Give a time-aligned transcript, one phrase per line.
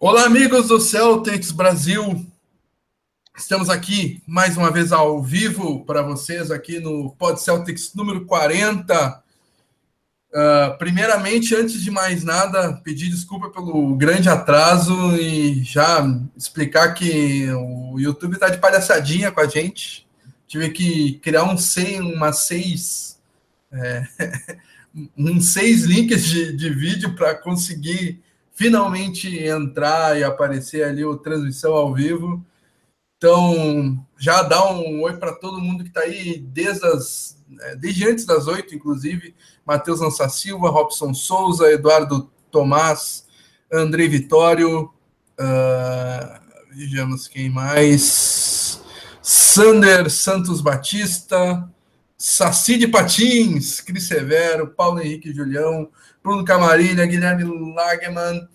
[0.00, 2.24] Olá, amigos do Celtics Brasil.
[3.36, 9.24] Estamos aqui mais uma vez ao vivo para vocês aqui no Pod Celtics número 40.
[10.30, 17.50] Uh, primeiramente, antes de mais nada, pedir desculpa pelo grande atraso e já explicar que
[17.50, 20.06] o YouTube está de palhaçadinha com a gente.
[20.46, 23.18] Tive que criar um seis, uma seis,
[23.72, 24.06] é,
[25.18, 28.22] um seis links de, de vídeo para conseguir
[28.58, 32.44] finalmente entrar e aparecer ali o transmissão ao vivo.
[33.16, 38.08] Então, já dá um oi para todo mundo que está aí desde, as, né, desde
[38.08, 39.32] antes das oito, inclusive.
[39.64, 43.28] Matheus Lança Silva, Robson Souza, Eduardo Tomás,
[43.72, 44.92] André Vitório,
[45.38, 48.82] uh, vejamos quem mais.
[49.22, 51.70] Sander Santos Batista,
[52.16, 55.88] Saci de Patins, Cris Severo, Paulo Henrique Julião,
[56.22, 58.48] Bruno Camarilha, Guilherme Lageman,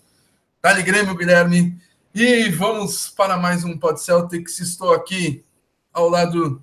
[0.62, 1.78] Dali Grêmio, Guilherme.
[2.14, 4.58] E vamos para mais um Pod Celtics.
[4.60, 5.44] Estou aqui
[5.92, 6.62] ao lado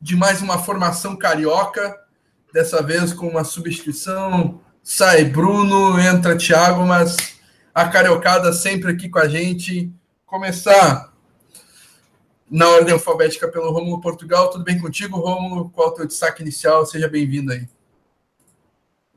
[0.00, 1.96] de mais uma formação carioca,
[2.52, 4.60] dessa vez com uma substituição.
[4.82, 7.16] Sai Bruno, entra Thiago, mas
[7.74, 9.92] a cariocada sempre aqui com a gente.
[10.26, 11.12] Começar
[12.50, 14.50] na ordem alfabética pelo Rômulo Portugal.
[14.50, 15.70] Tudo bem contigo, Rômulo?
[15.70, 16.84] Qual é o teu destaque inicial?
[16.86, 17.68] Seja bem-vindo aí.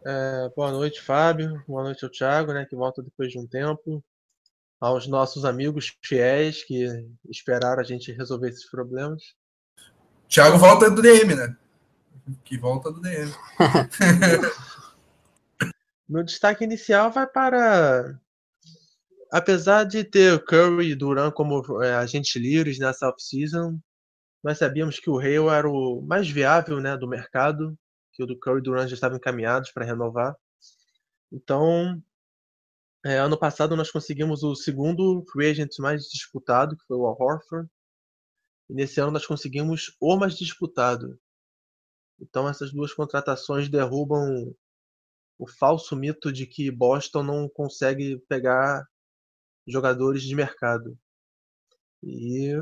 [0.05, 1.63] É, boa noite, Fábio.
[1.65, 4.03] Boa noite ao Thiago, né, que volta depois de um tempo.
[4.79, 6.85] Aos nossos amigos fiéis que
[7.29, 9.23] esperaram a gente resolver esses problemas.
[10.27, 11.55] Thiago volta do DM, né?
[12.43, 13.31] Que volta do DM.
[16.09, 18.19] Meu destaque inicial vai para.
[19.31, 23.79] Apesar de ter Curry e Duran como é, agentes livres nessa off-season,
[24.43, 27.77] nós sabíamos que o Hale era o mais viável né, do mercado
[28.14, 30.36] que o do Curry e Durant já estavam encaminhados para renovar.
[31.31, 32.02] Então,
[33.06, 37.17] é, ano passado nós conseguimos o segundo free agent mais disputado, que foi o Al
[37.19, 37.69] Horford.
[38.69, 41.19] E nesse ano nós conseguimos o mais disputado.
[42.19, 44.56] Então essas duas contratações derrubam
[45.38, 48.88] o falso mito de que Boston não consegue pegar
[49.68, 50.97] jogadores de mercado.
[52.02, 52.53] E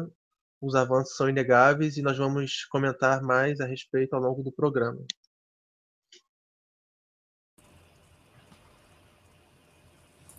[0.59, 5.06] os avanços são inegáveis e nós vamos comentar mais a respeito ao longo do programa.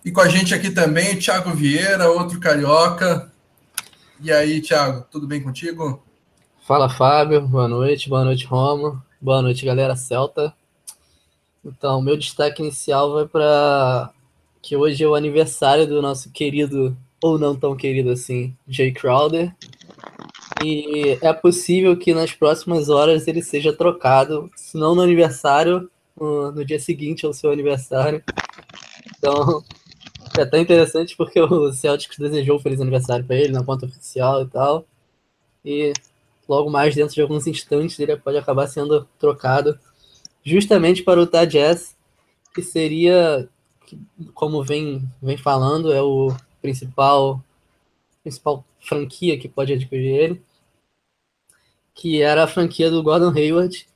[0.04, 3.30] E com a gente aqui também, Thiago Vieira, outro carioca.
[4.20, 6.02] E aí, Thiago, tudo bem contigo?
[6.66, 7.46] Fala, Fábio.
[7.46, 9.00] Boa noite, boa noite, Romo.
[9.20, 10.52] Boa noite, galera Celta.
[11.64, 14.10] Então, meu destaque inicial vai para
[14.60, 19.54] que hoje é o aniversário do nosso querido, ou não tão querido assim, Jay Crowder.
[20.64, 25.88] E é possível que nas próximas horas ele seja trocado, se não no aniversário,
[26.18, 28.20] no, no dia seguinte ao seu aniversário.
[29.16, 29.62] Então,
[30.38, 34.42] é até interessante porque o Celtics desejou um feliz aniversário para ele na conta oficial
[34.42, 34.86] e tal.
[35.64, 35.92] E
[36.48, 39.78] logo mais, dentro de alguns instantes, ele pode acabar sendo trocado
[40.44, 41.96] justamente para o Utah Jazz,
[42.54, 43.48] que seria,
[44.34, 47.42] como vem, vem falando, é o principal,
[48.22, 50.42] principal franquia que pode adquirir ele,
[51.94, 53.86] que era a franquia do Gordon Hayward,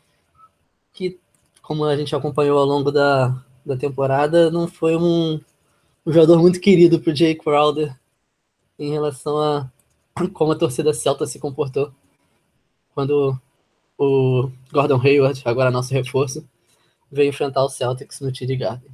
[0.92, 1.18] que,
[1.62, 5.40] como a gente acompanhou ao longo da, da temporada, não foi um
[6.06, 7.98] um jogador muito querido pro Jay Crowder
[8.78, 9.70] em relação a
[10.32, 11.92] como a torcida celta se comportou
[12.94, 13.38] quando
[13.98, 16.48] o Gordon Hayward, agora nosso reforço,
[17.10, 18.90] veio enfrentar o Celtics no TD Garden.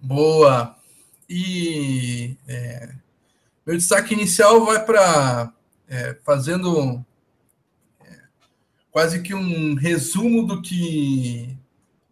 [0.00, 0.76] Boa!
[1.28, 2.94] E é,
[3.64, 5.54] meu destaque inicial vai para
[5.88, 7.02] é, fazendo
[8.04, 8.22] é,
[8.90, 11.56] quase que um resumo do que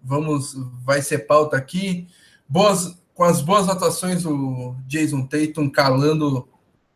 [0.03, 0.55] vamos
[0.85, 2.09] vai ser pauta aqui.
[2.49, 6.49] Boas, com as boas atuações do Jason Tatum calando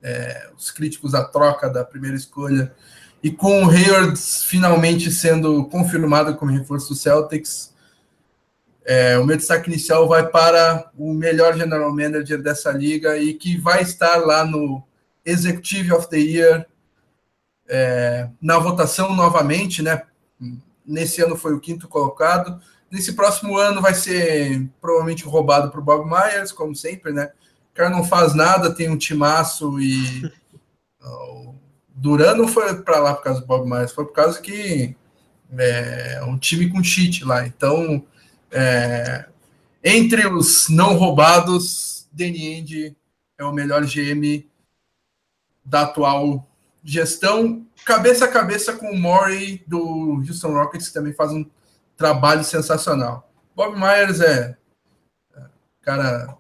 [0.03, 2.75] é, os críticos à troca da primeira escolha
[3.23, 7.75] e com o Hayward finalmente sendo confirmado como reforço do Celtics.
[8.85, 13.57] É, o meu destaque inicial vai para o melhor general manager dessa liga e que
[13.57, 14.81] vai estar lá no
[15.25, 16.67] Executive of the Year
[17.69, 20.03] é, na votação novamente, né?
[20.87, 22.61] Nesse ano foi o quinto colocado.
[22.91, 27.31] Nesse próximo ano vai ser provavelmente roubado para o Bob Myers, como sempre, né?
[27.73, 30.31] O cara não faz nada, tem um timaço e.
[31.03, 31.55] o
[31.89, 34.95] Duran não foi para lá por causa do Bob Myers, foi por causa que
[35.59, 37.47] é um time com cheat lá.
[37.47, 38.05] Então,
[38.51, 39.27] é,
[39.83, 42.97] entre os não roubados, Danny End
[43.39, 44.45] é o melhor GM
[45.65, 46.49] da atual
[46.83, 51.45] gestão, cabeça a cabeça com o Murray do Houston Rockets, que também faz um
[51.97, 53.33] trabalho sensacional.
[53.55, 54.57] Bob Myers é,
[55.35, 55.45] é
[55.81, 56.37] cara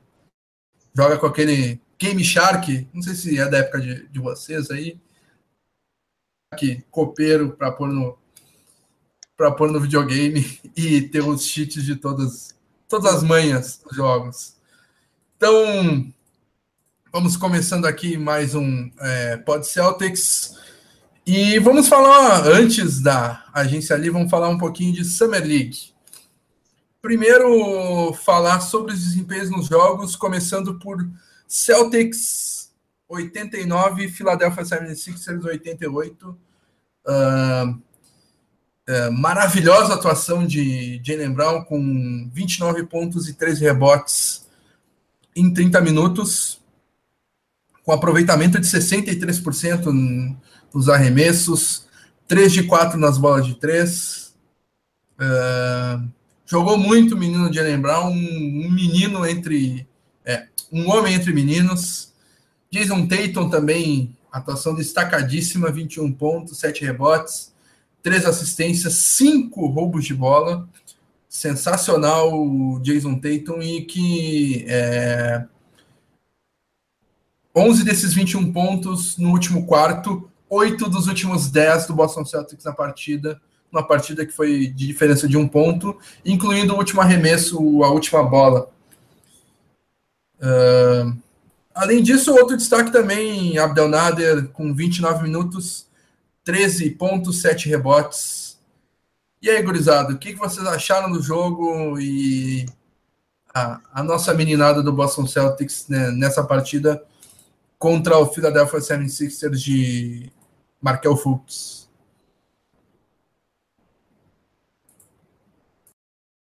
[0.94, 5.00] joga com aquele Game Shark, não sei se é da época de, de vocês aí,
[6.56, 8.18] que copeiro para pôr no
[9.36, 12.54] para pôr no videogame e ter os cheats de todas
[12.88, 14.56] todas as manhas dos jogos.
[15.36, 16.12] Então,
[17.12, 20.54] vamos começando aqui mais um é, Pod Celtics.
[21.26, 25.92] E vamos falar, antes da agência ali, vamos falar um pouquinho de Summer League.
[27.02, 31.04] Primeiro, falar sobre os desempenhos nos jogos, começando por
[31.48, 32.72] Celtics
[33.08, 36.28] 89, Philadelphia 76ers 88.
[36.28, 44.46] Uh, uh, maravilhosa atuação de Jalen Brown com 29 pontos e 13 rebotes
[45.34, 46.60] em 30 minutos,
[47.82, 50.36] com aproveitamento de 63%
[50.76, 51.86] nos arremessos,
[52.28, 54.34] 3 de 4 nas bolas de 3.
[55.18, 56.06] Uh,
[56.44, 59.86] jogou muito o menino Jalen Brown, um, um menino entre.
[60.22, 62.12] É, um homem entre meninos.
[62.70, 67.54] Jason Tatum também, atuação destacadíssima, 21 pontos, 7 rebotes,
[68.02, 70.68] 3 assistências, 5 roubos de bola.
[71.26, 75.44] Sensacional o Jason Tatum e que é,
[77.54, 82.72] 11 desses 21 pontos no último quarto, 8 dos últimos 10 do Boston Celtics na
[82.72, 83.40] partida,
[83.70, 88.22] uma partida que foi de diferença de um ponto, incluindo o último arremesso, a última
[88.22, 88.70] bola.
[90.38, 91.16] Uh,
[91.74, 95.86] além disso, outro destaque também, Abdel Nader, com 29 minutos,
[96.44, 98.58] 13 pontos, 7 rebotes.
[99.42, 102.66] E aí, gurizada, o que vocês acharam do jogo e
[103.54, 107.02] a, a nossa meninada do Boston Celtics né, nessa partida
[107.78, 110.32] contra o Philadelphia 76ers de
[110.86, 111.90] Markel Fultz?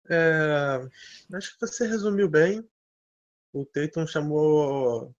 [0.06, 0.86] É,
[1.32, 2.62] acho que você resumiu bem
[3.54, 5.14] o Tatum chamou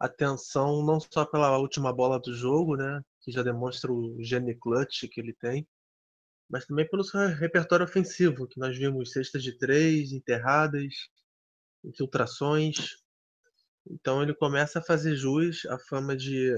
[0.00, 5.08] atenção não só pela última bola do jogo, né, que já demonstra o gene clutch
[5.10, 5.68] que ele tem,
[6.48, 11.10] mas também pelo seu repertório ofensivo, que nós vimos cestas de três, enterradas,
[11.84, 12.96] infiltrações.
[13.90, 16.54] Então ele começa a fazer jus à fama de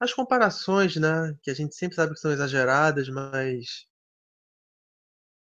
[0.00, 3.86] as comparações, né, que a gente sempre sabe que são exageradas, mas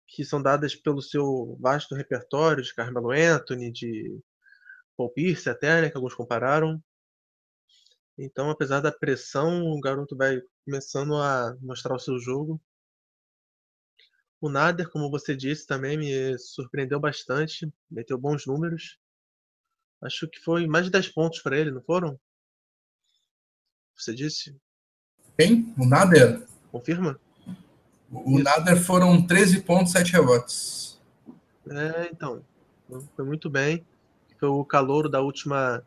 [0.09, 4.21] que são dadas pelo seu vasto repertório de Carmelo Anthony, de
[4.97, 6.83] Paul Pierce até, né, que alguns compararam.
[8.19, 12.61] Então, apesar da pressão, o garoto vai começando a mostrar o seu jogo.
[14.41, 18.99] O Nader, como você disse, também me surpreendeu bastante, meteu bons números.
[20.03, 22.19] Acho que foi mais de 10 pontos para ele, não foram?
[24.01, 24.57] Você disse?
[25.39, 25.75] Quem?
[25.79, 26.47] O Nader?
[26.73, 27.21] Confirma?
[28.11, 28.45] O Isso.
[28.45, 31.01] Nader foram 13 pontos, 7 rebotes.
[31.69, 32.45] É, então.
[33.15, 33.85] Foi muito bem.
[34.39, 35.85] Foi o calouro da última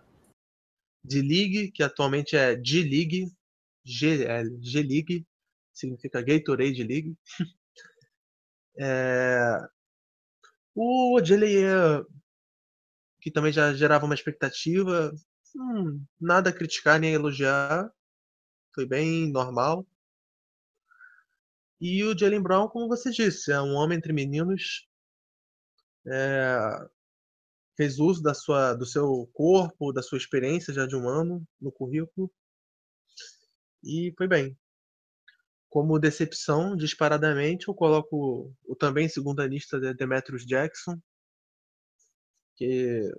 [1.03, 3.31] D-League, que atualmente é G-League.
[3.83, 5.25] G-League.
[5.73, 7.17] Significa Gatorade League.
[8.77, 9.57] é...
[10.75, 12.05] O Odile
[13.19, 15.11] que também já gerava uma expectativa.
[15.55, 17.91] Hum, nada a criticar nem a elogiar.
[18.73, 19.85] Foi bem normal.
[21.79, 24.87] E o Jalen Brown, como você disse, é um homem entre meninos.
[26.07, 26.89] É,
[27.75, 31.71] fez uso da sua, do seu corpo, da sua experiência já de um ano no
[31.71, 32.31] currículo.
[33.83, 34.57] E foi bem.
[35.69, 40.99] Como decepção, disparadamente, eu coloco o também segunda lista de Demetrius Jackson,
[42.55, 43.11] que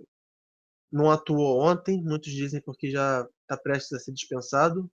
[0.90, 4.90] não atuou ontem, muitos dizem porque já está prestes a ser dispensado,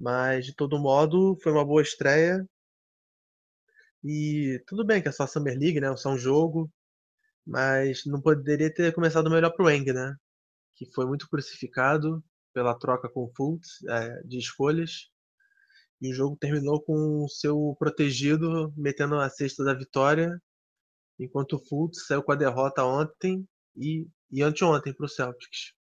[0.00, 2.48] mas, de todo modo, foi uma boa estreia.
[4.02, 5.94] E tudo bem que é só Summer League, né?
[5.96, 6.72] Só um jogo.
[7.46, 10.16] Mas não poderia ter começado melhor pro Eng, né?
[10.76, 15.10] Que foi muito crucificado pela troca com o Fultz é, de escolhas.
[16.00, 20.40] E o jogo terminou com o seu protegido metendo a cesta da vitória,
[21.18, 25.74] enquanto o Fultz saiu com a derrota ontem e, e anteontem para o Celtics.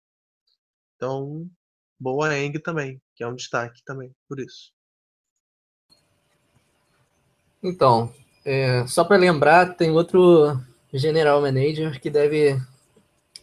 [0.96, 1.48] Então,
[2.00, 4.72] boa Eng também que é um destaque também, por isso.
[7.60, 10.56] Então, é, só para lembrar, tem outro
[10.94, 12.56] general manager que deve,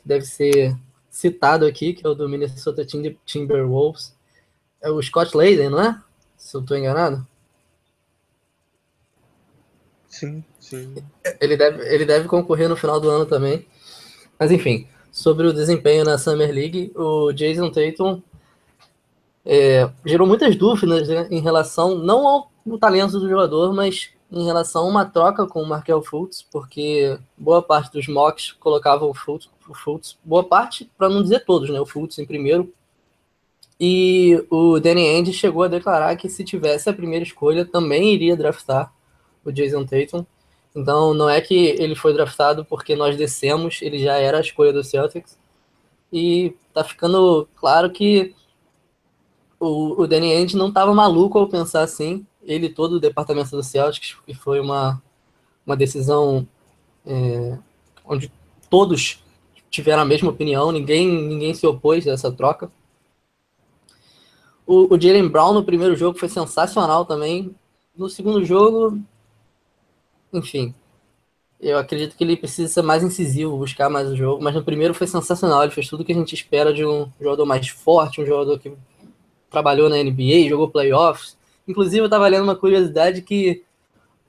[0.03, 0.73] deve ser
[1.09, 2.87] citado aqui, que é o do Minnesota
[3.25, 4.15] Timberwolves.
[4.81, 6.01] É o Scott Layden, não é?
[6.37, 7.27] Se eu estou enganado.
[10.07, 10.95] Sim, sim.
[11.41, 13.67] Ele deve, ele deve concorrer no final do ano também.
[14.39, 18.23] Mas enfim, sobre o desempenho na Summer League, o Jason Tatum
[19.45, 24.43] é, gerou muitas dúvidas né, em relação não ao, ao, talento do jogador, mas em
[24.43, 29.13] relação a uma troca com o Markel Fultz, porque boa parte dos mocks colocavam o
[29.13, 31.79] Fultz, o Fultz boa parte, para não dizer todos, né?
[31.79, 32.73] O Fultz em primeiro.
[33.79, 38.35] E o Danny Ainge chegou a declarar que se tivesse a primeira escolha, também iria
[38.35, 38.91] draftar
[39.43, 40.25] o Jason Tatum.
[40.75, 44.73] Então não é que ele foi draftado porque nós descemos, ele já era a escolha
[44.73, 45.37] do Celtics.
[46.11, 48.33] E tá ficando claro que
[49.59, 52.25] o, o Danny Ainge não estava maluco ao pensar assim.
[52.43, 55.01] Ele todo o departamento do Celtics, que foi uma,
[55.65, 56.47] uma decisão
[57.05, 57.57] é,
[58.05, 58.31] onde
[58.69, 59.23] todos
[59.69, 62.71] tiveram a mesma opinião, ninguém, ninguém se opôs a essa troca.
[64.65, 67.53] O, o Jalen Brown no primeiro jogo foi sensacional também.
[67.95, 68.99] No segundo jogo,
[70.33, 70.73] enfim,
[71.59, 74.43] eu acredito que ele precisa ser mais incisivo, buscar mais o jogo.
[74.43, 75.63] Mas no primeiro foi sensacional.
[75.63, 78.73] Ele fez tudo que a gente espera de um jogador mais forte, um jogador que
[79.55, 81.37] trabalhou na NBA, jogou playoffs.
[81.65, 83.63] Inclusive, eu estava lendo uma curiosidade que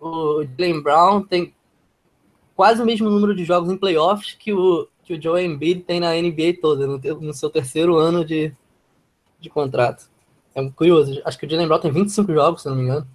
[0.00, 1.52] o Jalen Brown tem
[2.54, 5.99] quase o mesmo número de jogos em playoffs que o, que o Joe Embiid tem
[5.99, 8.52] na NBA toda, no, no seu terceiro ano de,
[9.40, 10.09] de contrato.
[10.54, 11.21] É curioso.
[11.25, 13.06] Acho que o Jalen Brown tem 25 jogos, se não me engano,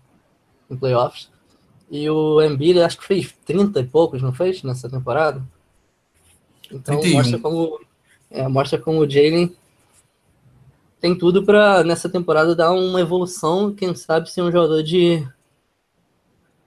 [0.69, 1.31] em playoffs.
[1.89, 5.41] E o Embiid acho que fez 30 e poucos, não fez, nessa temporada?
[6.69, 7.13] Então 31.
[7.13, 7.79] mostra como,
[8.29, 9.55] é, mostra como o Jalen
[11.01, 15.27] tem tudo para nessa temporada dar uma evolução, quem sabe ser um jogador de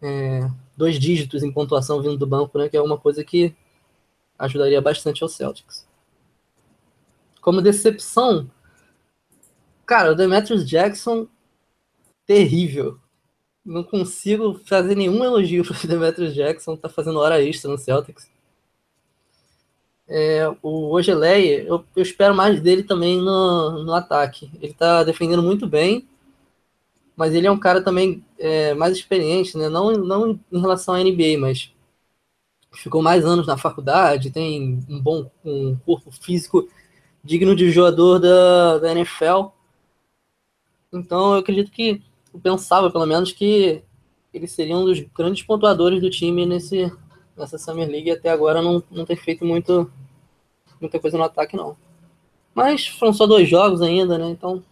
[0.03, 2.69] é, dois dígitos em pontuação vindo do banco, né?
[2.69, 3.55] Que é uma coisa que
[4.37, 5.87] ajudaria bastante ao Celtics.
[7.41, 8.51] Como decepção,
[9.87, 11.29] cara, o Demetrius Jackson
[12.27, 12.99] terrível.
[13.65, 18.29] Não consigo fazer nenhum elogio para o Demetrius Jackson, tá fazendo hora extra no Celtics.
[20.07, 24.51] É, o Ogelei, eu, eu, espero mais dele também no, no ataque.
[24.61, 26.07] Ele está defendendo muito bem,
[27.17, 29.69] mas ele é um cara também é, mais experiente, né?
[29.69, 31.73] Não, não em relação à NBA, mas
[32.73, 36.69] ficou mais anos na faculdade, tem um bom um corpo físico
[37.23, 39.49] digno de jogador da, da NFL.
[40.93, 43.83] Então eu acredito que eu pensava pelo menos que
[44.33, 46.93] ele seria um dos grandes pontuadores do time nesse,
[47.37, 49.91] nessa Summer League até agora não, não tem feito muito,
[50.81, 51.77] muita coisa no ataque, não.
[52.55, 54.29] Mas foram só dois jogos ainda, né?
[54.29, 54.63] Então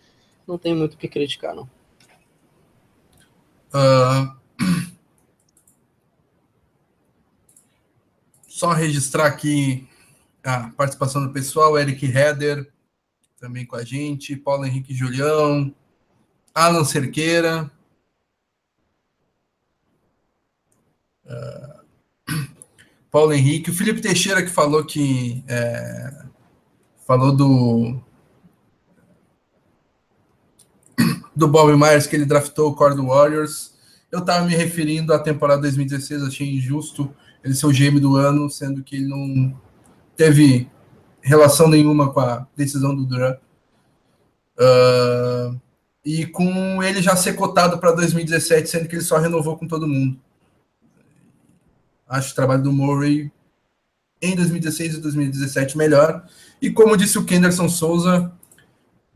[0.46, 1.68] não tem muito o que criticar, não.
[3.74, 4.36] Uh,
[8.46, 9.88] só registrar aqui
[10.44, 12.70] a participação do pessoal, Eric Heder
[13.42, 15.74] também com a gente, Paulo Henrique Julião,
[16.54, 17.68] Alan Cerqueira.
[21.24, 21.81] Uh,
[23.12, 26.24] Paulo Henrique, o Felipe Teixeira que falou que é,
[27.06, 28.00] falou do
[31.36, 33.74] do Bob Myers que ele draftou o Cord Warriors.
[34.10, 37.14] Eu estava me referindo à temporada 2016, achei injusto
[37.44, 39.60] ele ser o GM do ano, sendo que ele não
[40.16, 40.70] teve
[41.20, 43.36] relação nenhuma com a decisão do Duran.
[44.58, 45.60] Uh,
[46.02, 49.86] e com ele já ser cotado para 2017, sendo que ele só renovou com todo
[49.86, 50.18] mundo.
[52.12, 53.32] Acho o trabalho do Murray
[54.20, 56.28] em 2016 e 2017 melhor.
[56.60, 58.30] E como disse o Kenderson Souza,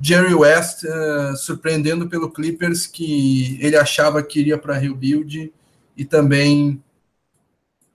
[0.01, 5.53] Jerry West uh, surpreendendo pelo Clippers, que ele achava que iria para Rebuild
[5.95, 6.83] e também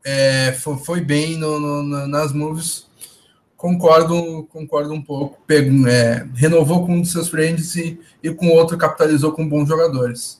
[0.03, 2.86] é, foi, foi, bem no, no, nas moves.
[3.58, 5.41] Concordo, concordo um pouco.
[5.48, 9.67] Pego, é, renovou com um dos seus friends e, e com outro capitalizou com bons
[9.67, 10.39] jogadores.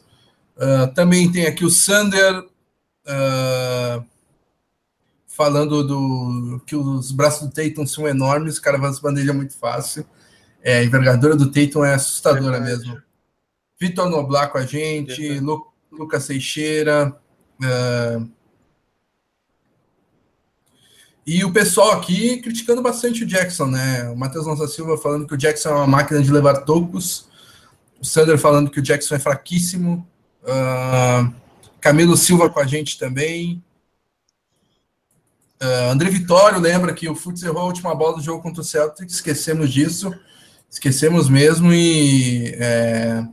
[0.56, 2.44] Uh, também tem aqui o Sander.
[3.08, 4.11] Uh,
[5.42, 10.06] falando do que os braços do Tatum são enormes, o cara vai bandeja muito fácil.
[10.62, 13.02] É, a envergadura do Tatum é assustadora mesmo.
[13.80, 17.18] Vitor Noblar com a gente, Lu, Lucas Teixeira.
[17.60, 18.30] Uh,
[21.26, 24.08] e o pessoal aqui criticando bastante o Jackson, né?
[24.12, 27.28] O Matheus Nossa Silva falando que o Jackson é uma máquina de levar tocos.
[28.00, 30.08] O Sander falando que o Jackson é fraquíssimo.
[30.44, 31.34] Uh,
[31.80, 33.64] Camilo Silva com a gente também.
[35.62, 38.66] Uh, André Vitório lembra que o Futs errou a última bola do jogo contra o
[38.66, 40.12] Celtics, esquecemos disso,
[40.68, 43.24] esquecemos mesmo, e é,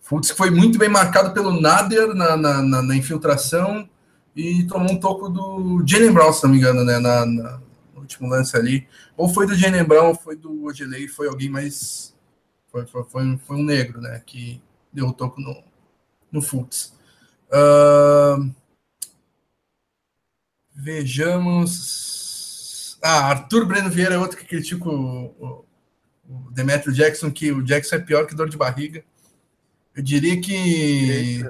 [0.00, 3.88] Futs foi muito bem marcado pelo Nader na, na, na, na, infiltração
[4.36, 7.60] e tomou um toco do Jalen Brown, se não me engano, né, na, no
[7.96, 8.86] último lance ali.
[9.16, 12.14] Ou foi do Jalen Brown, ou foi do Ogelei, foi alguém mais...
[12.70, 14.62] Foi, foi, foi, foi um negro, né, que
[14.92, 15.64] deu o toco no,
[16.30, 16.94] no Futs.
[17.48, 18.54] Uh,
[20.74, 22.24] Vejamos.
[23.00, 25.64] Ah, Arthur Breno Vieira é outro que critica o,
[26.26, 29.04] o, Demetrio Jackson, que o Jackson é pior que dor de barriga.
[29.94, 31.44] Eu diria que.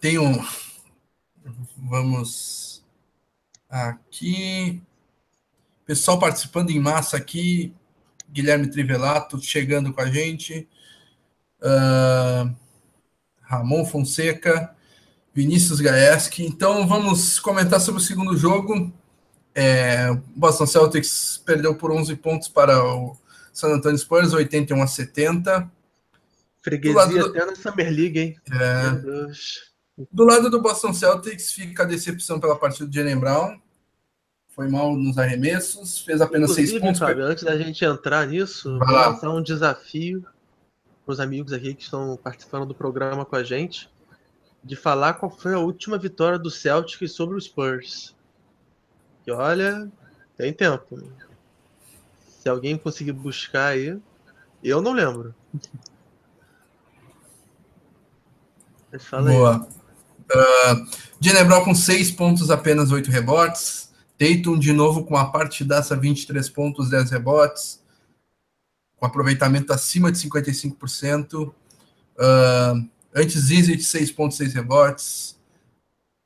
[0.00, 0.42] tem um.
[1.76, 2.82] Vamos
[3.68, 4.82] aqui.
[5.84, 7.74] Pessoal participando em massa aqui.
[8.30, 10.66] Guilherme Trivelato chegando com a gente.
[11.60, 12.54] Uh,
[13.42, 14.74] Ramon Fonseca.
[15.34, 16.44] Vinícius Gaeski.
[16.44, 18.92] Então vamos comentar sobre o segundo jogo.
[19.54, 23.16] É, o Boston Celtics perdeu por 11 pontos para o
[23.52, 25.70] San Antonio Spurs, 81 a 70.
[26.62, 27.26] Freguesia do...
[27.26, 28.36] até na Summer League, hein?
[28.52, 30.04] É.
[30.10, 33.60] Do lado do Boston Celtics fica a decepção pela partida de Jalen Brown.
[34.54, 37.00] Foi mal nos arremessos, fez apenas Inclusive, seis pontos.
[37.00, 40.22] Fábio, antes da gente entrar nisso, vou lançar um desafio
[41.04, 43.90] para os amigos aqui que estão participando do programa com a gente
[44.64, 48.14] de falar qual foi a última vitória do Celtics sobre o Spurs.
[49.26, 49.90] E olha,
[50.36, 51.02] tem tempo.
[52.40, 53.98] Se alguém conseguir buscar aí,
[54.62, 55.34] eu não lembro.
[59.10, 59.66] Boa.
[60.30, 61.52] aí.
[61.54, 63.90] Uh, com 6 pontos, apenas 8 rebotes.
[64.18, 67.82] Tatum de novo com a partidaça 23 pontos, 10 rebotes.
[68.96, 71.48] Com aproveitamento acima de 55%.
[71.48, 75.40] Uh, antes Zizit, 6.6 rebotes.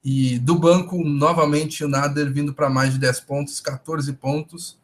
[0.04, 4.78] E do banco, novamente, o Nader vindo para mais de 10 pontos, 14 pontos.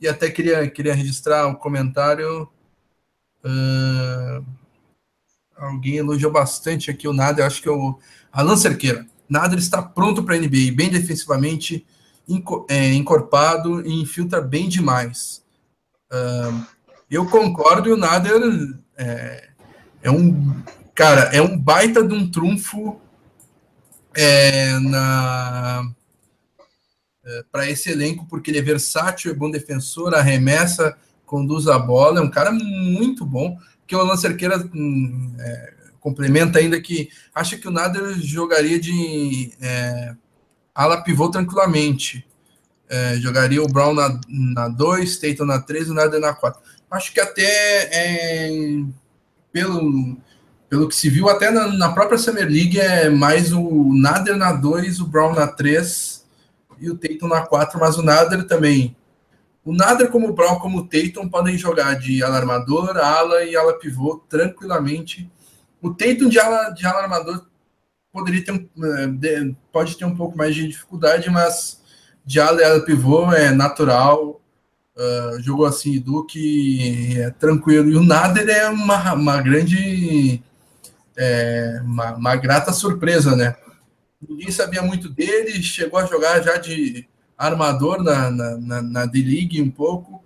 [0.00, 2.48] E até queria, queria registrar um comentário.
[3.44, 4.44] Uh,
[5.56, 7.98] alguém elogiou bastante aqui o Nader, acho que é o
[8.32, 9.06] Alan Cerqueira.
[9.28, 11.86] Nader está pronto para a NBA, bem defensivamente,
[12.68, 15.44] é, encorpado e infiltra bem demais.
[16.10, 16.66] Uh,
[17.10, 18.40] eu concordo e o Nader
[18.96, 19.48] é,
[20.02, 20.62] é um
[20.94, 23.00] cara, é um baita de um trunfo
[24.14, 25.90] é, na
[27.24, 32.20] é, para esse elenco, porque ele é versátil, é bom defensor, arremessa, conduz a bola,
[32.20, 33.58] é um cara muito bom.
[33.86, 39.52] Que o Alan Cerqueira hum, é, complementa ainda que acha que o Nader jogaria de
[39.60, 40.14] é,
[40.74, 42.26] ala pivô tranquilamente.
[42.88, 46.60] É, jogaria o Brown na 2, Tatum na 3 e o Nader na 4.
[46.90, 47.42] Acho que até
[47.90, 48.50] é,
[49.50, 50.18] pelo
[50.74, 54.52] pelo que se viu até na, na, própria Summer League, é mais o Nader na
[54.52, 56.26] 2, o Brown na 3
[56.80, 58.96] e o Tatum na 4, mas o Nader também.
[59.64, 63.78] O Nader, como o Brown, como o Tatum, podem jogar de alarmador, ala e ala
[63.78, 65.30] pivô tranquilamente.
[65.80, 67.46] O Tatum de ala, de alarmador
[68.12, 71.80] poderia ter um, é, pode ter um pouco mais de dificuldade, mas
[72.26, 74.40] de ala e ala pivô é natural.
[74.96, 77.88] Uh, jogou assim, Duque é tranquilo.
[77.90, 80.42] E o Nader é uma, uma grande
[81.16, 83.56] é, uma, uma, grata surpresa, né?
[84.26, 89.60] Ninguém sabia muito dele, chegou a jogar já de armador na, na, na, na D-League
[89.60, 90.24] um pouco,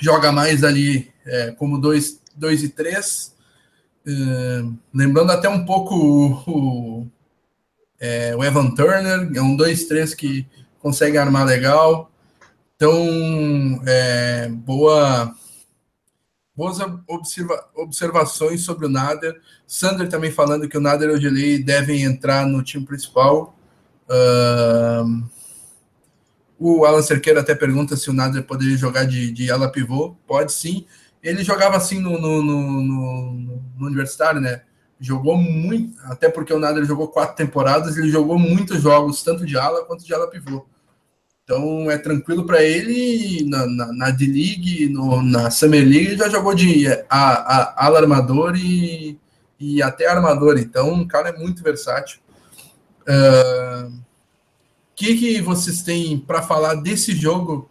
[0.00, 2.20] joga mais ali é, como 2
[2.62, 3.34] e 3,
[4.06, 7.06] é, lembrando até um pouco o, o,
[8.00, 10.46] é, o Evan Turner, é um 2-3 que
[10.78, 12.10] consegue armar legal.
[12.76, 15.34] Então, é, boa
[16.56, 19.40] boas observa observações sobre o Nader.
[19.66, 23.56] Sander também falando que o Nader e o Gelei devem entrar no time principal.
[24.08, 25.24] Uh,
[26.58, 30.16] o Alan Cerqueira até pergunta se o Nader poderia jogar de, de ala pivô.
[30.26, 30.86] Pode sim.
[31.22, 33.32] Ele jogava assim no, no, no, no,
[33.78, 34.62] no universitário, né?
[34.98, 39.56] Jogou muito, até porque o Nader jogou quatro temporadas, ele jogou muitos jogos, tanto de
[39.56, 40.66] ala quanto de ala pivô.
[41.50, 44.88] Então é tranquilo para ele na, na, na D-League,
[45.24, 49.18] na Summer League, já jogou de a, a, alarmador e,
[49.58, 50.58] e até armador.
[50.58, 52.20] Então o cara é muito versátil.
[53.00, 53.92] O uh,
[54.94, 57.68] que, que vocês têm para falar desse jogo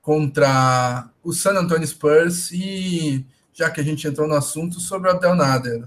[0.00, 2.52] contra o San Antonio Spurs?
[2.52, 5.82] E já que a gente entrou no assunto sobre o Abdel Nader.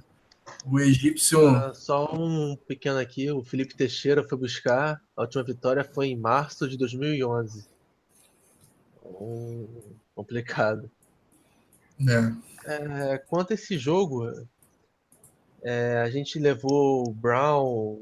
[0.65, 1.51] O egípcio.
[1.51, 5.01] Uh, só um pequeno aqui, o Felipe Teixeira foi buscar.
[5.19, 7.65] A última vitória foi em março de 2011.
[9.03, 9.67] Um,
[10.15, 10.89] complicado.
[12.65, 13.13] É.
[13.13, 14.31] É, quanto a esse jogo,
[15.61, 18.01] é, a gente levou o Brown,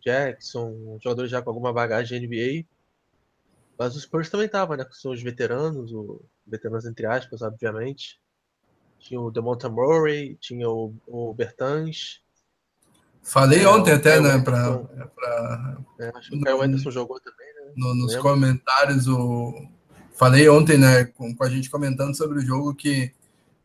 [0.00, 2.66] Jackson, jogadores já com alguma bagagem de NBA.
[3.78, 4.84] Mas os Spurs também estavam, né?
[4.86, 8.18] Com seus veteranos, o, veteranos entre aspas, obviamente.
[8.98, 12.22] Tinha o DeMonta Murray, tinha o, o Bertans.
[13.26, 14.38] Falei é, ontem até, né?
[14.38, 17.72] Pra, pra, é, acho que o Kyle Anderson jogou também, né?
[17.76, 18.22] No, nos Lembra?
[18.22, 19.66] comentários, o...
[20.14, 21.04] falei ontem, né?
[21.04, 23.12] Com, com, a gente comentando sobre o jogo que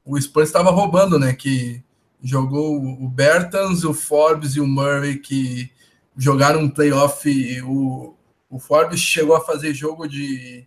[0.04, 1.34] o Spurs estava roubando, né?
[1.34, 1.84] Que
[2.24, 5.72] jogou o Bertans, o Forbes e o Murray que
[6.18, 7.62] jogaram um playoff.
[7.62, 8.16] O,
[8.50, 10.66] o Forbes chegou a fazer jogo de,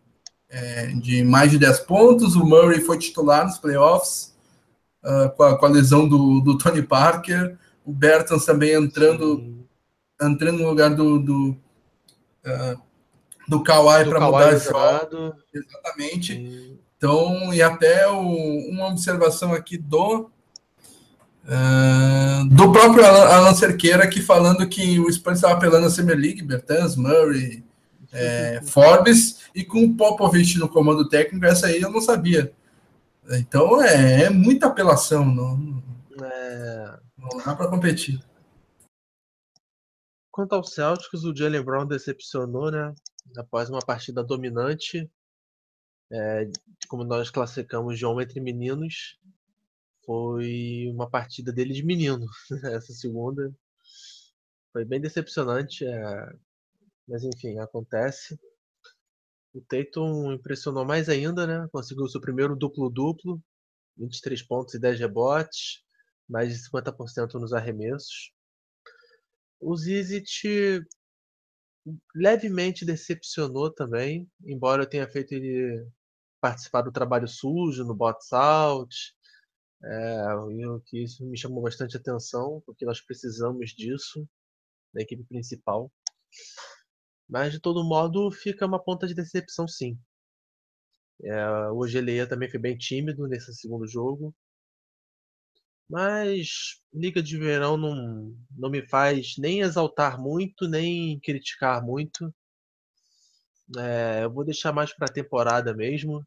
[0.49, 4.35] é, de mais de 10 pontos, o Murray foi titular nos playoffs
[5.03, 7.59] uh, com, a, com, a, lesão do, do, Tony Parker.
[7.85, 9.65] O Bertans também entrando, Sim.
[10.23, 11.51] entrando no lugar do, do,
[12.47, 12.81] uh,
[13.47, 15.35] do Kawhi para mudar o jogo.
[15.53, 16.35] Exatamente.
[16.35, 16.79] Sim.
[16.97, 20.31] Então, e até o, uma observação aqui do
[21.45, 26.17] uh, do próprio Alan, Alan Cerqueira aqui falando que o Spurs estava apelando a Summer
[26.17, 27.63] League, Bertans, Murray,
[28.11, 32.53] é, Forbes, e com o Popovich no comando técnico, essa aí eu não sabia.
[33.33, 35.83] Então é, é muita apelação, não,
[36.23, 37.04] é...
[37.45, 38.21] dá para competir.
[40.31, 42.95] Quanto ao Celtics, o Jalen Brown decepcionou, né?
[43.37, 45.11] Após uma partida dominante,
[46.13, 46.51] é,
[46.89, 49.19] como nós classificamos de homem entre meninos,
[50.05, 52.27] foi uma partida dele de menino.
[52.75, 53.55] Essa segunda
[54.73, 55.87] foi bem decepcionante.
[55.87, 56.33] É,
[57.07, 58.39] mas enfim, acontece.
[59.55, 61.69] O Tatum impressionou mais ainda, né?
[61.71, 63.41] Conseguiu seu primeiro duplo-duplo,
[63.97, 65.84] 23 pontos e 10 rebotes,
[66.29, 68.33] mais de 50% nos arremessos.
[69.61, 70.85] O Zizit
[72.15, 75.87] levemente decepcionou também, embora tenha feito ele
[76.41, 79.15] participar do trabalho sujo no box out,
[79.83, 80.27] é,
[80.87, 84.27] que isso me chamou bastante atenção, porque nós precisamos disso
[84.93, 85.93] na equipe principal.
[87.29, 89.99] Mas de todo modo fica uma ponta de decepção sim.
[91.23, 94.35] É, o Geleia também foi bem tímido nesse segundo jogo.
[95.89, 102.33] Mas Liga de Verão não, não me faz nem exaltar muito, nem criticar muito.
[103.79, 106.25] É, eu vou deixar mais para a temporada mesmo,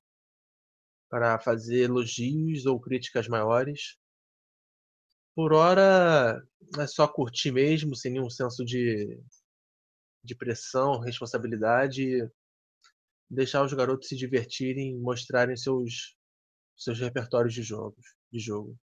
[1.10, 3.98] para fazer elogios ou críticas maiores.
[5.34, 6.42] Por hora
[6.78, 9.18] é só curtir mesmo, sem nenhum senso de
[10.24, 12.30] de pressão, responsabilidade,
[13.30, 16.14] deixar os garotos se divertirem, mostrarem seus
[16.78, 18.78] seus repertórios de jogos, de jogo.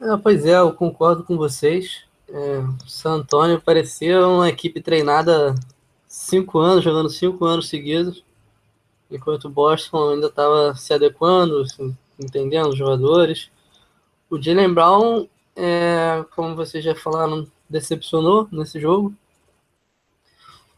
[0.00, 2.04] É, pois é, eu concordo com vocês.
[2.28, 5.54] É, San Antônio parecia uma equipe treinada
[6.08, 8.24] cinco anos, jogando cinco anos seguidos,
[9.10, 13.50] enquanto o Boston ainda estava se adequando, assim, entendendo os jogadores.
[14.30, 19.14] O Jalen Brown, é, como vocês já falaram, decepcionou nesse jogo.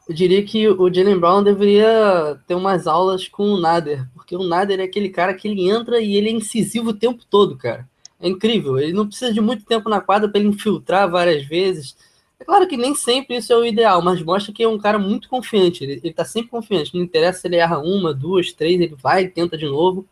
[0.08, 4.44] Eu diria que o Jalen Brown deveria ter umas aulas com o Nader, porque o
[4.44, 7.88] Nader é aquele cara que ele entra e ele é incisivo o tempo todo, cara.
[8.20, 8.78] É incrível.
[8.78, 11.96] Ele não precisa de muito tempo na quadra para ele infiltrar várias vezes.
[12.38, 14.98] É claro que nem sempre isso é o ideal, mas mostra que é um cara
[14.98, 15.84] muito confiante.
[15.84, 16.94] Ele, ele tá sempre confiante.
[16.94, 20.06] Não interessa se ele erra uma, duas, três, ele vai e tenta de novo.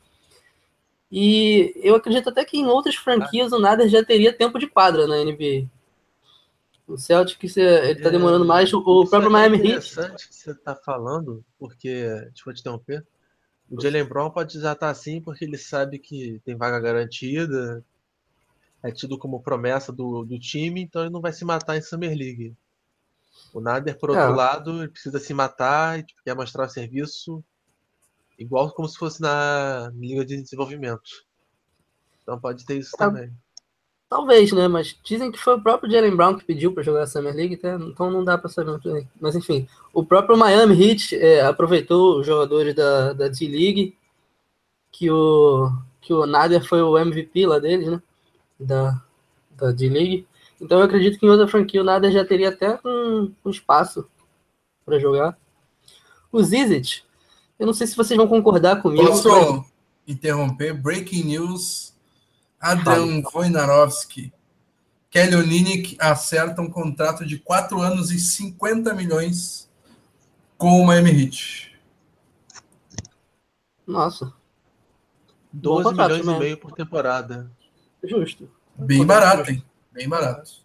[1.10, 5.06] E eu acredito até que em outras franquias o Nader já teria tempo de quadra
[5.06, 5.68] na NBA.
[6.86, 8.72] O Celtic ele tá demorando é, mais.
[8.72, 9.66] O próprio é Miami Heat.
[9.66, 13.06] É interessante que você está falando, porque, deixa eu te interromper.
[13.70, 17.82] O Jalen Brown pode já estar tá assim porque ele sabe que tem vaga garantida,
[18.84, 22.10] é tido como promessa do, do time, então ele não vai se matar em Summer
[22.10, 22.54] League.
[23.52, 24.28] O Nader, por outro é.
[24.28, 27.42] lado, ele precisa se matar e tipo, quer mostrar o serviço
[28.38, 31.24] igual como se fosse na Liga de Desenvolvimento.
[32.22, 32.98] Então pode ter isso é.
[32.98, 33.32] também.
[34.06, 34.68] Talvez, né?
[34.68, 37.56] Mas dizem que foi o próprio Jalen Brown que pediu para jogar a Summer League,
[37.56, 37.78] tá?
[37.80, 38.78] então não dá para saber.
[39.18, 43.96] Mas enfim, o próprio Miami Heat é, aproveitou os jogadores da, da D-League,
[44.92, 48.02] que o, que o Nader foi o MVP lá deles, né?
[48.58, 49.02] Da,
[49.50, 50.26] da D-League.
[50.60, 54.08] Então eu acredito que em outra franquia o Nader já teria até um, um espaço
[54.84, 55.36] para jogar.
[56.30, 57.04] O Zizit,
[57.58, 59.06] eu não sei se vocês vão concordar comigo.
[59.06, 59.66] Posso mas...
[60.06, 60.74] interromper?
[60.74, 61.94] Breaking news
[62.64, 64.32] Adam Wojnarowski.
[65.10, 69.70] Kelly Olynyk acerta um contrato de 4 anos e 50 milhões
[70.56, 71.78] com o Miami Heat.
[73.86, 74.32] Nossa.
[75.52, 76.34] 12 contrato, milhões né?
[76.34, 77.50] e meio por temporada.
[78.04, 78.48] Justo.
[78.76, 79.64] Bem barato, hein?
[79.92, 80.64] Bem barato.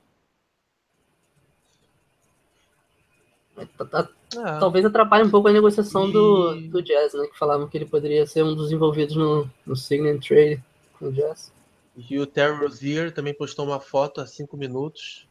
[3.58, 4.60] É.
[4.60, 6.13] Talvez atrapalhe um pouco a negociação e...
[6.13, 7.28] do, do Jazz, né?
[7.28, 10.63] Que falavam que ele poderia ser um dos envolvidos no, no Sign Trade
[10.97, 11.52] com o Jazz.
[11.97, 15.28] E o Terry Rozier também postou uma foto há cinco minutos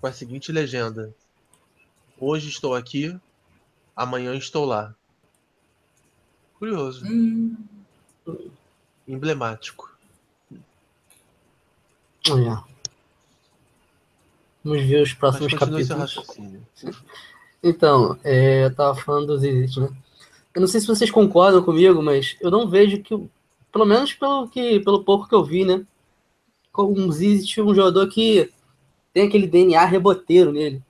[0.00, 1.14] com a seguinte legenda:
[2.18, 3.16] Hoje estou aqui,
[3.94, 4.94] amanhã estou lá.
[6.58, 7.04] Curioso.
[7.06, 7.56] Hum.
[9.06, 9.95] Emblemático.
[12.30, 12.62] Olha.
[14.64, 16.16] Vamos ver os próximos capítulos.
[17.62, 19.88] então, é, eu tava falando dos Isis, né?
[20.54, 23.14] Eu não sei se vocês concordam comigo, mas eu não vejo que
[23.76, 25.84] pelo menos pelo, que, pelo pouco que eu vi, né?
[26.72, 28.50] Com existe um jogador que
[29.12, 30.82] tem aquele DNA reboteiro nele.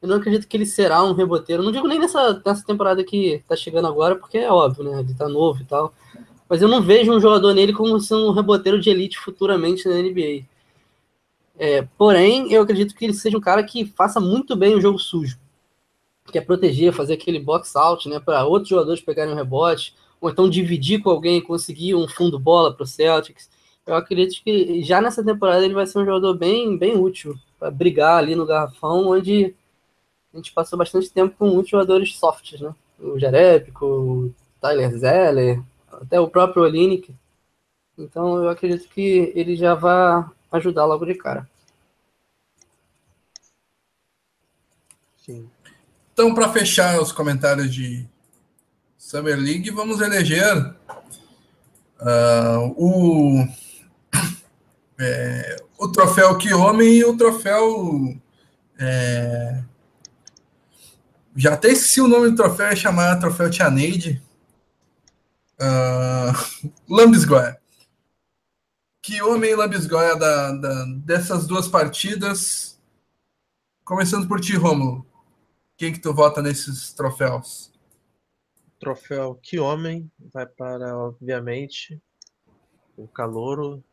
[0.00, 1.62] Eu não acredito que ele será um reboteiro.
[1.62, 5.00] Não digo nem nessa, nessa temporada que tá chegando agora, porque é óbvio, né?
[5.00, 5.92] Ele tá novo e tal.
[6.48, 9.96] Mas eu não vejo um jogador nele como sendo um reboteiro de elite futuramente na
[9.96, 10.46] NBA.
[11.62, 14.98] É, porém, eu acredito que ele seja um cara que faça muito bem o jogo
[14.98, 15.38] sujo.
[16.32, 18.18] Que é proteger, fazer aquele box out, né?
[18.18, 22.72] Para outros jogadores pegarem um rebote, ou então dividir com alguém, conseguir um fundo bola
[22.74, 23.50] para o Celtics.
[23.86, 27.70] Eu acredito que já nessa temporada ele vai ser um jogador bem, bem útil para
[27.70, 29.54] brigar ali no garrafão, onde
[30.32, 32.74] a gente passou bastante tempo com muitos jogadores softs, né?
[32.98, 37.14] O Jerepico, o Tyler Zeller, até o próprio Olinick.
[37.98, 41.48] Então eu acredito que ele já vai ajudar logo de cara.
[45.24, 45.48] Sim.
[46.12, 48.06] Então, para fechar os comentários de
[48.98, 50.74] Summer League, vamos eleger
[52.00, 53.46] uh, o,
[54.98, 58.16] é, o troféu Que Homem e o troféu.
[58.78, 59.62] É,
[61.36, 64.20] já até esqueci o nome do troféu, é chamado Troféu Tianeide.
[65.60, 67.59] Uh, Lambisgoia
[69.02, 72.80] que homem lambisgoia da, da, dessas duas partidas.
[73.84, 75.06] Começando por ti, Romulo.
[75.76, 77.72] Quem que tu vota nesses troféus?
[78.78, 82.00] Troféu Que Homem vai para, obviamente,
[82.96, 83.84] o Calouro,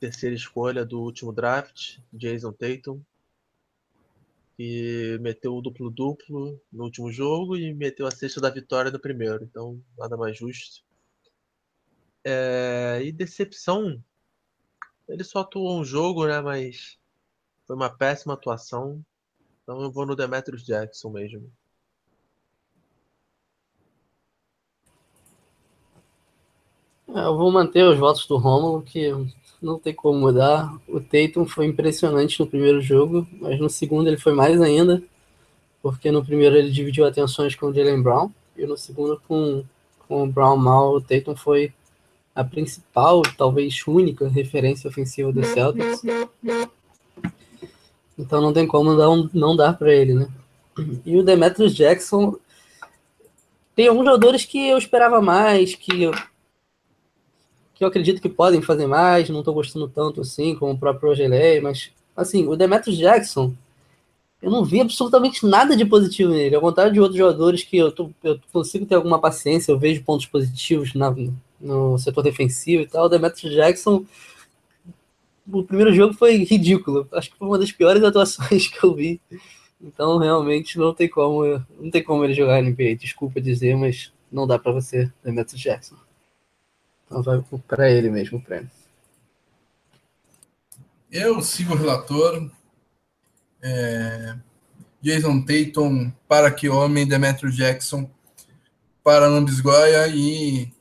[0.00, 3.00] terceira escolha do último draft, Jason Tatum,
[4.56, 9.44] que meteu o duplo-duplo no último jogo e meteu a sexta da vitória no primeiro,
[9.44, 10.84] então nada mais justo.
[12.24, 14.02] É, e decepção,
[15.08, 16.40] ele só atuou um jogo, né?
[16.40, 16.98] Mas
[17.66, 19.04] foi uma péssima atuação.
[19.62, 21.50] Então eu vou no Demetrius Jackson mesmo.
[27.08, 29.12] É, eu vou manter os votos do Romulo, que
[29.62, 30.74] não tem como mudar.
[30.88, 35.02] O Tatum foi impressionante no primeiro jogo, mas no segundo ele foi mais ainda,
[35.82, 39.64] porque no primeiro ele dividiu atenções com o Jalen Brown, e no segundo com,
[40.08, 41.72] com o Brown mal, o Tatum foi
[42.34, 46.02] a principal, talvez única referência ofensiva do Celtics.
[48.18, 50.28] Então não tem como não, não dar para ele, né?
[51.04, 52.36] E o Demetrius Jackson
[53.74, 56.12] tem alguns jogadores que eu esperava mais, que eu,
[57.74, 61.10] que eu acredito que podem fazer mais, não estou gostando tanto assim, como o próprio
[61.10, 63.52] Rogelei, mas assim, o Demetrius Jackson,
[64.40, 67.90] eu não vi absolutamente nada de positivo nele, ao contrário de outros jogadores que eu,
[67.90, 71.12] tô, eu consigo ter alguma paciência, eu vejo pontos positivos na,
[71.64, 73.06] no setor defensivo e tal.
[73.06, 74.04] O Demetrius Jackson,
[75.50, 77.08] o primeiro jogo foi ridículo.
[77.12, 79.20] Acho que foi uma das piores atuações que eu vi.
[79.80, 81.42] Então, realmente, não tem como,
[81.80, 82.96] não tem como ele jogar NBA.
[82.96, 85.96] Desculpa dizer, mas não dá para você, Demetrius Jackson.
[87.06, 88.70] Então, vai para ele mesmo o prêmio.
[91.10, 92.50] Eu sigo o relator.
[93.62, 94.36] É...
[95.00, 98.08] Jason Tatum para que homem, Demetrius Jackson
[99.02, 100.72] para Lambisgoia e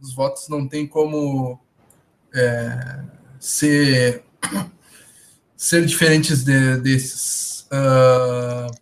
[0.00, 1.58] os votos não tem como
[2.34, 3.04] é,
[3.38, 4.24] ser,
[5.56, 7.66] ser diferentes de, desses.
[7.70, 8.72] Uh,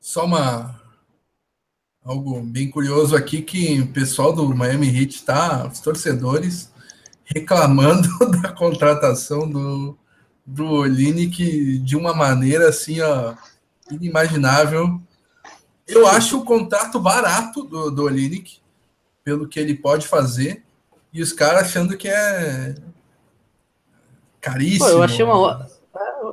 [0.00, 0.80] só uma
[2.04, 6.70] algo bem curioso aqui que o pessoal do Miami Heat está, os torcedores,
[7.24, 8.08] reclamando
[8.42, 9.96] da contratação do,
[10.44, 13.34] do Olinick de uma maneira assim, ó,
[13.90, 15.00] inimaginável.
[15.86, 18.58] Eu acho o contrato barato do, do Olinick
[19.24, 20.62] pelo que ele pode fazer,
[21.12, 22.74] e os caras achando que é
[24.40, 24.86] caríssimo.
[24.86, 25.68] Pô, eu, achei uma,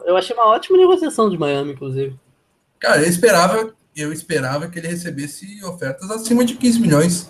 [0.06, 2.20] eu achei uma ótima negociação de Miami, inclusive.
[2.80, 7.30] Cara, eu esperava, eu esperava que ele recebesse ofertas acima de 15 milhões.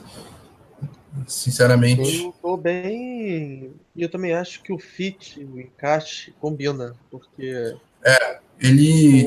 [1.27, 2.23] Sinceramente.
[2.23, 3.73] Eu tô bem.
[3.95, 6.95] E eu também acho que o fit, o encaixe, combina.
[7.09, 7.75] Porque.
[8.03, 9.25] É, ele.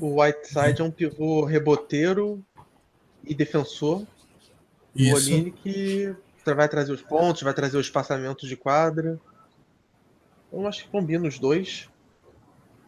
[0.00, 2.42] O Whiteside é um pivô reboteiro
[3.24, 4.02] e defensor.
[4.96, 5.12] Isso.
[5.12, 9.20] O Oline que vai trazer os pontos, vai trazer o espaçamento de quadra.
[10.52, 11.88] Eu acho que combina os dois.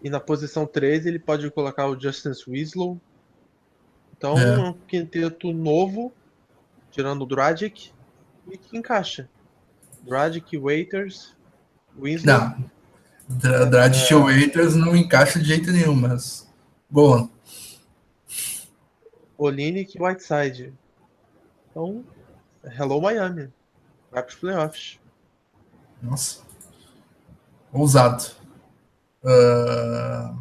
[0.02, 3.00] E na posição 13 ele pode colocar o Justice Winslow.
[4.16, 6.12] Então é um quinteto novo,
[6.90, 7.92] tirando o Dragic,
[8.50, 9.28] e que encaixa.
[10.02, 11.34] Dragic, Waiters,
[12.00, 12.36] Winslow.
[12.36, 12.70] Não.
[13.68, 14.18] Dragic e é...
[14.18, 16.48] Waiters não encaixa de jeito nenhum, mas.
[16.88, 17.28] Boa.
[19.36, 20.72] Olinick e Whiteside.
[21.78, 22.04] Então,
[22.76, 23.52] hello Miami.
[24.10, 24.98] Vai para os playoffs.
[26.02, 26.40] Nossa.
[27.72, 28.24] Ousado.
[29.22, 30.36] Uh...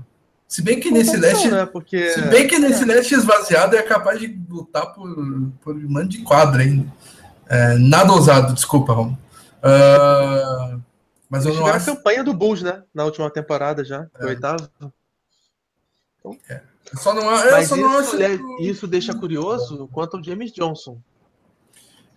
[0.48, 1.52] Se bem que nesse leste.
[1.52, 1.68] Né?
[1.68, 2.10] Porque...
[2.10, 2.88] Se bem que nesse é.
[2.88, 5.16] leste esvaziado é capaz de lutar por,
[5.62, 6.92] por mando de quadra ainda.
[7.46, 9.12] É, nada ousado, desculpa, Rom.
[9.12, 10.82] Uh...
[11.30, 11.92] Mas eu não acho.
[11.92, 12.82] a campanha do Bulls, né?
[12.94, 14.08] Na última temporada já.
[14.20, 14.26] É.
[14.26, 14.68] Oitavo.
[16.20, 16.38] Então...
[16.50, 16.62] É.
[16.96, 18.18] Só não, Mas só isso, não acho...
[18.62, 21.00] isso deixa curioso quanto ao James Johnson.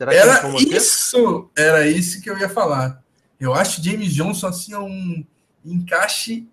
[0.00, 3.02] Era isso, era isso que eu ia falar.
[3.38, 5.24] Eu acho James Johnson assim um,
[5.64, 6.48] encaixe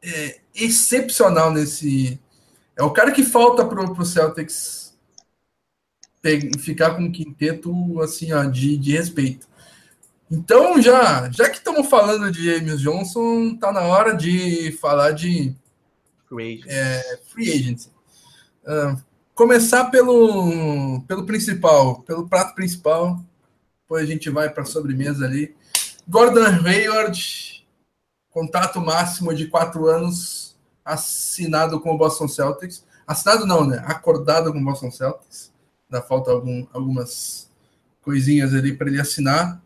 [0.00, 2.20] é, excepcional nesse.
[2.76, 4.96] É o cara que falta para o Celtics
[6.60, 9.48] ficar com um quinteto assim, ó, de, de respeito.
[10.30, 15.56] Então, já, já que estamos falando de James Johnson, tá na hora de falar de
[16.28, 16.68] free agency.
[16.68, 17.90] É, free agency.
[18.64, 19.02] Uh,
[19.38, 23.22] começar pelo, pelo principal, pelo prato principal.
[23.82, 25.54] Depois a gente vai para a sobremesa ali.
[26.08, 27.64] Gordon Hayward,
[28.30, 32.84] contato máximo de quatro anos, assinado com o Boston Celtics.
[33.06, 33.80] Assinado não, né?
[33.86, 35.52] Acordado com o Boston Celtics.
[35.88, 37.48] Ainda falta algum, algumas
[38.02, 39.62] coisinhas ali para ele assinar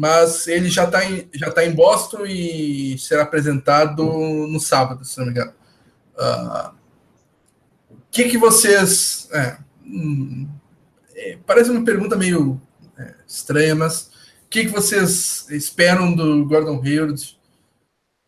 [0.00, 5.18] mas ele já está em, já tá em Boston e será apresentado no sábado, se
[5.18, 5.52] não me engano.
[6.14, 6.77] Uh,
[8.10, 9.28] que, que vocês.
[9.32, 10.48] É, hum,
[11.14, 12.60] é, parece uma pergunta meio
[12.96, 14.08] é, estranha, mas
[14.44, 17.38] o que, que vocês esperam do Gordon Hayward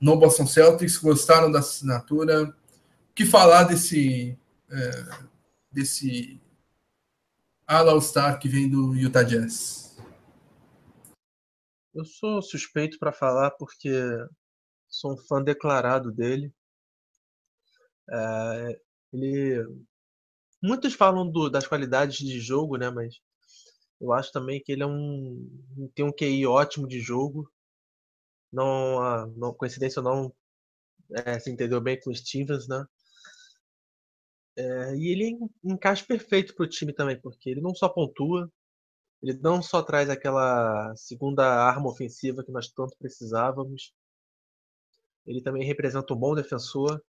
[0.00, 0.98] no Boston Celtics?
[0.98, 2.44] Gostaram da assinatura?
[2.44, 4.38] O que falar desse.
[4.70, 5.30] É,
[5.72, 6.40] desse
[7.66, 9.96] All-Star que vem do Utah Jazz?
[11.94, 13.90] Eu sou suspeito para falar porque
[14.88, 16.52] sou um fã declarado dele.
[18.08, 18.80] É,
[19.12, 19.66] ele,
[20.62, 22.90] muitos falam do, das qualidades de jogo, né?
[22.90, 23.20] Mas
[24.00, 27.50] eu acho também que ele é um tem um QI ótimo de jogo.
[28.52, 30.32] Não, não coincidência não,
[31.12, 32.84] é, se entendeu bem com o Stevens, né?
[34.56, 38.50] É, e ele encaixa perfeito para o time também, porque ele não só pontua,
[39.22, 43.92] ele não só traz aquela segunda arma ofensiva que nós tanto precisávamos,
[45.26, 47.02] ele também representa um bom defensor.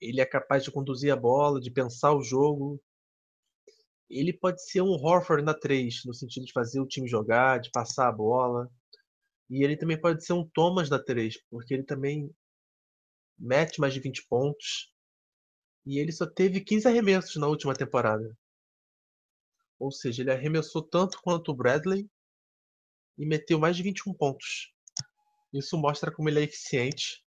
[0.00, 2.80] Ele é capaz de conduzir a bola, de pensar o jogo.
[4.08, 7.70] Ele pode ser um Horford na 3, no sentido de fazer o time jogar, de
[7.70, 8.70] passar a bola.
[9.50, 12.30] E ele também pode ser um Thomas na 3, porque ele também
[13.38, 14.92] mete mais de 20 pontos.
[15.86, 18.36] E ele só teve 15 arremessos na última temporada.
[19.78, 22.08] Ou seja, ele arremessou tanto quanto o Bradley
[23.18, 24.72] e meteu mais de 21 pontos.
[25.52, 27.23] Isso mostra como ele é eficiente.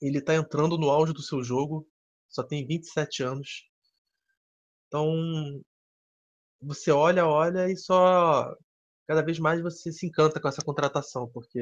[0.00, 1.86] Ele está entrando no auge do seu jogo,
[2.28, 3.68] só tem 27 anos.
[4.86, 5.62] Então,
[6.60, 8.54] você olha, olha e só
[9.06, 11.60] cada vez mais você se encanta com essa contratação, porque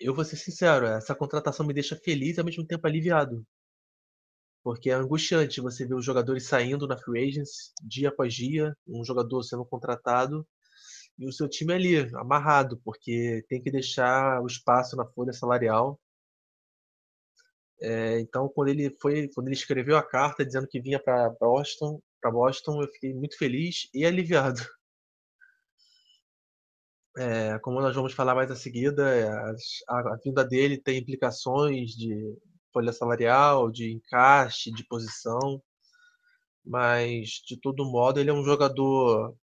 [0.00, 3.46] eu vou ser sincero, essa contratação me deixa feliz e ao mesmo tempo aliviado.
[4.62, 9.04] Porque é angustiante você ver os jogadores saindo na free agency dia após dia, um
[9.04, 10.46] jogador sendo contratado
[11.20, 16.00] e o seu time ali amarrado, porque tem que deixar o espaço na folha salarial.
[17.82, 22.00] É, então, quando ele foi, quando ele escreveu a carta dizendo que vinha para Boston,
[22.20, 24.60] para Boston, eu fiquei muito feliz e aliviado.
[27.18, 29.28] É, como nós vamos falar mais a seguida, é,
[29.88, 32.34] a, a vinda dele tem implicações de
[32.72, 35.62] folha salarial, de encaixe, de posição.
[36.64, 39.34] Mas, de todo modo, ele é um jogador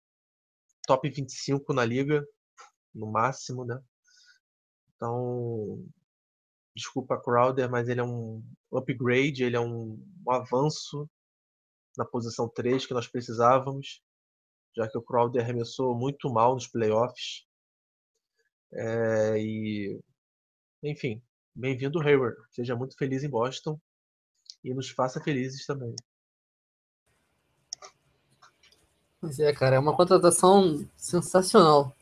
[0.88, 2.26] top 25 na liga,
[2.94, 3.78] no máximo, né?
[4.96, 5.84] Então,
[6.74, 11.08] desculpa Crowder, mas ele é um upgrade, ele é um, um avanço
[11.96, 14.02] na posição 3 que nós precisávamos,
[14.76, 17.46] já que o Crowder arremessou muito mal nos playoffs.
[18.72, 20.00] É, e,
[20.82, 21.22] enfim,
[21.60, 22.36] Bem-vindo, Hayward.
[22.52, 23.80] Seja muito feliz em Boston
[24.62, 25.92] e nos faça felizes também.
[29.20, 31.94] Pois é, cara, é uma contratação sensacional.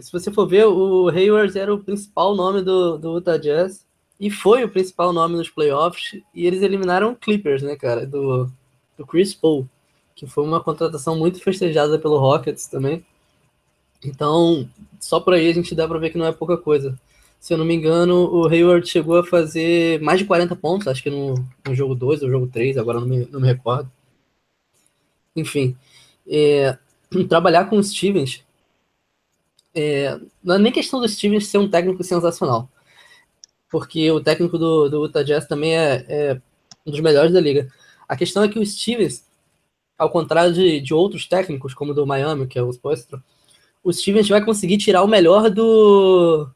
[0.00, 3.86] Se você for ver, o Hayward era o principal nome do, do Utah Jazz
[4.18, 8.50] e foi o principal nome nos playoffs e eles eliminaram o Clippers, né, cara, do,
[8.96, 9.68] do Chris Paul,
[10.14, 13.04] que foi uma contratação muito festejada pelo Rockets também.
[14.04, 14.68] Então,
[15.00, 16.98] só por aí a gente dá para ver que não é pouca coisa
[17.46, 21.00] se eu não me engano, o Hayward chegou a fazer mais de 40 pontos, acho
[21.00, 23.88] que no, no jogo 2 ou jogo 3, agora não me, não me recordo.
[25.36, 25.76] Enfim,
[26.28, 26.78] é,
[27.28, 28.44] trabalhar com o Stevens,
[29.74, 32.68] é, não é nem questão do Stevens ser um técnico sensacional,
[33.70, 36.40] porque o técnico do, do Utah Jazz também é, é
[36.86, 37.68] um dos melhores da liga.
[38.08, 39.26] A questão é que o Stevens,
[39.98, 43.22] ao contrário de, de outros técnicos, como o do Miami, que é o Spoelstra,
[43.82, 46.48] o Stevens vai conseguir tirar o melhor do,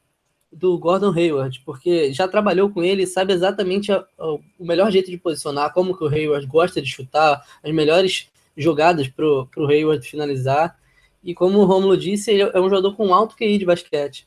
[0.51, 5.11] do Gordon Hayward, porque já trabalhou com ele, sabe exatamente a, a, o melhor jeito
[5.11, 8.29] de posicionar, como que o Hayward gosta de chutar, as melhores
[8.61, 10.79] jogadas para o Hayward finalizar.
[11.23, 14.27] E como o Romulo disse, ele é um jogador com alto QI de basquete.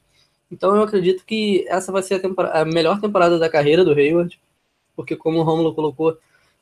[0.52, 4.40] Então eu acredito que essa vai ser a, a melhor temporada da carreira do Hayward,
[4.96, 6.18] porque como o Romulo colocou,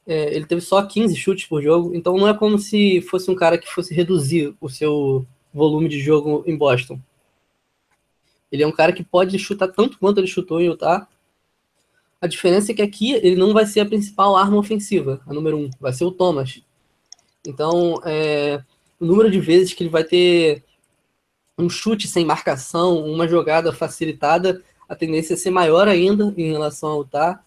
[0.08, 3.36] é, ele teve só 15 chutes por jogo, então não é como se fosse um
[3.36, 7.00] cara que fosse reduzir o seu volume de jogo em Boston
[8.52, 11.08] Ele é um cara que pode chutar tanto quanto ele chutou em Utah.
[12.22, 15.58] A diferença é que aqui ele não vai ser a principal arma ofensiva, a número
[15.58, 16.62] um, vai ser o Thomas.
[17.46, 18.64] Então, é,
[19.00, 20.64] o número de vezes que ele vai ter
[21.58, 26.90] um chute sem marcação, uma jogada facilitada, a tendência é ser maior ainda em relação
[26.90, 27.42] ao Utah.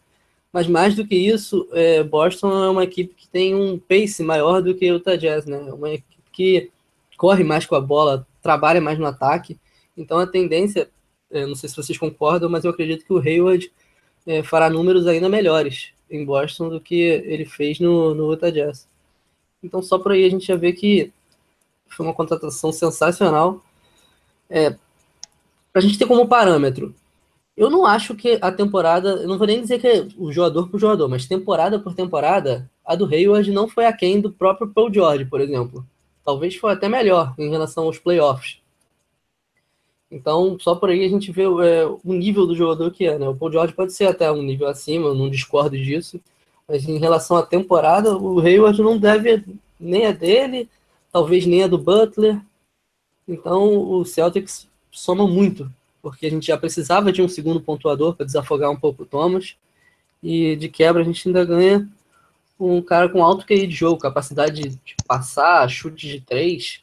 [0.53, 4.63] Mas mais do que isso, é, Boston é uma equipe que tem um pace maior
[4.63, 5.59] do que o Utah Jazz, né?
[5.73, 6.71] Uma equipe que
[7.17, 9.59] corre mais com a bola, trabalha mais no ataque.
[9.97, 10.89] Então a tendência,
[11.31, 13.71] é, não sei se vocês concordam, mas eu acredito que o Hayward
[14.27, 18.89] é, fará números ainda melhores em Boston do que ele fez no, no Utah Jazz.
[19.65, 21.11] Então só por aí a gente já vê que
[21.89, 23.65] foi uma contratação sensacional.
[24.49, 24.71] É,
[25.73, 26.95] para a gente ter como parâmetro,
[27.57, 30.69] eu não acho que a temporada, eu não vou nem dizer que é o jogador
[30.69, 34.93] por jogador, mas temporada por temporada, a do Hayward não foi aquém do próprio Paul
[34.93, 35.85] George, por exemplo.
[36.25, 38.59] Talvez foi até melhor em relação aos playoffs.
[40.11, 43.29] Então, só por aí a gente vê é, o nível do jogador que é, né?
[43.29, 46.21] O Paul George pode ser até um nível acima, eu não discordo disso.
[46.69, 49.45] Mas em relação à temporada, o Hayward não deve
[49.79, 50.69] nem a dele,
[51.13, 52.41] talvez nem a do Butler.
[53.29, 58.27] Então, o Celtics soma muito, porque a gente já precisava de um segundo pontuador para
[58.27, 59.57] desafogar um pouco o Thomas.
[60.23, 61.89] E de quebra a gente ainda ganha
[62.59, 66.83] um cara com alto QI de jogo, capacidade de passar, chute de três.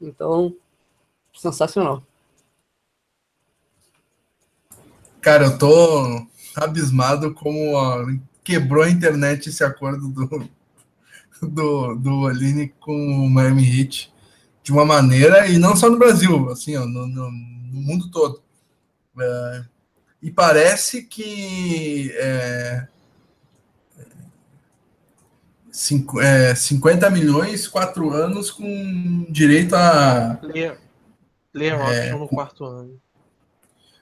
[0.00, 0.54] Então,
[1.34, 2.02] sensacional.
[5.20, 8.04] Cara, eu tô abismado como ó,
[8.44, 10.48] quebrou a internet esse acordo do,
[11.42, 14.12] do, do Aline com o Miami Heat
[14.62, 18.42] de uma maneira, e não só no Brasil, assim, ó, no, no, no mundo todo.
[19.20, 19.64] É,
[20.22, 22.86] e parece que é,
[25.70, 30.40] cinco, é, 50 milhões, quatro anos, com direito a.
[31.52, 33.00] Ler é, no quarto ano.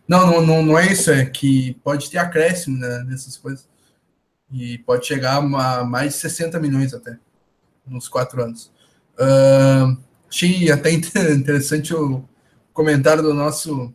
[0.07, 3.69] Não, não, não, não é isso, é que pode ter acréscimo né, nessas coisas.
[4.53, 7.19] E pode chegar a mais de 60 milhões até,
[7.87, 8.71] nos quatro anos.
[9.19, 9.97] Uh,
[10.29, 12.25] achei até interessante o
[12.73, 13.93] comentário do nosso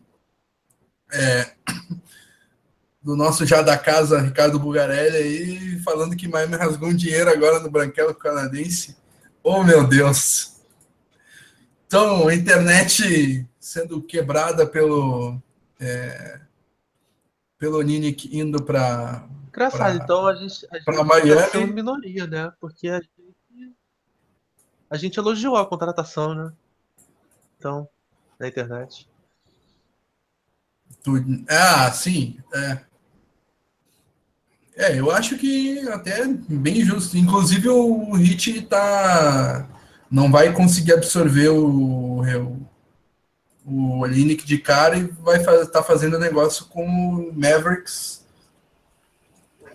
[1.12, 1.52] é,
[3.02, 7.60] do nosso já da casa, Ricardo Bugarelli, aí, falando que Miami rasgou um dinheiro agora
[7.60, 8.96] no branquelo canadense.
[9.42, 10.58] Oh, meu Deus!
[11.86, 15.40] Então, a internet sendo quebrada pelo
[15.80, 16.40] é,
[17.58, 19.26] pelo Ninick indo para
[19.58, 21.72] Engraçado, pra, então a gente, a gente Miami.
[21.72, 22.52] minoria, né?
[22.60, 23.74] Porque a gente,
[24.88, 26.52] a gente elogiou a contratação, né?
[27.58, 27.88] Então,
[28.38, 29.08] na internet.
[31.02, 31.44] Tudo.
[31.48, 32.38] Ah, sim.
[32.54, 32.78] É.
[34.76, 37.18] é, eu acho que até bem justo.
[37.18, 39.68] Inclusive o Hit tá
[40.08, 42.22] não vai conseguir absorver o,
[43.66, 48.17] o, o Linick de cara e vai estar tá fazendo negócio com o Mavericks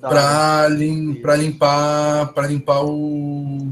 [0.09, 3.71] para lim, limpar para limpar o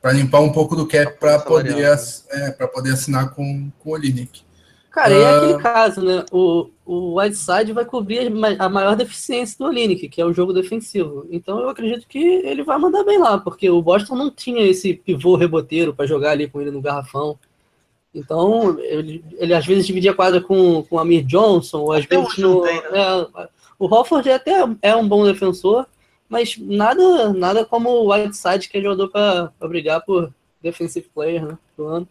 [0.00, 1.84] para limpar um pouco do cap para poder
[2.30, 4.42] é, para poder assinar com, com o Linick.
[4.90, 6.24] Cara, uh, e é aquele ah, caso, né?
[6.32, 11.26] O, o Whiteside vai cobrir a maior deficiência do Linick, que é o jogo defensivo.
[11.30, 14.94] Então eu acredito que ele vai mandar bem lá, porque o Boston não tinha esse
[14.94, 17.38] pivô reboteiro para jogar ali com ele no garrafão.
[18.14, 22.16] Então, ele, ele às vezes dividia quadra com, com o Amir Johnson, ou às Até
[22.16, 22.62] vezes no.
[22.62, 22.88] Tem, né?
[22.94, 23.48] é,
[23.78, 25.86] o Hofford até é um bom defensor,
[26.28, 31.58] mas nada nada como o Whiteside, que é jogador para brigar por defensive player né,
[31.76, 32.08] do ano.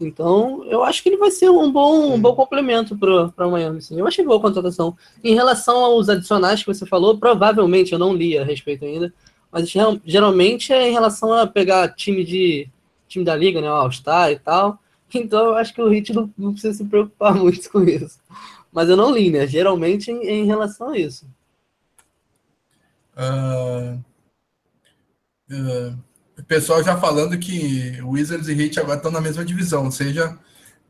[0.00, 3.80] Então, eu acho que ele vai ser um bom, um bom complemento para o Miami.
[3.92, 4.96] Eu achei boa a contratação.
[5.22, 9.12] Em relação aos adicionais que você falou, provavelmente eu não li a respeito ainda,
[9.50, 9.70] mas
[10.04, 12.68] geralmente é em relação a pegar time de
[13.06, 14.78] time da liga, né, All-Star e tal.
[15.14, 18.18] Então, eu acho que o Heat não, não precisa se preocupar muito com isso.
[18.72, 19.46] Mas eu não li, né?
[19.46, 21.26] Geralmente em, em relação a isso.
[23.14, 24.02] Uh,
[25.50, 25.98] uh,
[26.38, 30.38] o pessoal já falando que Wizards e Heat agora estão na mesma divisão, ou seja,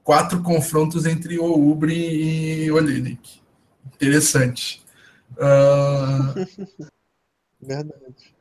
[0.05, 1.95] quatro confrontos entre o Ubre
[2.65, 3.41] e o Olinick.
[3.95, 4.81] Interessante.
[5.33, 6.87] Uh,
[7.61, 8.35] Verdade.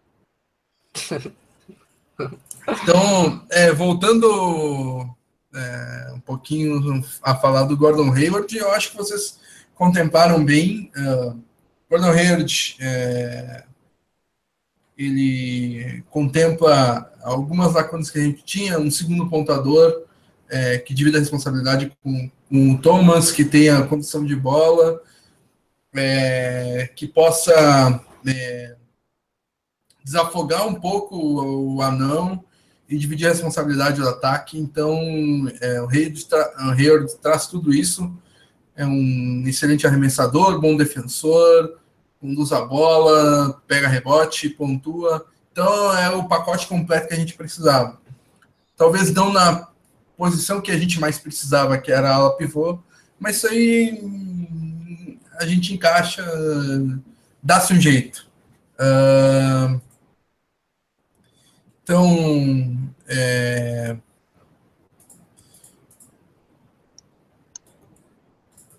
[2.68, 5.16] Então, é, voltando
[5.54, 9.40] é, um pouquinho a falar do Gordon Hayward, eu acho que vocês
[9.76, 10.92] contemplaram bem.
[10.96, 11.42] Uh,
[11.90, 13.64] Gordon Hayward, é,
[14.98, 20.06] ele contempla algumas lacunas que a gente tinha, um segundo pontador
[20.50, 25.02] é, que divide a responsabilidade com, com, o Thomas, que tenha condição de bola,
[25.94, 28.02] é, que possa
[30.04, 32.44] desafogar um pouco o anão,
[32.92, 34.60] e dividir a responsabilidade do ataque.
[34.60, 34.94] Então,
[35.62, 36.52] é, o Hayward, tra
[37.22, 38.14] traz tudo isso.
[38.76, 41.78] é um excelente arremessador, bom defensor,
[42.20, 45.26] conduz a bola, pega rebote, pontua.
[45.52, 47.98] Então é o pacote completo que a gente precisava.
[48.76, 49.70] Talvez não na
[50.18, 52.80] posição que a gente mais precisava, que era a ala pivô,
[53.20, 56.24] mas isso aí a gente encaixa,
[57.42, 58.28] dá-se um jeito.
[58.76, 59.80] Uh,
[61.92, 63.98] então, é,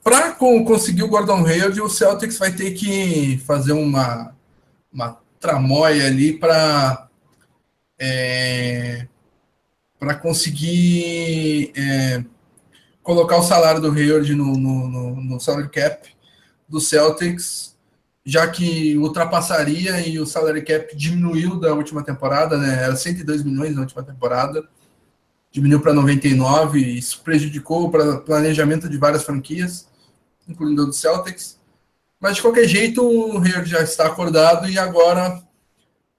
[0.02, 4.34] para conseguir o Gordon Hayward, o Celtics vai ter que fazer uma,
[4.90, 7.06] uma tramóia ali para
[7.98, 9.06] é,
[9.98, 12.24] para conseguir é,
[13.02, 16.08] colocar o salário do Hayward no, no, no, no salary cap
[16.66, 17.71] do Celtics,
[18.24, 22.84] já que ultrapassaria e o salary cap diminuiu da última temporada, né?
[22.84, 24.66] Era 102 milhões na última temporada,
[25.50, 29.90] diminuiu para 99, isso prejudicou o planejamento de várias franquias
[30.48, 31.58] incluindo o do Celtics.
[32.20, 35.42] Mas de qualquer jeito, o Hayward já está acordado e agora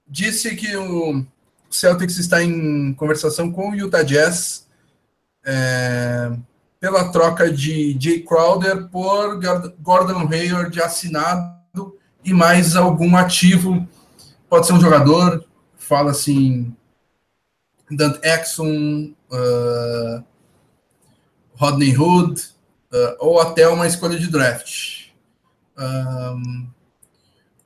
[0.06, 1.24] disse que o
[1.70, 4.66] Celtics está em conversação com o Utah Jazz
[5.44, 6.30] é,
[6.78, 9.40] pela troca de Jay Crowder por
[9.80, 11.53] Gordon Hayward assinado
[12.24, 13.86] e mais algum ativo.
[14.48, 15.44] Pode ser um jogador,
[15.76, 16.74] fala assim,
[17.90, 20.24] Dante Exxon, uh,
[21.54, 22.40] Rodney Hood,
[22.92, 25.08] uh, ou até uma escolha de draft.
[25.76, 26.68] Um,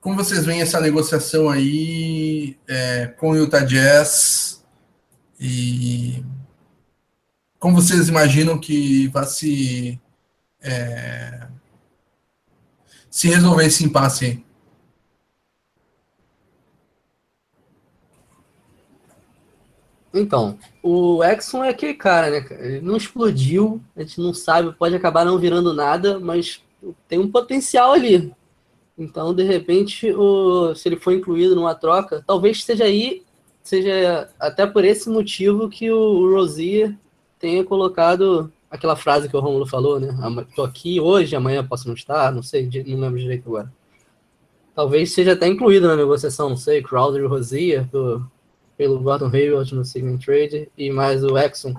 [0.01, 4.65] como vocês veem essa negociação aí é, com o Utah Jazz
[5.39, 6.25] e
[7.59, 10.01] como vocês imaginam que vai se
[10.63, 11.49] é,
[13.11, 14.48] se resolver esse impasse aí?
[20.19, 22.47] Então, o Exxon é aquele cara, né?
[22.61, 26.63] Ele não explodiu, a gente não sabe, pode acabar não virando nada, mas
[27.07, 28.33] tem um potencial ali.
[28.97, 33.23] Então, de repente, o, se ele for incluído numa troca, talvez seja aí,
[33.63, 36.97] seja até por esse motivo que o Rosier
[37.39, 40.09] tenha colocado aquela frase que o Romulo falou, né?
[40.55, 43.73] Tô aqui hoje, amanhã posso não estar, não sei, não lembro direito agora.
[44.75, 47.89] Talvez seja até incluído na negociação, não sei, Crowder e Rosier,
[48.79, 51.75] pelo Gordon Hayward no Sigmund Trade e mais o Exxon.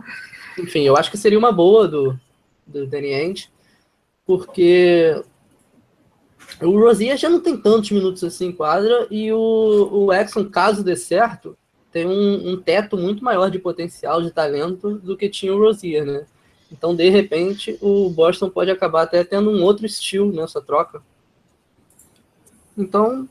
[0.60, 2.20] Enfim, eu acho que seria uma boa do,
[2.68, 3.50] do Danny Ainge,
[4.26, 5.24] porque
[6.62, 10.84] o Rosier já não tem tantos minutos assim em quadra e o, o Exxon, caso
[10.84, 11.58] dê certo,
[11.90, 16.06] tem um, um, teto muito maior de potencial, de talento do que tinha o Rosier,
[16.06, 16.26] né?
[16.70, 21.02] Então, de repente, o Boston pode acabar até tendo um outro estilo nessa troca.
[22.78, 23.28] Então,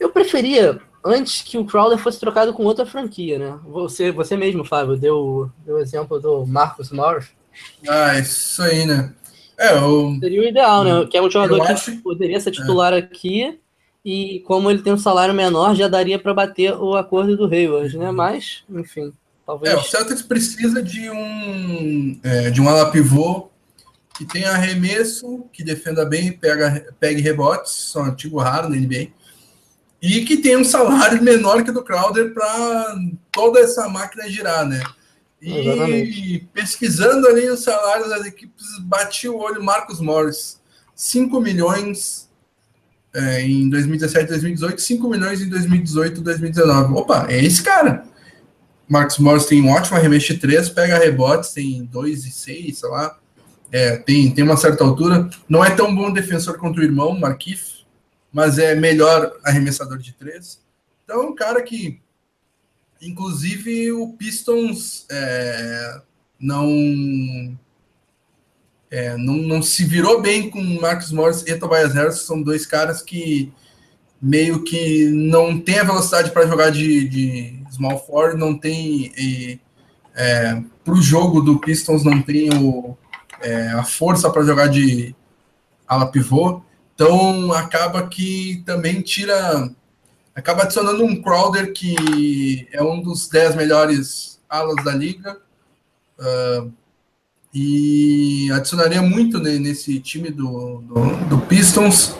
[0.00, 3.58] eu preferia antes que o Crowder fosse trocado com outra franquia, né?
[3.64, 7.28] Você, você mesmo, Fábio, deu, deu o exemplo do Marcos Morris.
[7.88, 9.12] Ah, isso aí, né?
[9.58, 10.16] É, eu...
[10.20, 11.06] Seria o ideal, né?
[11.06, 11.96] Que é um jogador que acho...
[11.98, 12.98] poderia ser titular é.
[12.98, 13.58] aqui
[14.04, 17.96] e como ele tem um salário menor, já daria para bater o acordo do Hayward,
[17.98, 18.10] né?
[18.10, 19.12] Mas, enfim,
[19.44, 19.74] talvez...
[19.74, 23.50] É, o Celtics precisa de um, é, de um ala pivô
[24.16, 29.08] que tenha arremesso, que defenda bem, pega, pegue rebotes, são antigo raro na NBA
[30.00, 32.96] e que tem um salário menor que o do Crowder para
[33.30, 34.82] toda essa máquina girar, né?
[35.40, 36.48] E Exatamente.
[36.52, 40.60] pesquisando ali os salários das equipes, bati o olho Marcos Morris,
[40.94, 42.28] 5 milhões
[43.14, 46.92] é, em 2017, 2018, 5 milhões em 2018, 2019.
[46.94, 48.04] Opa, é esse cara.
[48.86, 52.88] Marcos Morris tem um ótimo arremesso de 3, pega rebotes, tem 2 e 6, sei
[52.88, 53.16] lá.
[53.72, 55.30] É, tem, tem uma certa altura.
[55.48, 57.79] Não é tão bom defensor quanto o irmão, Marquif,
[58.32, 60.60] mas é melhor arremessador de três.
[61.04, 62.00] Então, um cara que,
[63.00, 66.00] inclusive, o Pistons é,
[66.38, 67.56] não,
[68.90, 73.02] é, não, não se virou bem com Marcus Morris e Tobias Harris, são dois caras
[73.02, 73.52] que
[74.20, 79.12] meio que não tem a velocidade para jogar de, de small forward, não tem
[80.14, 82.96] é, para o jogo do Pistons não tem o,
[83.40, 85.14] é, a força para jogar de
[85.86, 86.62] ala pivô.
[87.00, 89.70] Então acaba que também tira.
[90.34, 95.38] Acaba adicionando um Crowder que é um dos 10 melhores alas da liga.
[96.18, 96.70] Uh,
[97.54, 102.14] e adicionaria muito né, nesse time do, do, do Pistons.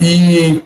[0.00, 0.62] E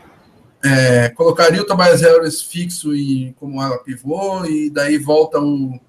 [0.63, 5.81] é, colocaria o Tobias Harris fixo e como ala pivô, e daí volta o.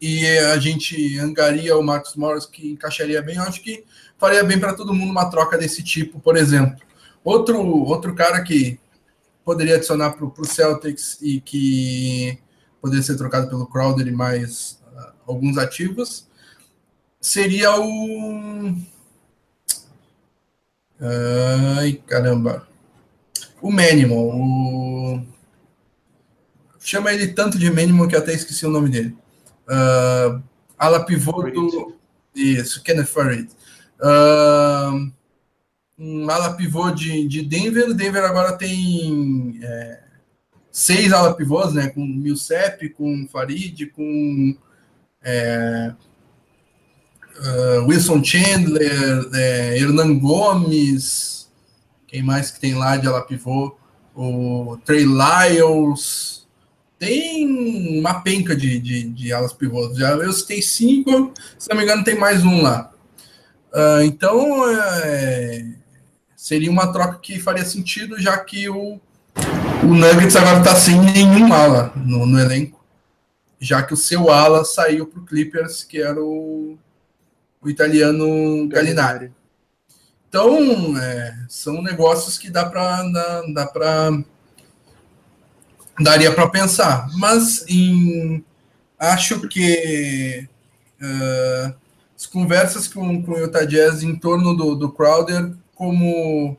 [0.00, 3.36] E a gente angaria o Marcos Morris, que encaixaria bem.
[3.36, 3.84] Eu acho que
[4.18, 6.80] faria bem para todo mundo uma troca desse tipo, por exemplo.
[7.22, 8.80] Outro, outro cara que
[9.44, 12.38] poderia adicionar para o Celtics e que
[12.80, 16.26] poderia ser trocado pelo Crowder e mais uh, alguns ativos
[17.20, 18.74] seria o
[21.00, 22.68] Ai, caramba.
[23.62, 24.18] O Manimal.
[24.18, 25.26] O...
[26.78, 29.16] Chama ele tanto de Manimal que até esqueci o nome dele.
[29.70, 30.42] Uh,
[30.76, 31.94] ala pivô do.
[32.34, 33.48] Isso, Kenneth Farid.
[34.00, 35.12] Uh,
[35.96, 37.94] um ala pivô de, de Denver.
[37.94, 40.00] Denver agora tem é,
[40.72, 41.88] seis ala pivôs, né?
[41.88, 44.56] Com Millsap, com Farid, com
[45.22, 45.92] é,
[47.38, 51.50] uh, Wilson Chandler, é, Hernan Gomes,
[52.06, 53.76] quem mais que tem lá de ala pivô?
[54.14, 56.39] O Trey Lyles.
[57.00, 59.96] Tem uma penca de, de, de alas pivôs.
[59.96, 62.92] Já eu citei cinco, se não me engano, tem mais um lá.
[63.72, 65.64] Uh, então, é,
[66.36, 69.00] seria uma troca que faria sentido, já que o,
[69.82, 72.80] o Nuggets agora está sem nenhum ala no, no elenco
[73.60, 76.78] já que o seu ala saiu para o Clippers, que era o,
[77.60, 79.30] o italiano Gallinari.
[80.28, 84.22] Então, é, são negócios que dá para dá, dá para
[86.02, 88.44] daria para pensar, mas em,
[88.98, 90.46] acho que
[91.00, 91.74] uh,
[92.16, 96.56] as conversas com, com o Utah Jazz em torno do, do Crowder como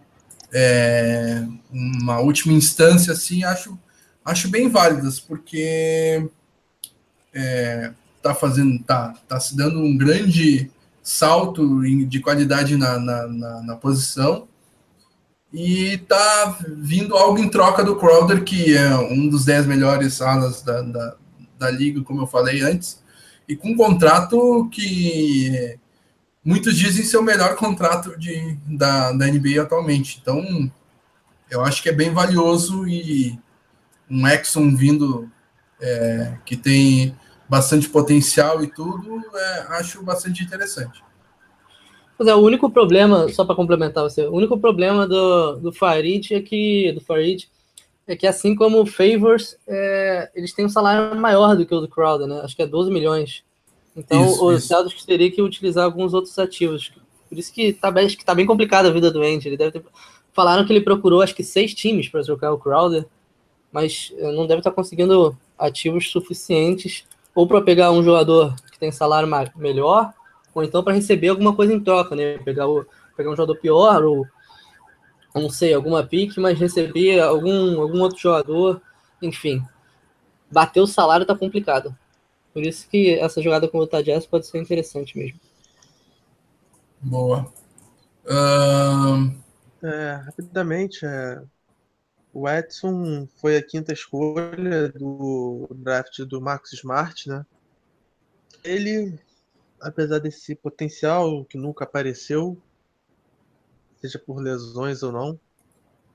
[0.53, 3.77] é, uma última instância, assim, acho,
[4.25, 6.27] acho bem válidas, porque
[7.33, 10.69] é, tá fazendo, tá, tá se dando um grande
[11.03, 14.47] salto de qualidade na, na, na, na posição
[15.54, 20.62] e tá vindo algo em troca do Crowder, que é um dos 10 melhores alas
[20.62, 21.16] da, da,
[21.60, 23.02] da liga, como eu falei antes,
[23.47, 25.78] e com um contrato que
[26.43, 30.20] muitos dizem ser o melhor contrato de, da, da NBA atualmente.
[30.22, 30.72] Então,
[31.49, 33.38] eu acho que é bem valioso e
[34.10, 35.30] um Exxon vindo
[35.82, 37.16] é, que tem
[37.47, 41.04] bastante potencial e tudo, é, acho bastante interessante.
[42.22, 46.36] Mas é, o único problema, só para complementar você, o único problema do, do Farid
[46.36, 47.49] é que do Farid
[48.05, 51.82] é que assim como o Favors, é, eles têm um salário maior do que o
[51.82, 52.41] do Crowder, né?
[52.43, 53.43] Acho que é 12 milhões.
[53.97, 56.91] Então isso, o Celtics teria que utilizar alguns outros ativos.
[57.28, 59.47] Por isso que tá bem, que tá bem complicada a vida do Andy.
[59.47, 59.84] Ele deve ter...
[60.32, 63.03] Falaram que ele procurou acho que seis times para trocar o Crowder,
[63.72, 67.03] mas eh, não deve estar tá conseguindo ativos suficientes
[67.34, 70.13] ou para pegar um jogador que tem salário melhor,
[70.54, 72.38] ou então para receber alguma coisa em troca, né?
[72.39, 72.86] Pegar, o,
[73.16, 74.28] pegar um jogador pior, ou
[75.34, 78.82] não sei, alguma pique, mas receber algum, algum outro jogador,
[79.22, 79.64] enfim.
[80.52, 81.95] Bater o salário tá complicado.
[82.54, 85.39] Por isso que essa jogada com o Jazz pode ser interessante mesmo.
[87.02, 87.52] Boa.
[88.26, 89.41] Uh...
[89.84, 91.41] É, rapidamente, é,
[92.32, 97.43] o Edson foi a quinta escolha do draft do Max Smart, né?
[98.64, 99.20] Ele,
[99.82, 102.57] apesar desse potencial que nunca apareceu,
[103.99, 105.39] seja por lesões ou não,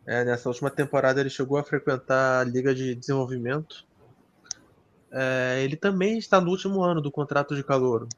[0.06, 3.84] é, nessa última temporada ele chegou a frequentar a Liga de Desenvolvimento.
[5.10, 8.08] É, ele também está no último ano do contrato de calor.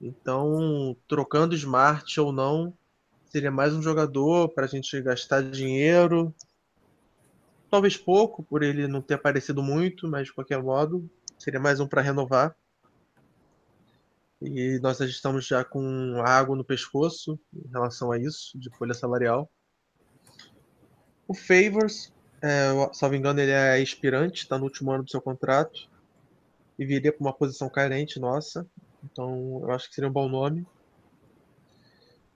[0.00, 2.72] Então, trocando Smart ou não,
[3.26, 6.34] seria mais um jogador para a gente gastar dinheiro,
[7.74, 11.88] Talvez pouco, por ele não ter aparecido muito, mas de qualquer modo, seria mais um
[11.88, 12.54] para renovar.
[14.44, 19.50] E nós estamos já com água no pescoço em relação a isso, de folha salarial.
[21.26, 25.88] O Favors, é, salvo engano, ele é expirante, está no último ano do seu contrato.
[26.78, 28.66] E viria para uma posição carente nossa.
[29.02, 30.66] Então eu acho que seria um bom nome.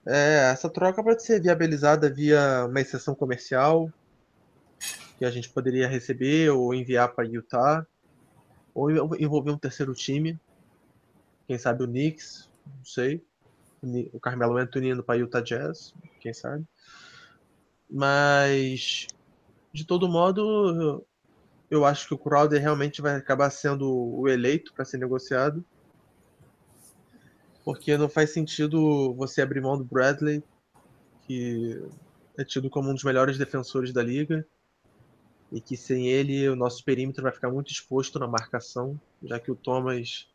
[0.06, 3.92] É, essa troca pode ser viabilizada via uma exceção comercial,
[5.18, 7.86] que a gente poderia receber ou enviar para Utah,
[8.72, 10.38] ou envolver um terceiro time,
[11.48, 13.24] quem sabe o Knicks, não sei,
[14.12, 16.64] o Carmelo Anthony indo para Utah Jazz, quem sabe.
[17.90, 19.08] Mas
[19.72, 21.06] de todo modo,
[21.70, 25.64] eu acho que o Crowder realmente vai acabar sendo o eleito para ser negociado.
[27.64, 30.42] Porque não faz sentido você abrir mão do Bradley,
[31.26, 31.82] que
[32.36, 34.46] é tido como um dos melhores defensores da liga,
[35.50, 39.50] e que sem ele o nosso perímetro vai ficar muito exposto na marcação, já que
[39.50, 40.28] o Thomas,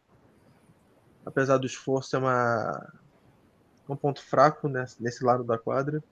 [1.26, 2.93] apesar do esforço, é uma,
[3.89, 6.03] um ponto fraco nesse, nesse lado da quadra.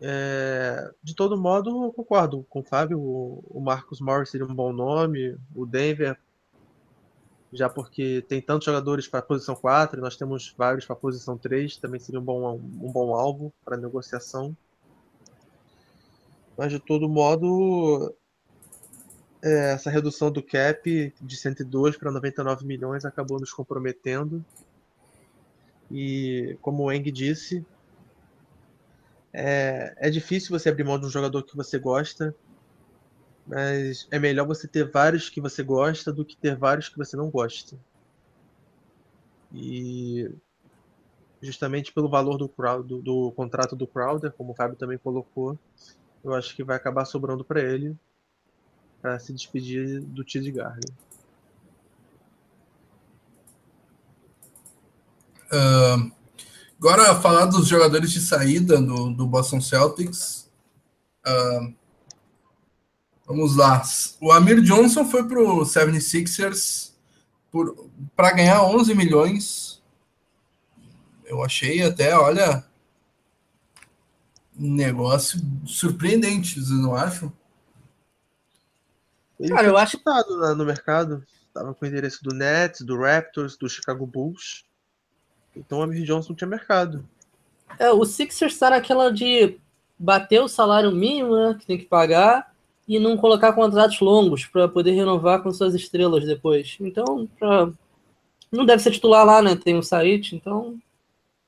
[0.00, 2.98] É, de todo modo, eu concordo com o Fábio.
[2.98, 6.18] O, o Marcos Morris seria um bom nome, o Denver,
[7.52, 11.36] já porque tem tantos jogadores para a posição 4, nós temos vários para a posição
[11.36, 14.56] 3, também seria um bom, um bom alvo para negociação.
[16.56, 18.14] Mas de todo modo,
[19.42, 24.44] é, essa redução do cap de 102 para 99 milhões acabou nos comprometendo.
[25.90, 27.64] E como o Eng disse,
[29.32, 32.34] É, é difícil você abrir mão de um jogador que você gosta,
[33.46, 37.16] mas é melhor você ter vários que você gosta do que ter vários que você
[37.16, 37.76] não gosta.
[39.52, 40.30] E
[41.40, 45.58] justamente pelo valor do, do, do contrato do Crowder, como o Fábio também colocou,
[46.22, 47.96] eu acho que vai acabar sobrando para ele
[49.00, 50.92] para se despedir do Tid Garden.
[55.52, 56.12] Uh,
[56.78, 60.50] agora, falar dos jogadores de saída do, do Boston Celtics.
[61.26, 61.74] Uh,
[63.26, 63.82] vamos lá.
[64.20, 66.92] O Amir Johnson foi para o 76ers
[68.14, 69.82] para ganhar 11 milhões.
[71.24, 72.64] Eu achei até, olha,
[74.58, 77.32] um negócio surpreendente, vocês não acham?
[79.40, 80.04] Ele Cara, eu acho que
[80.56, 81.24] no mercado.
[81.52, 84.64] Tava com o endereço do Nets, do Raptors, do Chicago Bulls.
[85.56, 87.04] Então o Amir Johnson tinha mercado.
[87.78, 89.58] É, o Sixers está naquela de
[89.98, 92.52] bater o salário mínimo né, que tem que pagar
[92.86, 96.76] e não colocar contratos longos para poder renovar com suas estrelas depois.
[96.80, 97.70] Então, pra...
[98.50, 99.56] não deve ser titular lá, né?
[99.56, 100.78] Tem o Said, então.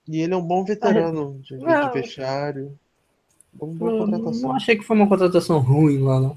[0.08, 1.86] E ele é um bom veterano de, é.
[1.86, 2.76] de vestiário.
[3.52, 4.48] Boa contratação.
[4.48, 6.36] Não achei que foi uma contratação ruim lá, não.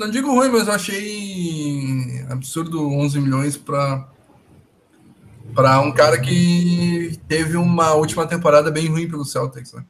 [0.00, 4.08] Não digo ruim, mas eu achei absurdo 11 milhões para
[5.54, 9.84] para um cara que teve uma última temporada bem ruim pelo Celtics, né?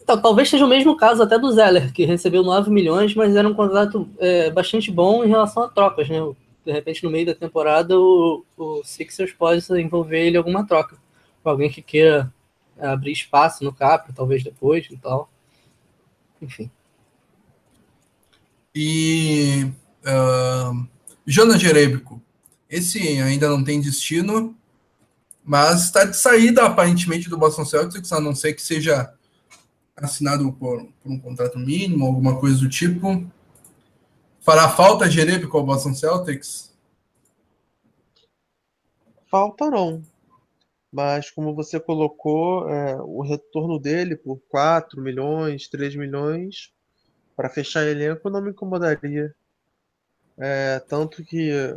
[0.00, 3.46] Então, talvez seja o mesmo caso até do Zeller, que recebeu 9 milhões, mas era
[3.46, 6.20] um contrato é, bastante bom em relação a trocas, né?
[6.64, 10.96] De repente, no meio da temporada, o, o Sixers pode envolver ele em alguma troca.
[11.44, 12.32] Alguém que queira
[12.80, 15.28] abrir espaço no cap, talvez depois e tal.
[16.40, 16.70] Enfim.
[18.74, 19.72] E
[20.04, 20.88] uh,
[21.26, 22.22] Jonas Jerebico,
[22.68, 24.56] esse ainda não tem destino,
[25.42, 29.12] mas está de saída aparentemente do Boston Celtics, a não ser que seja
[29.96, 33.26] assinado por, por um contrato mínimo, alguma coisa do tipo.
[34.40, 36.72] Fará falta Jerebico ao Boston Celtics?
[39.30, 40.02] Falta não.
[40.92, 46.72] Mas como você colocou, é, o retorno dele por 4 milhões, 3 milhões
[47.40, 49.34] para fechar elenco não me incomodaria.
[50.36, 51.74] É, tanto que,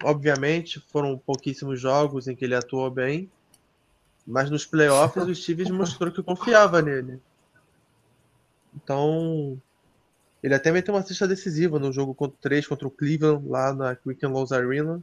[0.00, 3.28] obviamente, foram pouquíssimos jogos em que ele atuou bem,
[4.24, 7.20] mas nos playoffs o Stevens mostrou que confiava nele.
[8.76, 9.60] Então,
[10.40, 13.96] ele até meteu uma cesta decisiva no jogo contra 3 contra o Cleveland, lá na
[13.96, 15.02] Quicken Lowe's Arena.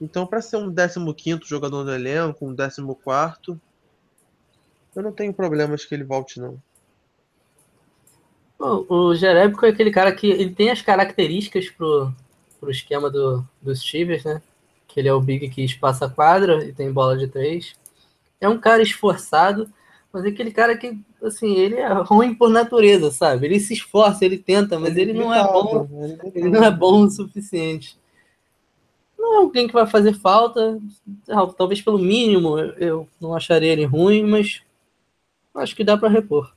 [0.00, 3.60] Então, para ser um 15 jogador no elenco, um 14,
[4.94, 6.62] eu não tenho problemas que ele volte, não.
[8.58, 12.12] O, o Jerebico é aquele cara que ele tem as características pro,
[12.60, 14.40] pro esquema do, dos Stevens, né?
[14.86, 17.74] Que ele é o big que espaça a quadra e tem bola de três.
[18.40, 19.68] É um cara esforçado,
[20.12, 23.46] mas é aquele cara que, assim, ele é ruim por natureza, sabe?
[23.46, 25.88] Ele se esforça, ele tenta, mas ele, ele não é bom.
[26.34, 27.98] Ele não é bom o suficiente.
[29.18, 30.78] Não é alguém que vai fazer falta,
[31.56, 34.62] talvez pelo mínimo eu não acharia ele ruim, mas
[35.54, 36.52] acho que dá para repor.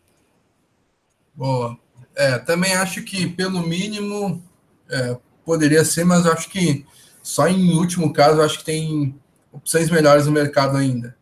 [1.33, 1.77] Boa.
[2.17, 4.43] É, também acho que pelo mínimo
[4.89, 5.15] é,
[5.45, 6.83] poderia ser, mas acho que
[7.21, 9.15] só em último caso acho que tem
[9.51, 11.15] opções melhores no mercado ainda.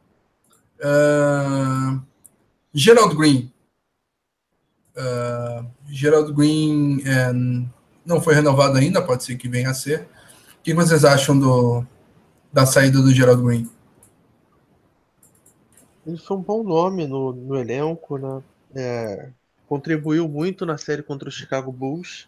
[0.80, 2.02] Uh,
[2.74, 3.52] Gerald Green.
[4.96, 7.34] Uh, Gerald Green é,
[8.06, 10.08] não foi renovado ainda, pode ser que venha a ser.
[10.60, 11.86] O que vocês acham do,
[12.54, 13.70] da saída do Gerald Green?
[16.08, 18.43] Ele foi um bom nome no, no elenco, né?
[18.76, 19.30] É,
[19.68, 22.28] contribuiu muito na série contra o Chicago Bulls.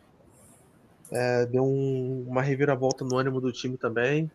[1.12, 4.30] É, deu um, uma reviravolta no ânimo do time também.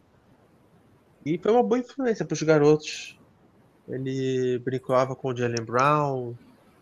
[1.24, 3.18] E foi uma boa influência para os garotos.
[3.88, 6.34] Ele brincava com o Jalen Brown,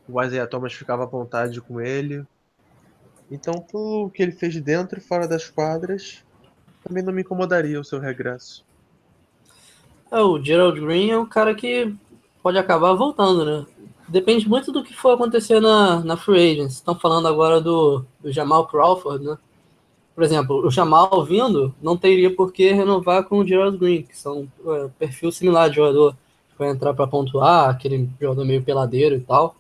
[0.09, 2.25] o Isaiah Thomas ficava à vontade com ele.
[3.31, 6.25] Então, pelo que ele fez dentro e fora das quadras,
[6.83, 8.65] também não me incomodaria o seu regresso.
[10.11, 11.95] É, o Gerald Green é um cara que
[12.43, 13.67] pode acabar voltando, né?
[14.11, 16.75] Depende muito do que for acontecer na, na Free Agents.
[16.75, 19.39] Estão falando agora do, do Jamal Crawford, né?
[20.15, 24.19] Por exemplo, o Jamal vindo não teria por que renovar com o Gerald Green, que
[24.19, 26.15] são é, perfil similar de jogador.
[26.59, 29.55] Vai entrar para pontuar, aquele jogador meio peladeiro e tal.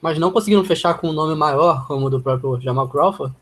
[0.00, 3.34] Mas não conseguiram fechar com um nome maior, como o do próprio Jamal Crawford.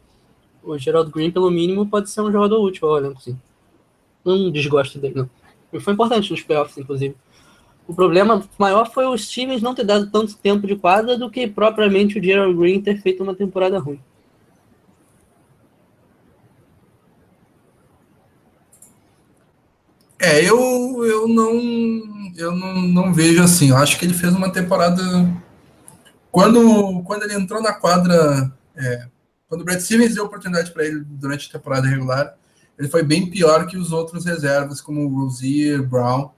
[0.64, 3.38] O Gerald Green, pelo mínimo, pode ser um jogador útil, olha, assim.
[4.24, 5.30] Não desgosto dele, não.
[5.72, 7.14] Ele foi importante nos playoffs, inclusive.
[7.88, 11.46] O problema maior foi os times não ter dado tanto tempo de quadra do que
[11.46, 14.00] propriamente o Gerald Green ter feito uma temporada ruim.
[20.18, 23.70] É, eu, eu não eu não, não vejo assim.
[23.70, 25.02] Eu acho que ele fez uma temporada.
[26.30, 29.06] Quando, quando ele entrou na quadra, é,
[29.48, 32.36] quando o Brad Stevens deu oportunidade para ele durante a temporada regular,
[32.78, 36.30] ele foi bem pior que os outros reservas, como o Rozier, Brown.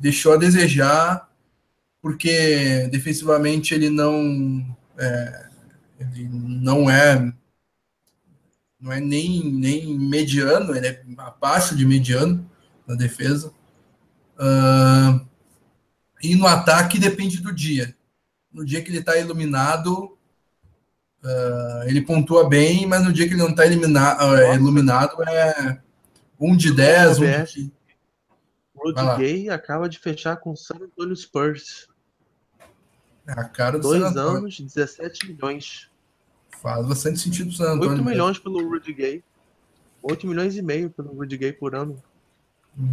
[0.00, 1.28] Deixou a desejar,
[2.02, 4.76] porque defensivamente ele não.
[4.98, 5.50] É,
[6.00, 7.32] ele não é
[8.80, 12.48] não é nem, nem mediano, ele é abaixo de mediano
[12.86, 13.52] na defesa.
[14.38, 15.20] Uh,
[16.22, 17.94] e no ataque depende do dia.
[18.50, 20.16] No dia que ele está iluminado,
[21.22, 25.78] uh, ele pontua bem, mas no dia que ele não está uh, iluminado é
[26.38, 27.72] um de 10, um de...
[28.82, 31.88] Rudy Gay acaba de fechar com o San Antonio Spurs.
[33.26, 35.88] É a cara do Dois anos, 17 milhões.
[36.62, 37.90] Faz bastante sentido pro San Antonio.
[37.92, 39.24] 8 milhões pelo Rudy Gay.
[40.02, 42.02] 8 milhões e meio pelo Rudy Gay por ano.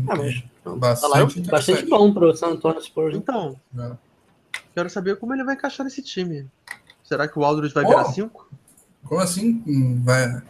[0.10, 0.44] Ah, mas
[0.78, 3.16] bastante, bastante bom pro San Antonio Spurs.
[3.16, 3.92] Então, é.
[4.74, 6.48] quero saber como ele vai encaixar nesse time.
[7.04, 8.50] Será que o Aldridge vai oh, virar 5?
[9.06, 10.02] Como assim?
[10.04, 10.42] Vai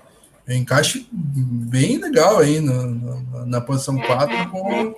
[0.50, 4.96] encaixe bem legal aí na, na, na posição 4 com,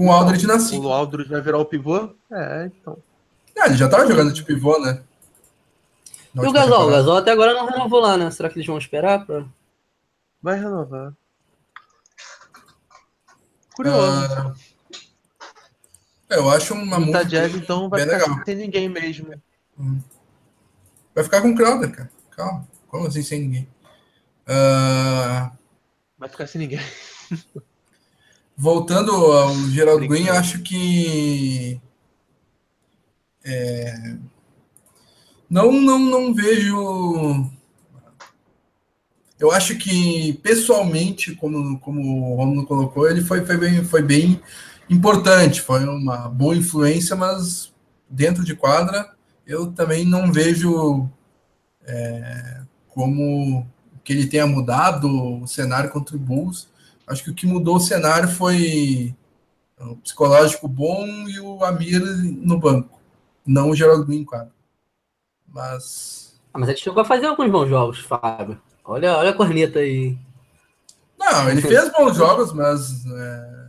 [0.00, 0.86] com o Aldridge na 5.
[0.86, 2.14] O Aldridge vai virar o pivô?
[2.32, 2.96] É, então.
[3.54, 5.02] É, ele já tava jogando de pivô, né?
[6.32, 6.88] Na e o Gasol?
[6.88, 8.30] O Gasol até agora não renovou lá, né?
[8.30, 9.26] Será que eles vão esperar?
[9.26, 9.44] Pra...
[10.40, 11.12] Vai renovar.
[13.76, 14.48] Curioso.
[14.48, 14.54] Uh,
[16.30, 17.18] eu acho uma música.
[17.18, 18.44] Tá jazz, então vai ficar legal.
[18.46, 19.34] sem ninguém mesmo.
[19.78, 20.00] Hum.
[21.14, 22.10] Vai ficar com o Crowder, cara.
[22.30, 22.66] Calma.
[22.88, 23.68] Como assim sem ninguém?
[24.48, 25.52] Uh...
[26.18, 26.80] Vai ficar sem ninguém.
[28.60, 31.80] Voltando ao Gerald Green, acho que.
[33.42, 34.16] É...
[35.48, 37.50] Não, não, não vejo
[39.40, 44.38] eu acho que, pessoalmente, como, como o Romulo colocou, ele foi, foi, bem, foi bem
[44.90, 47.72] importante, foi uma boa influência, mas
[48.08, 49.10] dentro de quadra
[49.46, 51.08] eu também não vejo
[51.86, 53.66] é, como
[54.04, 56.68] que ele tenha mudado o cenário contra o Bulls.
[57.10, 59.12] Acho que o que mudou o cenário foi
[59.80, 63.00] o psicológico bom e o Amir no banco,
[63.44, 64.52] não o Geraldo Green em quadra.
[65.48, 66.40] Mas.
[66.54, 68.60] Ah, mas a gente chegou a fazer alguns bons jogos, Fábio.
[68.84, 70.16] Olha, olha a corneta aí.
[71.18, 73.04] Não, ele fez bons jogos, mas.
[73.06, 73.68] É,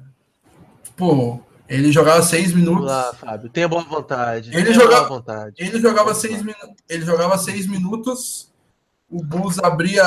[0.83, 2.85] tipo, ele jogava seis minutos.
[2.85, 4.55] Vamos lá, Fábio, tenha boa vontade.
[4.55, 5.55] Ele jogava, vontade.
[5.57, 6.75] Ele jogava seis minutos.
[6.87, 8.51] Ele jogava seis minutos.
[9.09, 10.03] O Bulls abria,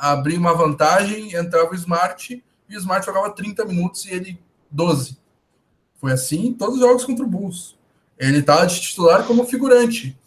[0.00, 5.18] abria uma vantagem, entrava o Smart, e o Smart jogava 30 minutos e ele 12.
[6.00, 7.76] Foi assim em todos os jogos contra o Bulls.
[8.18, 10.18] Ele estava de titular como figurante.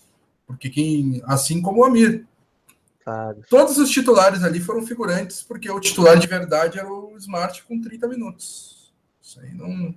[0.46, 1.22] Porque quem.
[1.26, 2.26] Assim como o Amir.
[3.50, 7.80] Todos os titulares ali foram figurantes, porque o titular de verdade era o Smart com
[7.80, 8.94] 30 minutos.
[9.22, 9.96] Isso aí não.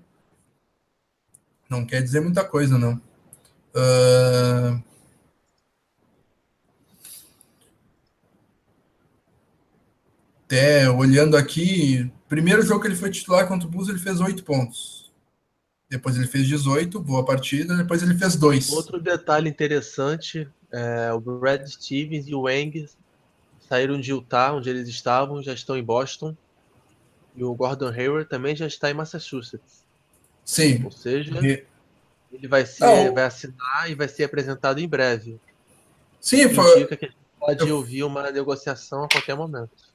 [1.69, 2.95] Não quer dizer muita coisa, não.
[3.75, 4.83] Uh...
[10.45, 14.45] Até olhando aqui, primeiro jogo que ele foi titular contra o Bulls, ele fez 8
[14.45, 15.11] pontos.
[15.91, 17.77] Depois ele fez 18, boa partida.
[17.77, 18.73] Depois ele fez 2.
[18.73, 22.89] Outro detalhe interessante é, o Brad Stevens e o Wang
[23.69, 26.37] saíram de Utah, onde eles estavam, já estão em Boston.
[27.35, 29.85] E o Gordon Hayward também já está em Massachusetts.
[30.45, 30.85] Sim.
[30.85, 35.41] Ou seja, ele vai, ser, vai assinar e vai ser apresentado em breve.
[36.21, 36.81] Sim, foi.
[36.81, 37.77] Indica que a gente pode eu...
[37.77, 39.88] ouvir uma negociação a qualquer momento.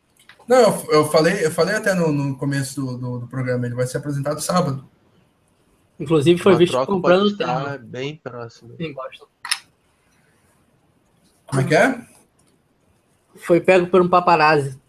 [0.47, 3.75] Não, eu, eu falei, eu falei até no, no começo do, do, do, programa, ele
[3.75, 4.87] vai ser apresentado sábado.
[5.99, 8.75] Inclusive foi uma visto comprando estar bem próximo.
[8.79, 9.27] Em Boston.
[11.47, 12.07] Como é que é?
[13.35, 14.79] Foi pego por um paparazzi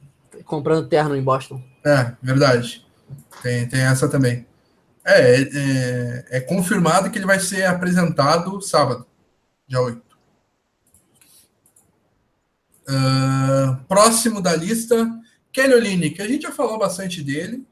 [0.44, 1.62] comprando terno em Boston.
[1.84, 2.84] É, verdade.
[3.42, 4.46] Tem, tem essa também.
[5.04, 9.06] É, é, é, confirmado que ele vai ser apresentado sábado,
[9.68, 10.02] dia 8.
[12.86, 15.06] Uh, próximo da lista,
[15.54, 17.64] Kelly que a gente já falou bastante dele.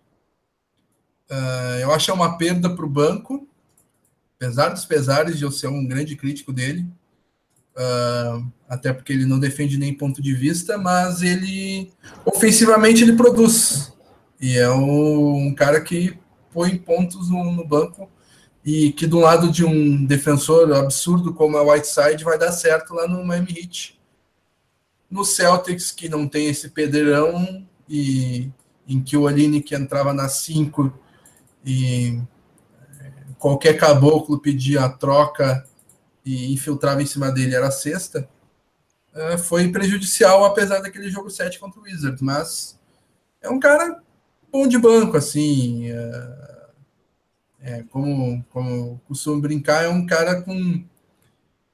[1.28, 3.48] Uh, eu acho é uma perda para o banco,
[4.36, 6.86] apesar dos pesares de eu ser um grande crítico dele.
[7.74, 11.90] Uh, até porque ele não defende nem ponto de vista, mas ele
[12.24, 13.92] ofensivamente ele produz.
[14.40, 16.16] E é um cara que
[16.52, 18.08] põe pontos no, no banco
[18.64, 23.08] e que do lado de um defensor absurdo como o Whiteside vai dar certo lá
[23.08, 24.00] no Miami Heat.
[25.10, 28.50] No Celtics, que não tem esse pedreirão e
[28.88, 29.26] em que o
[29.62, 30.98] que entrava na 5
[31.62, 32.18] e
[32.98, 35.62] é, qualquer caboclo pedia a troca
[36.24, 38.26] e infiltrava em cima dele era a sexta,
[39.14, 42.22] uh, foi prejudicial, apesar daquele jogo 7 contra o Wizards.
[42.22, 42.80] Mas
[43.42, 44.00] é um cara
[44.50, 45.90] bom de banco, assim.
[47.60, 50.82] É, como, como costumo brincar, é um cara com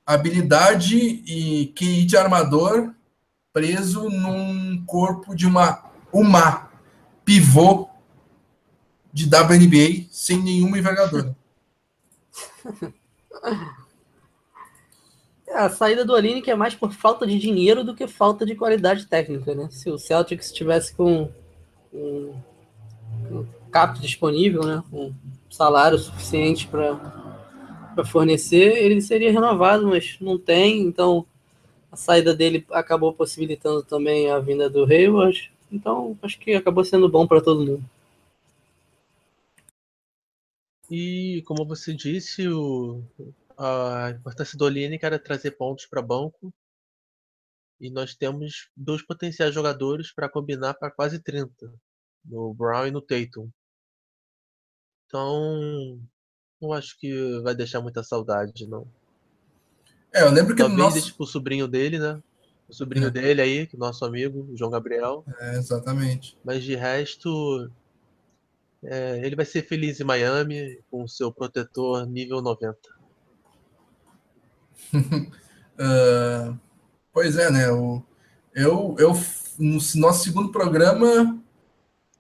[0.04, 2.92] habilidade e QI de armador
[3.52, 6.70] preso num corpo de uma uma
[7.24, 7.88] pivô
[9.12, 11.36] de WNBA sem nenhuma envergadura.
[15.50, 18.54] É, a saída do Olinick é mais por falta de dinheiro do que falta de
[18.54, 19.68] qualidade técnica, né?
[19.70, 21.30] Se o Celtics estivesse com
[21.92, 22.34] um,
[23.30, 24.82] um cap disponível, né?
[24.92, 25.12] Um
[25.50, 31.24] salário suficiente para fornecer, ele seria renovado, mas não tem, então
[31.90, 35.50] a saída dele acabou possibilitando também a vinda do Hayward.
[35.70, 37.84] Então, acho que acabou sendo bom para todo mundo.
[40.90, 43.02] E como você disse, o,
[43.58, 46.52] a importância do Olinick era trazer pontos para banco.
[47.80, 51.72] E nós temos dois potenciais jogadores para combinar para quase 30,
[52.24, 53.50] no Brown e no Tatum.
[55.06, 56.00] Então,
[56.60, 58.86] não acho que vai deixar muita saudade, não.
[60.12, 60.96] É, eu lembro que Talvez nosso...
[60.96, 62.20] deixe pro sobrinho dele, né?
[62.68, 63.10] O sobrinho É.
[63.10, 65.24] dele aí, é nosso amigo, o João Gabriel.
[65.40, 66.36] É, exatamente.
[66.44, 67.70] Mas de resto,
[68.82, 72.76] é, ele vai ser feliz em Miami com o seu protetor nível 90.
[75.78, 76.54] Ah,
[77.12, 77.70] pois é, né?
[77.70, 78.02] O,
[78.54, 79.12] eu, eu,
[79.58, 81.38] no nosso segundo programa,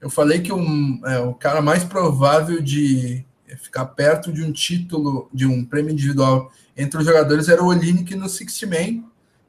[0.00, 3.24] eu falei que um, é, o cara mais provável de
[3.58, 8.14] ficar perto de um título, de um prêmio individual entre os jogadores era o Olinick
[8.14, 9.04] no 60 Man,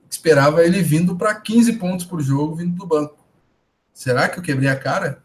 [0.09, 3.17] esperava ele vindo para 15 pontos por jogo, vindo do banco.
[3.93, 5.21] Será que eu quebrei a cara?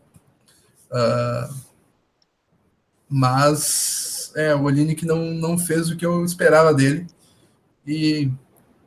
[0.90, 1.50] Ah,
[3.08, 7.06] mas é, o Olinick não, não fez o que eu esperava dele
[7.86, 8.30] e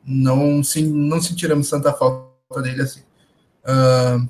[0.04, 3.02] não, sim, não sentiremos tanta falta dele assim.
[3.64, 4.26] Ah,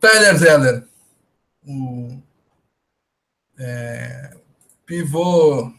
[0.00, 0.88] Tyler Zeller,
[1.66, 2.18] o
[3.58, 4.36] é,
[4.86, 5.72] pivô,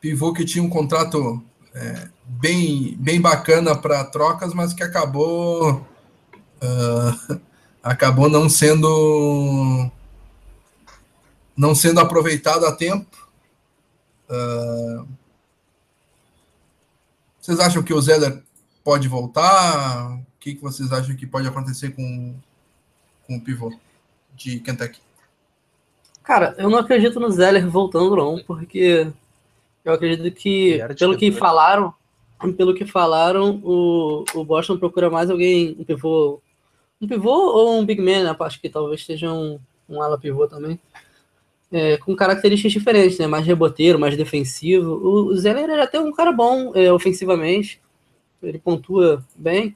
[0.00, 5.86] pivô que tinha um contrato é, bem, bem bacana para trocas, mas que acabou
[6.60, 7.38] ah,
[7.82, 9.90] acabou não sendo
[11.56, 13.28] não sendo aproveitado a tempo.
[14.28, 15.04] Ah,
[17.40, 18.42] vocês acham que o Zeller
[18.82, 20.14] pode voltar?
[20.14, 22.34] O que, que vocês acham que pode acontecer com,
[23.26, 23.70] com o pivô
[24.34, 25.00] de Kentucky?
[26.22, 29.12] Cara, eu não acredito no Zeller voltando, não, porque
[29.84, 31.92] eu acredito que, pelo que falaram,
[32.52, 36.40] pelo que falaram, o, o Boston procura mais alguém, um pivô,
[37.00, 38.36] um pivô ou um big man, né?
[38.40, 40.78] Acho que talvez seja um, um ala pivô também,
[41.72, 43.26] é, com características diferentes, né?
[43.26, 44.92] Mais reboteiro, mais defensivo.
[44.92, 47.80] O, o Zeller é até um cara bom é, ofensivamente,
[48.42, 49.74] ele pontua bem,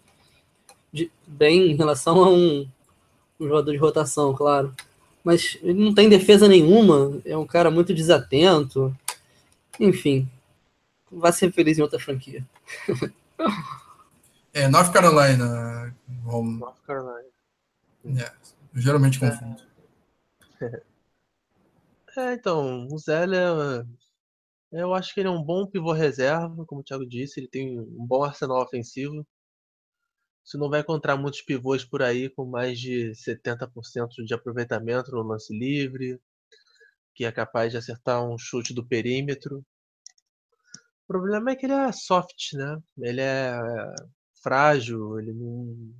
[0.92, 2.66] de- bem em relação a um,
[3.40, 4.74] um jogador de rotação, claro
[5.24, 8.96] mas ele não tem defesa nenhuma, é um cara muito desatento.
[9.78, 10.26] Enfim,
[11.10, 12.44] vai ser feliz em outra franquia.
[14.52, 15.94] É, North Carolina.
[16.24, 16.58] Romulo.
[16.58, 17.28] North Carolina.
[18.06, 18.32] É,
[18.74, 19.62] eu geralmente confundo.
[22.16, 23.86] É, então, o Zeller,
[24.72, 27.78] eu acho que ele é um bom pivô reserva, como o Thiago disse, ele tem
[27.78, 29.24] um bom arsenal ofensivo.
[30.44, 35.22] Você não vai encontrar muitos pivôs por aí com mais de 70% de aproveitamento no
[35.22, 36.18] lance livre,
[37.14, 39.64] que é capaz de acertar um chute do perímetro.
[41.08, 42.78] O problema é que ele é soft, né?
[42.98, 43.58] Ele é
[44.42, 45.94] frágil, ele não,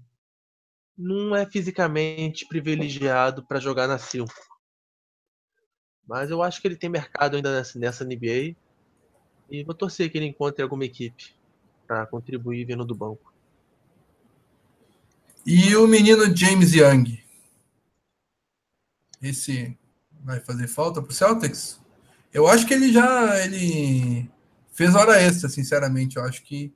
[0.99, 4.31] não é fisicamente privilegiado para jogar na 5.
[6.07, 8.55] Mas eu acho que ele tem mercado ainda nessa, nessa NBA.
[9.51, 11.35] E vou torcer que ele encontre alguma equipe
[11.87, 13.33] para contribuir vindo do banco.
[15.47, 17.25] E o menino James Young.
[19.23, 19.75] Esse
[20.23, 21.81] vai fazer falta pro Celtics?
[22.31, 24.31] Eu acho que ele já ele
[24.79, 26.17] fez hora extra, sinceramente.
[26.17, 26.73] Eu acho que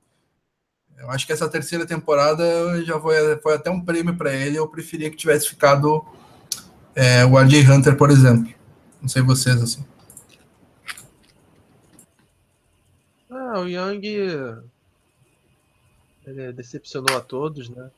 [0.99, 4.57] eu acho que essa terceira temporada já foi, foi até um prêmio para ele.
[4.57, 6.05] Eu preferia que tivesse ficado
[6.97, 8.53] é, o RJ Hunter, por exemplo.
[9.01, 9.85] Não sei vocês assim.
[13.31, 14.03] Ah, o Young
[16.27, 17.89] ele decepcionou a todos, né?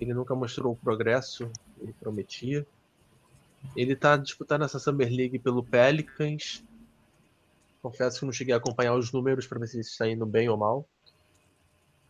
[0.00, 2.66] Ele nunca mostrou o progresso que ele prometia.
[3.76, 6.64] Ele tá disputando essa Summer League pelo Pelicans.
[7.84, 10.48] Confesso que não cheguei a acompanhar os números para ver se ele está indo bem
[10.48, 10.88] ou mal.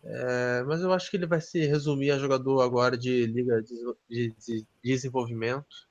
[0.05, 3.75] É, mas eu acho que ele vai se resumir a jogador agora de liga de,
[4.09, 5.89] de- de desenvolvimento.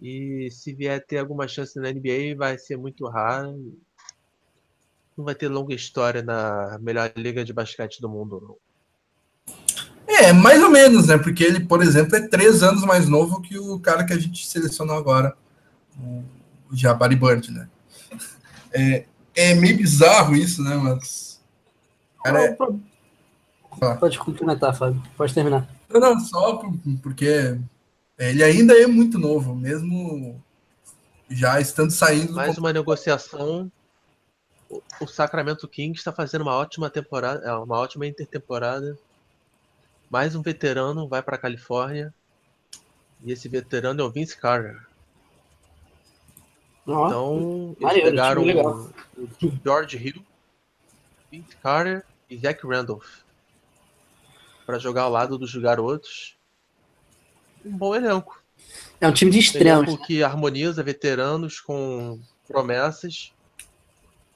[0.00, 3.76] E se vier ter alguma chance na NBA, vai ser muito raro.
[5.18, 9.56] Não vai ter longa história na melhor liga de basquete do mundo, não.
[10.06, 11.18] É, mais ou menos, né?
[11.18, 14.46] Porque ele, por exemplo, é três anos mais novo que o cara que a gente
[14.46, 15.36] selecionou agora
[16.70, 17.68] o Jabari Bird, né?
[18.76, 20.74] É, é meio bizarro isso, né?
[20.76, 21.40] Mas.
[22.22, 22.56] Cara, é...
[23.98, 25.02] Pode complementar, Fábio.
[25.16, 25.68] Pode terminar.
[25.88, 26.60] Não, não, só
[27.02, 27.58] porque
[28.18, 30.42] ele ainda é muito novo, mesmo
[31.28, 32.32] já estando saindo.
[32.32, 33.70] Mais uma negociação.
[35.00, 38.98] O Sacramento King está fazendo uma ótima temporada, é, uma ótima intertemporada.
[40.10, 42.12] Mais um veterano vai para a Califórnia.
[43.22, 44.80] E esse veterano é o Vince Carter.
[46.86, 48.92] Oh, então, eles pegaram o,
[49.64, 50.24] George Hill,
[51.30, 53.06] Vince Carter e Jack Randolph
[54.64, 56.36] para jogar ao lado dos garotos.
[57.64, 58.40] Um bom elenco.
[59.00, 59.94] É um time de extremos.
[59.94, 63.32] Um que harmoniza veteranos com promessas.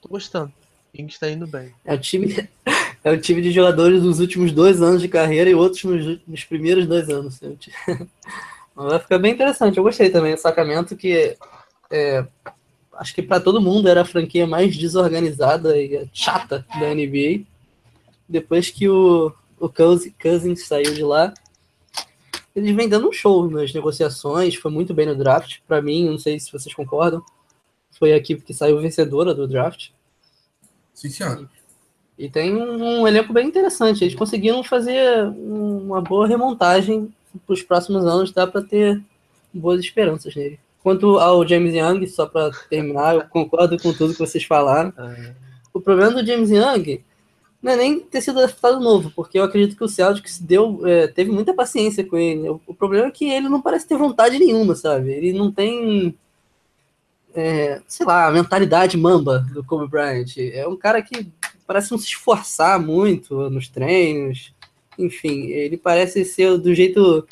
[0.00, 0.52] Tô gostando.
[0.92, 1.72] King está indo bem.
[1.84, 2.48] É o time,
[3.04, 6.44] é o time de jogadores dos últimos dois anos de carreira e outros nos, nos
[6.44, 7.38] primeiros dois anos.
[8.74, 9.76] Vai ficar bem interessante.
[9.76, 11.36] Eu gostei também do Sacramento, que
[11.90, 12.26] é,
[12.94, 17.44] acho que para todo mundo era a franquia mais desorganizada e chata da NBA.
[18.28, 21.34] Depois que o, o Cousins saiu de lá,
[22.54, 25.58] eles vêm dando um show nas negociações, foi muito bem no draft.
[25.66, 27.22] Para mim, não sei se vocês concordam,
[27.98, 29.90] foi a equipe que saiu vencedora do draft.
[30.94, 31.48] Sim, senhor.
[32.18, 34.04] E, e tem um, um, elenco bem interessante.
[34.04, 37.12] Eles conseguiram fazer uma boa remontagem
[37.46, 39.02] para os próximos anos, dá para ter
[39.52, 40.58] boas esperanças nele.
[40.82, 44.92] Quanto ao James Young, só para terminar, eu concordo com tudo que vocês falaram.
[44.96, 45.34] Ah.
[45.72, 47.02] O problema do James Young
[47.62, 51.06] não é nem ter sido adaptado novo, porque eu acredito que o Celtics deu, é,
[51.06, 52.48] teve muita paciência com ele.
[52.48, 55.10] O, o, problema é que ele não parece ter vontade nenhuma, sabe?
[55.10, 56.14] Ele não tem,
[57.34, 60.38] é, sei lá, a mentalidade mamba do Kobe Bryant.
[60.38, 61.30] É um cara que
[61.66, 64.54] parece não se esforçar muito nos treinos.
[64.98, 67.26] Enfim, ele parece ser do jeito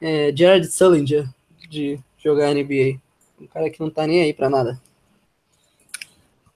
[0.00, 1.26] é, Jared Sullinger
[1.70, 3.00] de jogar NBA.
[3.40, 4.80] Um cara que não tá nem aí pra nada.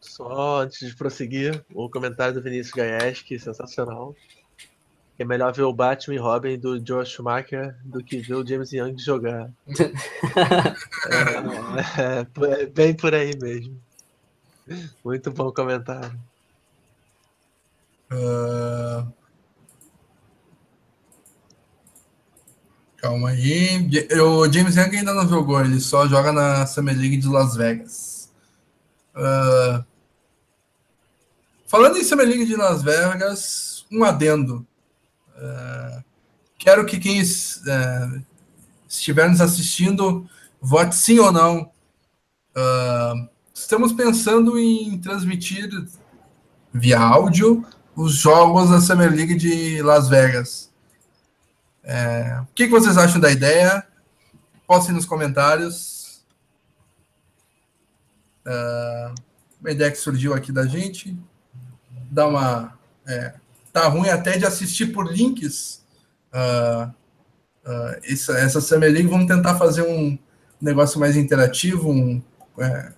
[0.01, 4.15] Só antes de prosseguir, o comentário do Vinícius Gaieski, sensacional.
[5.19, 8.73] É melhor ver o Batman e Robin do Joe Schumacher do que ver o James
[8.73, 9.51] Young jogar.
[11.09, 11.43] é,
[12.61, 13.81] é, é, bem por aí mesmo.
[15.05, 16.19] Muito bom comentário.
[18.13, 19.26] Uh...
[22.97, 23.89] Calma aí.
[24.21, 28.33] O James Young ainda não jogou, ele só joga na Summer League de Las Vegas.
[29.15, 29.85] Uh...
[31.67, 34.67] Falando em Summer League de Las Vegas, um adendo.
[35.37, 36.03] Uh,
[36.59, 38.25] quero que quem uh,
[38.89, 40.29] estiver nos assistindo
[40.61, 41.71] vote sim ou não.
[42.57, 45.69] Uh, estamos pensando em transmitir
[46.73, 47.67] via áudio
[47.97, 50.66] os jogos da Summer League de Las Vegas.
[51.89, 53.87] É, o que, vocês acham da ideia?
[54.67, 56.25] Postem nos comentários.
[58.45, 59.15] Uh,
[59.61, 61.17] uma ideia que surgiu aqui da gente
[62.11, 62.77] dar uma.
[63.07, 63.35] É,
[63.73, 65.85] tá ruim até de assistir por links.
[66.33, 66.91] Uh,
[67.65, 70.19] uh, essa, essa Summer League, vamos tentar fazer um
[70.61, 72.23] negócio mais interativo, um,
[72.59, 72.93] é,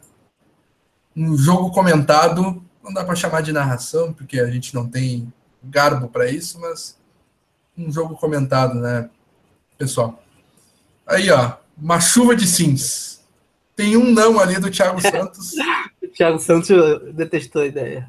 [1.14, 2.64] um jogo comentado.
[2.82, 5.30] Não dá para chamar de narração, porque a gente não tem
[5.62, 6.97] garbo para isso, mas
[7.78, 9.08] um jogo comentado, né,
[9.76, 10.22] pessoal?
[11.06, 13.20] Aí, ó, uma chuva de sims.
[13.74, 15.52] Tem um não ali do Thiago Santos.
[16.14, 16.68] Thiago Santos
[17.14, 18.08] detestou a ideia.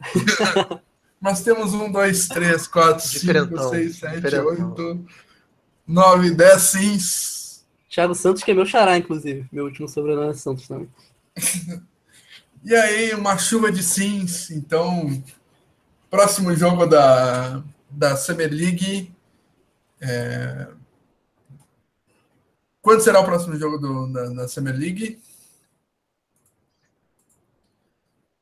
[1.21, 5.05] Mas temos um, dois, três, quatro, cinco, seis, sete, oito,
[5.85, 7.65] nove, dez sims.
[7.89, 9.45] Thiago Santos, que é meu xará, inclusive.
[9.51, 10.89] Meu último sobrenome é Santos também.
[12.63, 14.49] e aí, uma chuva de sims.
[14.51, 15.21] Então,
[16.09, 19.11] próximo jogo da, da Summer League.
[20.01, 20.67] É...
[22.81, 25.21] Quando será o próximo jogo do, da, da Summer League?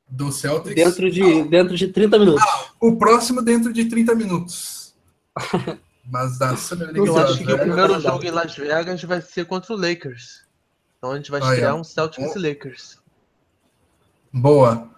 [0.08, 0.74] do Celtics.
[0.74, 2.42] Dentro de, dentro de 30 minutos.
[2.42, 4.94] Ah, o próximo dentro de 30 minutos.
[6.10, 7.06] Mas da Summer League.
[7.06, 10.46] Eu acho que o primeiro jogo em Las Vegas vai ser contra o Lakers.
[10.96, 12.98] Então a gente vai estrear um Celtics e Lakers.
[14.32, 14.90] Boa.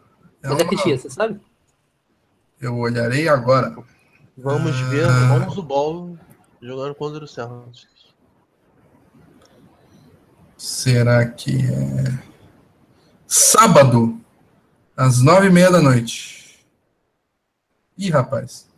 [0.42, 1.40] É Mas é que dia, você sabe?
[2.60, 3.76] Eu olharei agora.
[4.36, 4.88] Vamos ah...
[4.88, 6.18] ver, vamos o ball
[6.60, 8.10] jogando contra o Celtics.
[10.56, 12.22] Será que é
[13.26, 14.20] sábado?
[15.00, 16.62] às nove e meia da noite.
[17.96, 18.68] Ih, rapaz.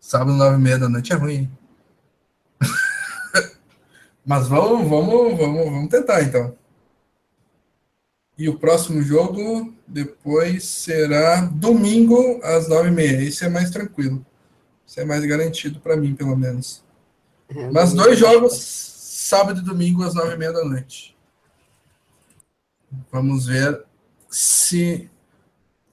[0.00, 1.50] Sábado, nove e meia da noite é ruim.
[4.24, 6.56] Mas vamos, vamos, vamos, vamos tentar então.
[8.38, 13.22] E o próximo jogo depois será domingo às nove e meia.
[13.22, 14.24] Esse é mais tranquilo.
[14.90, 16.82] Isso é mais garantido para mim, pelo menos.
[17.48, 21.16] É, Mas dois jogos, sábado e domingo às nove e meia da noite.
[23.12, 23.84] Vamos ver
[24.28, 25.08] se.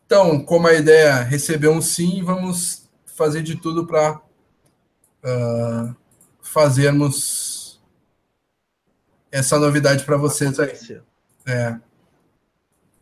[0.03, 4.21] Então, como a ideia recebeu um sim, vamos fazer de tudo para uh,
[5.23, 5.95] ah,
[6.41, 7.79] fazermos
[9.31, 10.73] essa novidade para vocês aí.
[11.45, 11.79] É.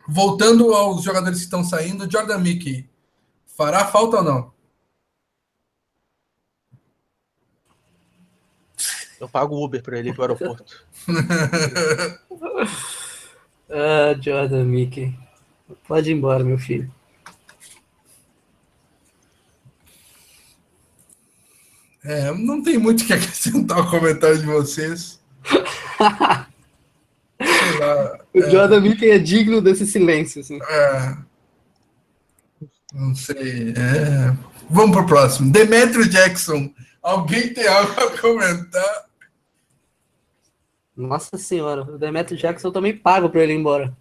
[0.05, 2.89] Voltando aos jogadores que estão saindo, Jordan Mickey,
[3.45, 4.54] fará falta ou não?
[9.19, 10.85] Eu pago Uber para ele ir para o aeroporto.
[13.69, 15.17] ah, Jordan Mickey.
[15.87, 16.91] Pode ir embora, meu filho.
[22.03, 25.19] É, não tem muito o que acrescentar o comentário de vocês.
[27.79, 28.51] lá, o é...
[28.51, 30.41] Jordan Mickey é digno desse silêncio.
[30.41, 30.59] Assim.
[30.61, 31.17] É,
[32.93, 33.71] não sei.
[33.71, 34.35] É...
[34.69, 35.51] Vamos para o próximo.
[35.51, 36.71] Demetrio Jackson.
[37.05, 39.05] Alguém tem algo a comentar?
[40.97, 43.95] Nossa senhora, o Demetrio Jackson eu também pago para ele ir embora.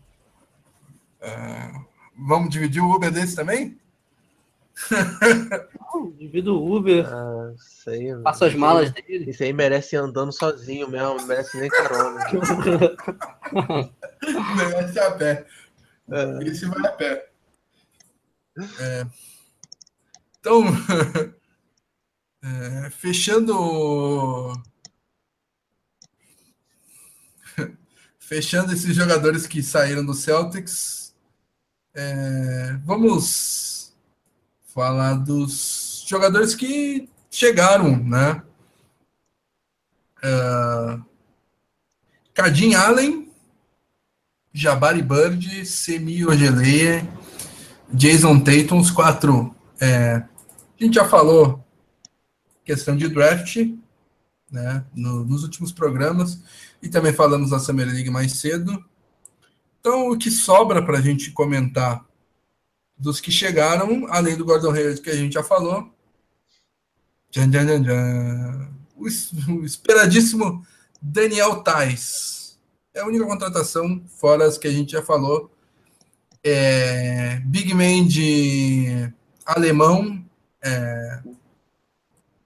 [1.20, 1.70] É...
[2.16, 3.78] Vamos dividir o Uber desse também?
[5.92, 7.06] Não, divido o Uber.
[7.06, 9.30] Ah, sei, Passo as malas dele.
[9.30, 12.24] Isso aí merece andando sozinho mesmo, não merece nem carona.
[14.56, 15.46] merece a pé.
[16.10, 16.44] É.
[16.44, 17.28] Esse vai a pé.
[18.80, 19.06] É.
[20.40, 20.62] Então,
[22.44, 24.52] é, fechando.
[28.18, 31.14] Fechando esses jogadores que saíram do Celtics,
[31.94, 33.94] é, vamos
[34.74, 38.42] falar dos jogadores que chegaram, né?
[40.24, 41.04] Uh,
[42.32, 43.30] Cardim Allen,
[44.52, 47.06] Jabari Bird, Semi Ogeleia,
[47.92, 49.54] Jason Tatum, os quatro.
[49.78, 50.28] É, a
[50.80, 51.63] gente já falou
[52.64, 53.56] questão de draft,
[54.50, 56.40] né, no, nos últimos programas,
[56.82, 58.84] e também falamos da Summer League mais cedo.
[59.80, 62.04] Então, o que sobra para a gente comentar
[62.96, 65.92] dos que chegaram, além do Gordon Hayward que a gente já falou,
[67.30, 69.04] tchan, tchan, tchan, o,
[69.52, 70.64] o esperadíssimo
[71.02, 72.58] Daniel Tais.
[72.94, 75.50] É a única contratação, fora as que a gente já falou.
[76.42, 79.12] É, Big Man de
[79.44, 80.24] alemão,
[80.62, 81.22] é,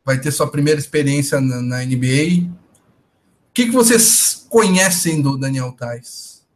[0.09, 2.49] vai ter sua primeira experiência na, na NBA.
[2.49, 6.47] O que, que vocês conhecem do Daniel Tais?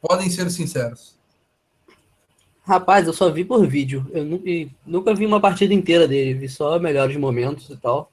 [0.00, 1.14] Podem ser sinceros.
[2.62, 4.06] Rapaz, eu só vi por vídeo.
[4.10, 4.24] Eu
[4.86, 8.10] nunca vi uma partida inteira dele, vi só melhores momentos e tal.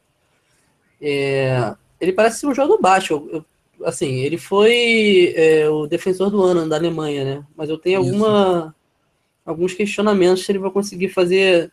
[1.01, 3.13] É, ele parece ser um jogo baixo.
[3.13, 3.29] Eu,
[3.79, 7.45] eu, assim, ele foi é, o defensor do ano da Alemanha, né?
[7.55, 8.75] Mas eu tenho alguma,
[9.45, 11.71] alguns questionamentos se ele vai conseguir fazer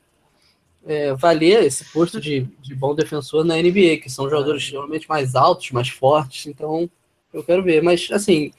[0.86, 5.34] é, valer esse posto de, de bom defensor na NBA, que são jogadores geralmente mais
[5.34, 6.46] altos, mais fortes.
[6.46, 6.88] Então,
[7.32, 7.82] eu quero ver.
[7.82, 8.52] Mas, assim,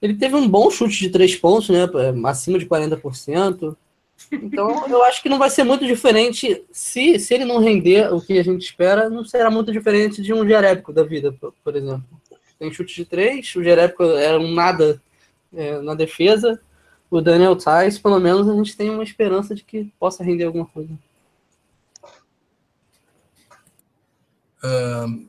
[0.00, 1.88] ele teve um bom chute de três pontos, né?
[2.24, 3.76] Acima de 40%.
[4.32, 6.62] Então, eu acho que não vai ser muito diferente.
[6.70, 10.32] Se, se ele não render o que a gente espera, não será muito diferente de
[10.32, 12.04] um Jerébico da vida, por, por exemplo.
[12.58, 15.00] Tem chute de três, o Jerébico era um nada
[15.54, 16.60] é, na defesa.
[17.10, 20.66] O Daniel Tais, pelo menos, a gente tem uma esperança de que possa render alguma
[20.66, 20.90] coisa.
[24.66, 25.26] Uh,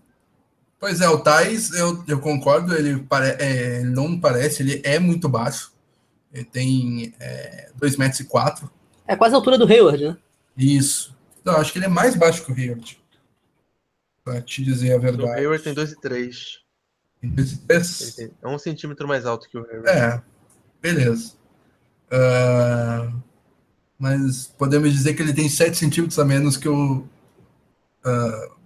[0.80, 5.28] Pois é, o Thais, eu, eu concordo, ele pare, é, não parece, ele é muito
[5.28, 5.74] baixo.
[6.32, 8.70] Ele tem é, 2 metros e 4.
[9.08, 10.18] É quase a altura do Hayward, né?
[10.56, 11.16] Isso.
[11.44, 13.00] Não, acho que ele é mais baixo que o Hayward.
[14.24, 15.30] Pra te dizer a verdade.
[15.30, 16.60] O Hayward tem 2 e 3.
[17.22, 18.20] Tem 2 e 3?
[18.44, 19.90] É um centímetro mais alto que o Hayward.
[19.90, 20.22] É,
[20.80, 21.34] beleza.
[22.12, 23.20] Uh,
[23.98, 27.00] mas podemos dizer que ele tem 7 centímetros a menos que o...
[28.06, 28.57] Uh,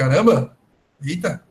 [0.00, 0.56] Caramba!
[1.04, 1.44] Eita!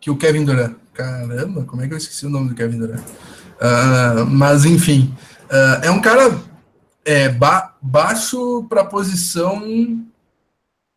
[0.00, 0.76] Que o Kevin Durant.
[0.92, 3.00] Caramba, como é que eu esqueci o nome do Kevin Durant?
[3.00, 6.36] Uh, mas, enfim, uh, é um cara
[7.04, 10.04] é, ba baixo para posição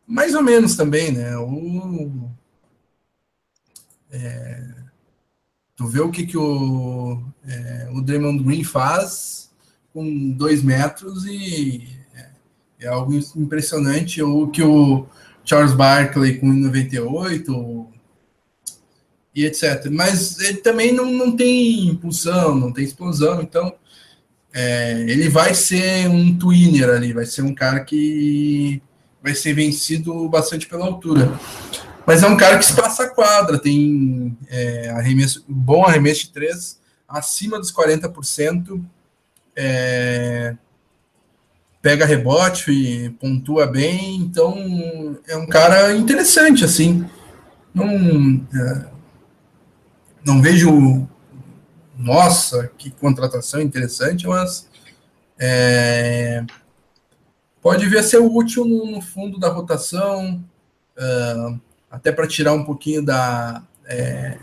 [0.08, 1.38] mais ou menos também, né?
[1.38, 2.32] O,
[4.10, 4.68] é,
[5.76, 9.52] tu vê o que, que o, é, o Draymond Green faz
[9.94, 12.03] com dois metros e
[12.84, 14.22] é algo impressionante.
[14.22, 15.08] O que o
[15.44, 17.88] Charles Barkley com 98
[19.36, 19.90] e etc.
[19.92, 23.74] Mas ele também não, não tem impulsão, não tem explosão, então
[24.54, 28.82] é, ele vai ser um twinner ali, vai ser um cara que
[29.22, 31.40] vai ser vencido bastante pela altura.
[32.06, 36.80] Mas é um cara que espaça a quadra, tem é, arremesso, bom arremesso de três,
[37.08, 38.84] acima dos 40%.
[39.56, 40.56] É,
[41.84, 47.06] pega rebote, e pontua bem, então é um cara interessante, assim.
[47.74, 47.90] Não,
[48.56, 48.86] é,
[50.26, 51.06] não vejo,
[51.98, 54.70] nossa, que contratação interessante, mas
[55.38, 56.46] é,
[57.62, 60.42] pode vir a ser útil no, no fundo da rotação,
[60.98, 61.60] uh,
[61.92, 64.38] até para tirar um pouquinho da, é,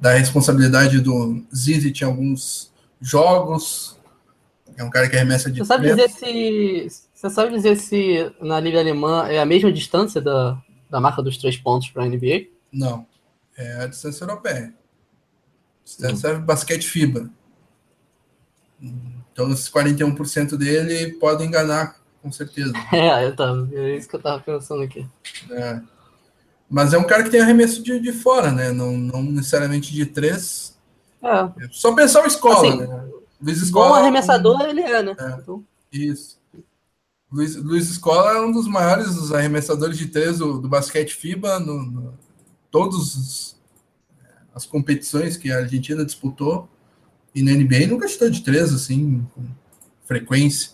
[0.00, 3.99] da responsabilidade do Zizit em alguns jogos.
[4.76, 5.58] É um cara que arremessa de.
[5.58, 6.88] Você sabe dizer se.
[7.14, 11.36] Você sabe dizer se na Liga Alemã é a mesma distância da, da marca dos
[11.36, 12.46] três pontos para a NBA?
[12.72, 13.06] Não.
[13.56, 14.72] É a distância europeia.
[15.84, 16.40] Distância hum.
[16.40, 17.30] basquete FIBA.
[19.32, 22.72] Então, esses 41% dele podem enganar, com certeza.
[22.92, 25.06] É, eu tava, é isso que eu tava pensando aqui.
[25.50, 25.80] É.
[26.68, 28.72] Mas é um cara que tem arremesso de, de fora, né?
[28.72, 30.78] Não, não necessariamente de três.
[31.22, 31.68] É.
[31.70, 33.09] Só pensar o escola, assim, né?
[33.40, 33.88] Luiz Escola.
[33.88, 35.16] Bom arremessador ele é, né?
[35.18, 35.64] É, então...
[35.92, 36.38] Isso.
[37.30, 41.82] Luiz, Luiz Escola é um dos maiores arremessadores de três do, do basquete FIBA, no,
[41.82, 42.14] no
[42.70, 43.56] todas
[44.54, 46.68] as competições que a Argentina disputou.
[47.34, 49.44] E na NBA nunca chutou de três, assim, com
[50.04, 50.72] frequência.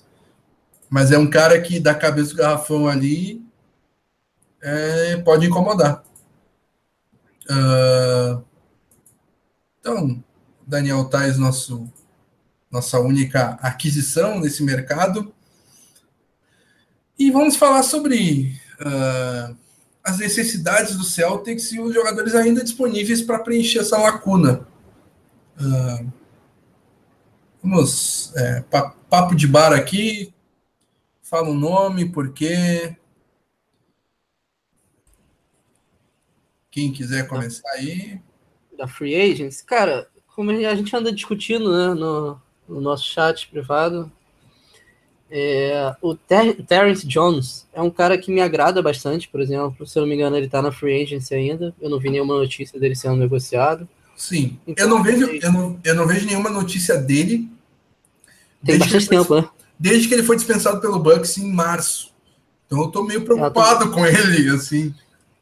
[0.88, 3.44] Mas é um cara que da cabeça do garrafão ali
[4.62, 6.02] é, pode incomodar.
[7.48, 8.42] Uh,
[9.78, 10.24] então,
[10.66, 11.88] Daniel Tais, nosso,
[12.76, 15.32] nossa única aquisição nesse mercado.
[17.18, 19.56] E vamos falar sobre uh,
[20.04, 24.66] as necessidades do Celtics e os jogadores ainda disponíveis para preencher essa lacuna.
[25.58, 26.12] Uh,
[27.62, 28.62] vamos, é,
[29.08, 30.34] papo de bar aqui,
[31.22, 32.94] fala o nome, por quê.
[36.70, 38.20] Quem quiser começar aí.
[38.76, 42.38] Da Free Agents, cara, como a gente anda discutindo né, no,
[42.68, 44.10] no nosso chat privado,
[45.30, 49.86] é, o Ter Terrence Jones é um cara que me agrada bastante, por exemplo.
[49.86, 51.74] Se eu não me engano, ele está na Free Agency ainda.
[51.80, 53.88] Eu não vi nenhuma notícia dele sendo negociado.
[54.16, 54.58] Sim.
[54.66, 57.50] Então, eu, não vejo, eu, não, eu não vejo nenhuma notícia dele
[58.64, 59.48] tem bastante tempo, né?
[59.78, 62.10] Desde que ele foi dispensado pelo Bucks em março.
[62.66, 64.94] Então eu tô meio preocupado com ele, assim.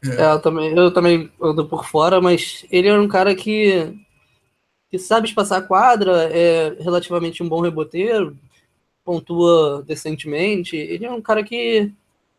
[0.04, 0.22] É.
[0.22, 0.32] é.
[0.32, 3.94] eu, também, eu também ando por fora, mas ele é um cara que,
[4.94, 8.38] que sabe espaçar a quadra, é relativamente um bom reboteiro,
[9.04, 10.76] pontua decentemente.
[10.76, 11.92] Ele é um cara que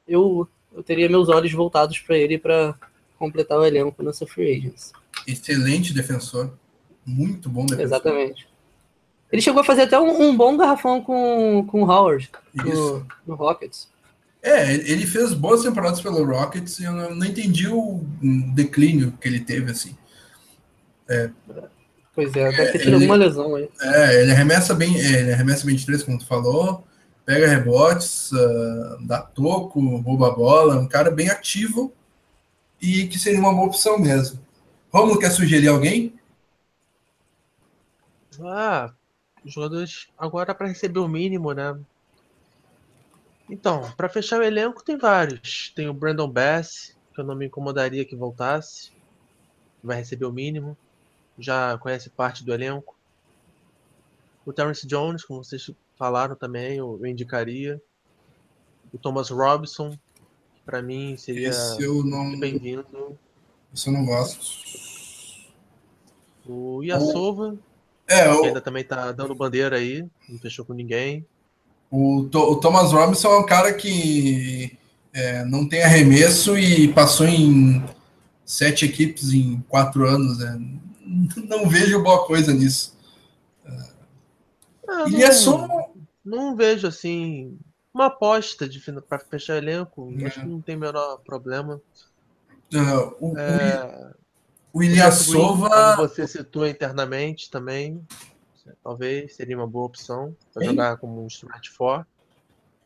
[0.08, 2.74] eu, eu teria meus olhos voltados para ele para
[3.20, 4.94] completar o elenco nessa free agents.
[5.28, 6.54] Excelente defensor.
[7.06, 7.84] Muito bom defensor.
[7.84, 8.48] Exatamente.
[9.30, 13.36] Ele chegou a fazer até um, um bom garrafão com, com o Howard no, no,
[13.36, 13.90] Rockets.
[14.42, 18.00] É, ele fez boas temporadas pelo Rockets e eu não, não entendi o
[18.54, 19.94] declínio que ele teve, assim.
[21.10, 21.30] É.
[22.16, 23.70] Pois é, deve ter tido alguma lesão aí.
[23.82, 26.88] É, ele arremessa bem, é, ele arremessa bem de três, como tu falou,
[27.26, 31.94] pega rebotes, uh, dá toco, rouba a bola, um cara bem ativo
[32.82, 34.40] e que seria uma boa opção mesmo.
[34.94, 36.14] Romulo quer sugerir alguém?
[38.42, 38.94] Ah,
[39.44, 41.78] jogadores agora para receber o mínimo, né?
[43.50, 45.72] Então, para fechar o elenco tem vários.
[45.76, 48.92] Tem o Brandon Bass, que eu não me incomodaria que voltasse,
[49.84, 50.78] vai receber o mínimo.
[51.38, 52.96] Já conhece parte do elenco.
[54.46, 57.82] O Terrence Jones, como vocês falaram também, eu, indicaria.
[58.94, 59.98] O Thomas Robinson,
[60.66, 61.52] para mim seria
[62.40, 63.18] bem-vindo.
[63.74, 64.66] Isso eu não gosto.
[66.48, 67.58] O Iasova,
[68.08, 68.46] é, o...
[68.46, 71.26] ainda também tá dando bandeira aí, não fechou com ninguém.
[71.90, 74.78] O, o Thomas Robinson é um cara que
[75.14, 77.84] é, não tem arremesso e passou em
[78.46, 80.40] sete equipes em quatro anos.
[80.40, 80.62] Né?
[81.48, 82.96] Não vejo boa coisa nisso.
[84.88, 85.68] Ah, e é só.
[86.24, 87.58] Não vejo assim
[87.94, 90.14] uma aposta de para fechar elenco.
[90.20, 90.26] É.
[90.26, 91.82] Acho que não tem o menor problema.
[92.74, 94.12] Uh, o, é...
[94.74, 95.96] O Ilyasova.
[95.96, 98.06] Como você citou internamente também,
[98.84, 102.06] talvez seria uma boa opção para jogar como um stretch for.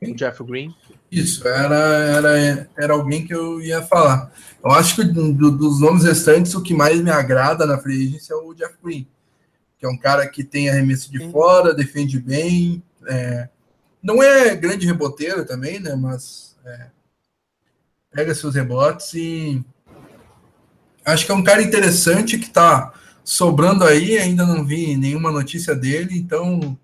[0.01, 0.73] O Jeff Green.
[1.11, 4.31] Isso, era, era, era alguém que eu ia falar.
[4.63, 8.31] Eu acho que do, dos nomes restantes, o que mais me agrada na free agency
[8.31, 9.07] é o Jeff Green,
[9.77, 11.31] que é um cara que tem arremesso de Sim.
[11.31, 13.49] fora, defende bem, é,
[14.01, 15.95] não é grande reboteiro também, né?
[15.95, 16.87] Mas é,
[18.11, 19.65] pega seus rebotes e
[21.05, 22.93] Acho que é um cara interessante que está
[23.23, 26.77] sobrando aí, ainda não vi nenhuma notícia dele, então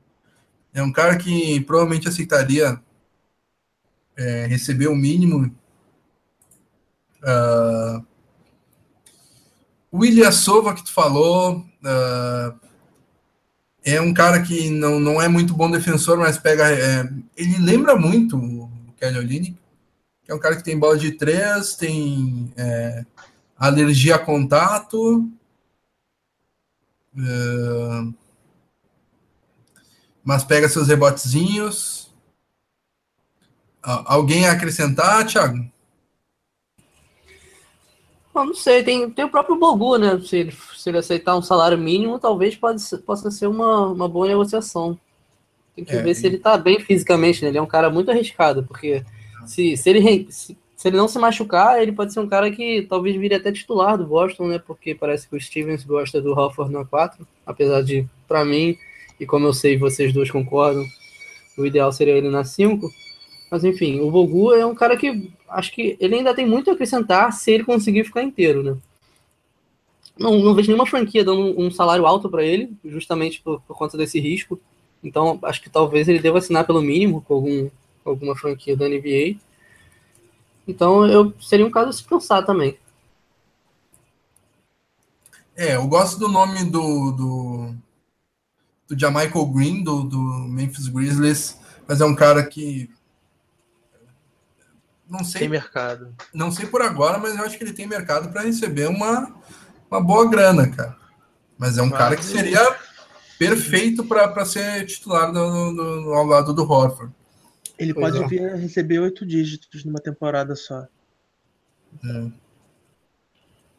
[0.74, 2.80] é um cara que provavelmente aceitaria
[4.18, 5.56] é, receber o mínimo.
[7.22, 8.06] Uh,
[9.92, 12.60] o William Sova que tu falou uh,
[13.84, 16.70] é um cara que não, não é muito bom defensor, mas pega.
[16.72, 19.58] É, ele lembra muito o Kelly Olynyk,
[20.24, 23.06] que é um cara que tem bola de três, tem é,
[23.56, 25.30] alergia a contato.
[27.16, 28.14] Uh,
[30.24, 32.05] mas pega seus rebotezinhos.
[33.86, 35.64] Alguém a acrescentar, Thiago?
[38.34, 40.20] não sei, tem, tem o próprio Bogu, né?
[40.20, 44.28] Se ele, se ele aceitar um salário mínimo, talvez pode, possa ser uma, uma boa
[44.28, 44.99] negociação.
[45.76, 46.16] Tem que é, ver e...
[46.16, 47.49] se ele tá bem fisicamente, né?
[47.49, 49.06] Ele é um cara muito arriscado, porque
[49.45, 52.86] se, se, ele, se, se ele não se machucar, ele pode ser um cara que
[52.90, 54.60] talvez vire até titular do Boston, né?
[54.60, 58.78] Porque parece que o Stevens gosta do Hofford na 4, apesar de, para mim,
[59.20, 60.84] e como eu sei vocês dois concordam,
[61.57, 63.05] o ideal seria ele na 5.
[63.50, 66.74] Mas enfim, o Bogu é um cara que acho que ele ainda tem muito a
[66.74, 68.78] acrescentar se ele conseguir ficar inteiro, né?
[70.18, 73.98] Não, não vejo nenhuma franquia dando um, salário alto para ele, justamente por, por, conta
[73.98, 74.60] desse risco.
[75.04, 77.70] Então, acho que talvez ele deva assinar pelo mínimo com algum,
[78.04, 79.38] alguma franquia da NBA.
[80.68, 82.78] Então, eu seria um caso a se pensar também.
[85.56, 87.76] É, eu gosto do nome do, do,
[88.88, 92.90] do Green, do, do Memphis Grizzlies, mas é um cara que
[95.10, 95.41] não sei.
[95.41, 96.14] Tem mercado.
[96.34, 99.34] Não sei por agora, mas eu acho que ele tem mercado para receber uma,
[99.90, 100.98] uma boa grana, cara.
[101.57, 102.60] Mas é um cara que seria
[103.38, 107.14] perfeito para ser titular do, do, ao lado do Horford.
[107.77, 108.27] Ele pois pode é.
[108.27, 110.88] vir a receber oito dígitos numa temporada só.
[112.03, 112.45] É.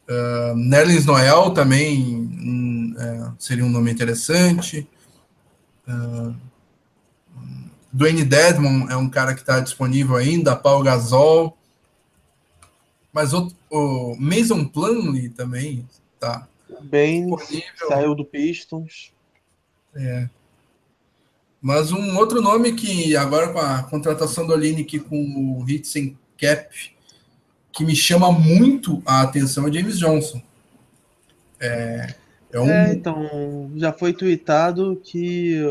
[0.09, 4.89] Uh, Nerlens Noel também hum, é, seria um nome interessante.
[5.89, 6.35] Uh,
[7.97, 11.57] Dwayne Dedmon é um cara que está disponível ainda, Paul Gasol.
[13.11, 16.47] Mas o, o Mason Plumlee também está
[16.83, 17.27] bem
[17.89, 19.15] saiu do Pistons.
[19.95, 20.29] É.
[21.63, 26.19] Mas um outro nome que agora com a contratação do Olinick com o Hit sem
[26.39, 26.69] cap,
[27.73, 30.43] que me chama muito a atenção é James Johnson.
[31.59, 32.15] É,
[32.53, 32.69] é, um...
[32.71, 35.63] é então, já foi tweetado que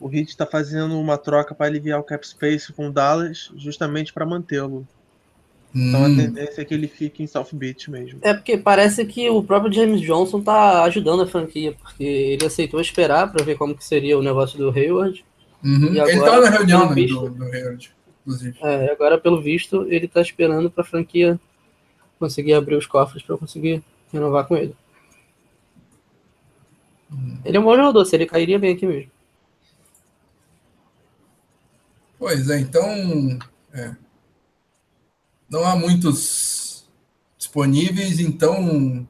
[0.00, 4.12] o Heat está fazendo uma troca para aliviar o cap space com o Dallas, justamente
[4.12, 4.88] para mantê-lo.
[5.74, 5.88] Hum.
[5.88, 6.16] Então a hum.
[6.16, 8.18] tendência é que ele fique em South Beach mesmo.
[8.22, 12.80] É porque parece que o próprio James Johnson tá ajudando a franquia, porque ele aceitou
[12.80, 15.22] esperar para ver como que seria o negócio do Hayward.
[15.62, 15.92] Uhum.
[15.92, 17.90] E agora, ele tá na reunião né, visto, do, do Hayward,
[18.22, 18.58] inclusive.
[18.62, 21.38] É, agora pelo visto ele tá esperando para a franquia
[22.18, 24.74] conseguir abrir os cofres para conseguir renovar com ele.
[27.12, 27.38] Hum.
[27.44, 29.10] Ele é um bom jogador, se ele cairia bem aqui mesmo.
[32.20, 32.84] Pois é, então
[33.72, 33.96] é,
[35.48, 36.86] não há muitos
[37.38, 39.08] disponíveis, então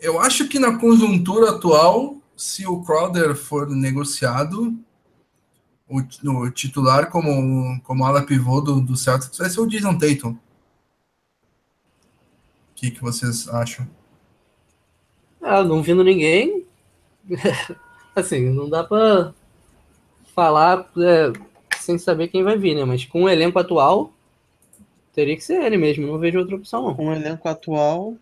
[0.00, 4.74] eu acho que na conjuntura atual, se o Crowder for negociado,
[5.86, 10.30] o, o titular como, como ala pivô do, do Celtics vai ser o Jason Tatum.
[10.30, 10.38] O
[12.74, 13.86] que, que vocês acham?
[15.42, 16.66] Ah, não vindo ninguém.
[18.16, 19.34] assim, não dá para
[20.34, 21.32] falar é,
[21.78, 22.84] sem saber quem vai vir, né?
[22.84, 24.12] Mas com o elenco atual,
[25.14, 26.06] teria que ser ele mesmo.
[26.06, 26.94] Não vejo outra opção, não.
[26.94, 28.14] Com o elenco atual,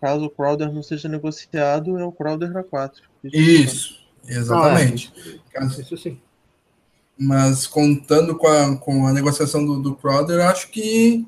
[0.00, 3.02] caso o Crowder não seja negociado, é o Crowder na 4.
[3.24, 5.12] Isso, exatamente.
[5.54, 5.66] Ah, é.
[5.66, 6.18] Isso, isso sim.
[7.18, 11.26] Mas contando com a, com a negociação do, do Crowder, acho que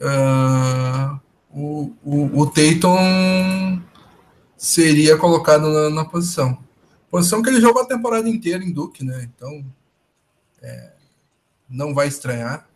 [0.00, 1.20] uh,
[1.52, 3.82] o, o, o Tatum
[4.56, 6.56] seria colocado na, na posição.
[7.14, 9.30] Posição que ele jogou a temporada inteira em Duke, né?
[9.32, 9.64] Então,
[10.60, 10.90] é,
[11.70, 12.68] não vai estranhar.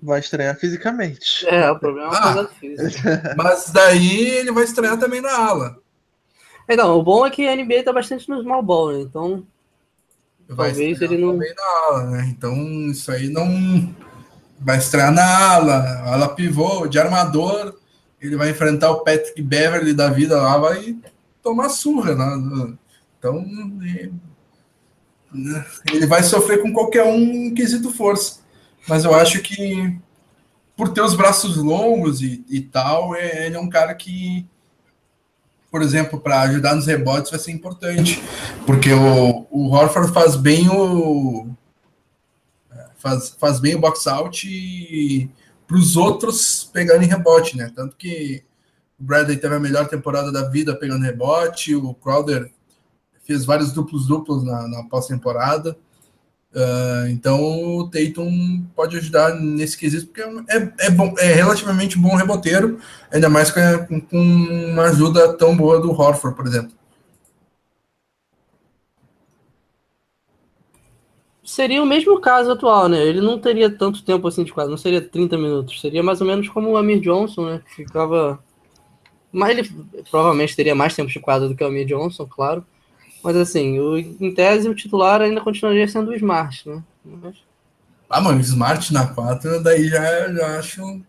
[0.00, 1.46] Vai estranhar fisicamente.
[1.46, 3.02] É, o problema é ah, físico.
[3.36, 5.76] Mas daí ele vai estranhar também na ala.
[6.66, 9.00] Então, o bom é que a NBA tá bastante no small ball, né?
[9.00, 9.46] Então,
[10.48, 11.32] vai talvez ele não.
[11.32, 12.26] Também na ala, né?
[12.34, 12.56] Então,
[12.86, 13.94] isso aí não.
[14.58, 17.78] Vai estrear na ala, ala pivô, de armador.
[18.18, 20.96] Ele vai enfrentar o Patrick Beverly da vida lá, vai
[21.42, 22.78] tomar surra, né?
[23.20, 23.44] Então,
[25.92, 28.40] ele vai sofrer com qualquer um quesito força.
[28.88, 29.94] Mas eu acho que,
[30.74, 34.48] por ter os braços longos e, e tal, é, ele é um cara que,
[35.70, 38.22] por exemplo, para ajudar nos rebotes vai ser importante.
[38.64, 41.48] Porque o, o Horford faz bem o.
[42.96, 45.30] Faz, faz bem o box out
[45.66, 47.70] para os outros pegarem rebote, né?
[47.74, 48.42] Tanto que
[48.98, 52.50] o Bradley teve a melhor temporada da vida pegando rebote, o Crowder
[53.30, 55.78] fez vários duplos-duplos na, na pós-temporada.
[56.52, 57.38] Uh, então
[57.76, 62.80] o Tatum pode ajudar nesse quesito, porque é, é, bom, é relativamente bom reboteiro,
[63.12, 66.72] ainda mais com, com uma ajuda tão boa do Horford, por exemplo.
[71.44, 73.00] Seria o mesmo caso atual, né?
[73.00, 76.26] Ele não teria tanto tempo assim de quase, não seria 30 minutos, seria mais ou
[76.26, 77.62] menos como o Amir Johnson, né?
[77.76, 78.42] Ficava
[79.32, 79.70] Mas ele
[80.10, 82.64] provavelmente teria mais tempo de quadra do que o Almir Johnson, claro.
[83.22, 86.82] Mas assim, o, em tese o titular ainda continuaria sendo o Smart, né?
[87.04, 87.36] Mas...
[88.08, 91.02] Ah, mano, Smart na 4, daí já, já acho.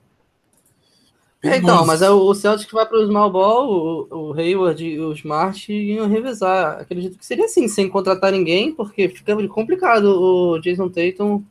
[1.43, 4.85] É, então, mas é o Celtic que vai para o small ball, o, o Hayward
[4.85, 6.81] e o Smart iam revezar.
[6.81, 11.43] Acredito que seria assim, sem contratar ninguém, porque fica complicado o Jason Tatum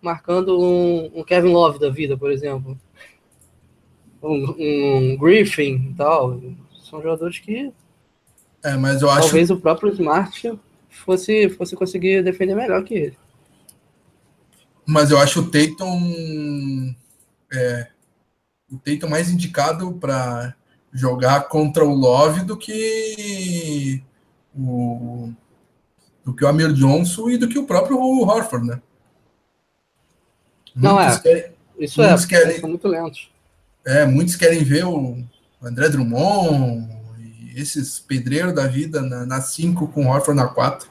[0.00, 2.78] marcando um, um Kevin Love da vida, por exemplo.
[4.22, 6.40] Um, um Griffin e tal.
[6.82, 7.70] São jogadores que.
[8.66, 9.28] É, mas eu acho.
[9.28, 10.58] Talvez o próprio Smart
[10.90, 13.18] fosse, fosse conseguir defender melhor que ele.
[14.84, 16.92] Mas eu acho o Tatum.
[17.52, 17.86] É,
[18.68, 20.56] o Tatum mais indicado para
[20.92, 24.02] jogar contra o Love do que
[24.52, 25.32] o
[26.24, 28.82] do que o Amir Johnson e do que o próprio Horford, né?
[30.74, 31.20] Não muitos é.
[31.20, 33.30] Querem, isso é, querem, são muito lentos.
[33.84, 35.22] É, muitos querem ver o
[35.62, 36.95] André Drummond
[37.60, 40.88] esses pedreiros da vida na 5 com o Horford na 4.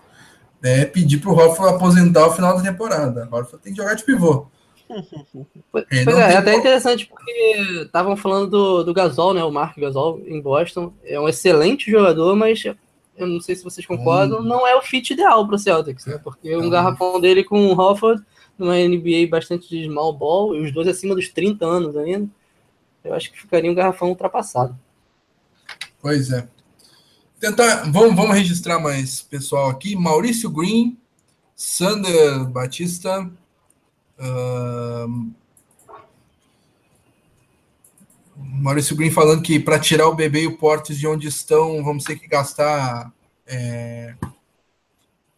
[0.61, 3.27] Né, pedir para o Horford aposentar ao final da temporada.
[3.31, 4.47] O Horford tem que jogar de pivô.
[5.71, 7.31] Pois é, é até interessante porque
[7.81, 9.43] estavam falando do, do Gasol, né?
[9.43, 10.93] O Mark Gasol em Boston.
[11.03, 12.63] É um excelente jogador, mas
[13.17, 14.43] eu não sei se vocês concordam, hum.
[14.43, 16.19] não é o fit ideal para o Celtics, né?
[16.23, 18.23] Porque um garrafão dele com o Hofford
[18.57, 22.29] numa NBA bastante de small ball, e os dois acima dos 30 anos ainda,
[23.03, 24.77] eu acho que ficaria um garrafão ultrapassado.
[26.01, 26.47] Pois é.
[27.39, 29.95] Tentar, vamos, vamos registrar mais pessoal aqui.
[29.95, 30.97] Maurício Green,
[31.55, 33.29] Sander Batista,
[38.35, 42.03] Maurício Green falando que para tirar o bebê e o Portes de onde estão, vamos
[42.03, 43.11] ter que gastar
[43.45, 44.15] é,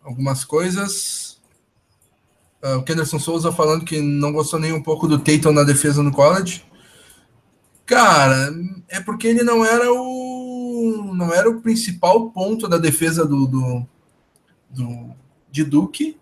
[0.03, 1.37] algumas coisas.
[2.63, 6.01] Uh, o Kenderson Souza falando que não gostou nem um pouco do Tatum na defesa
[6.01, 6.65] no college.
[7.85, 8.51] Cara,
[8.89, 10.26] é porque ele não era o
[11.13, 13.87] não era o principal ponto da defesa do, do,
[14.69, 15.15] do
[15.51, 16.17] de Duke.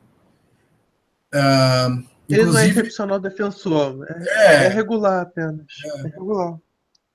[1.33, 5.65] Uh, ele não é excepcional defensor, é, é regular apenas.
[5.83, 5.99] É.
[5.99, 6.01] é.
[6.03, 6.57] regular.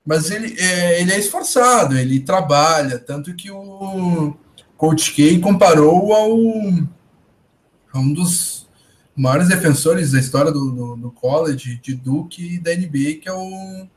[0.05, 4.35] Mas ele é, ele é esforçado, ele trabalha, tanto que o
[4.77, 6.37] Coach K comparou ao
[7.93, 8.67] a um dos
[9.15, 13.33] maiores defensores da história do, do, do, college, de Duke e da NBA, que é
[13.33, 13.87] o.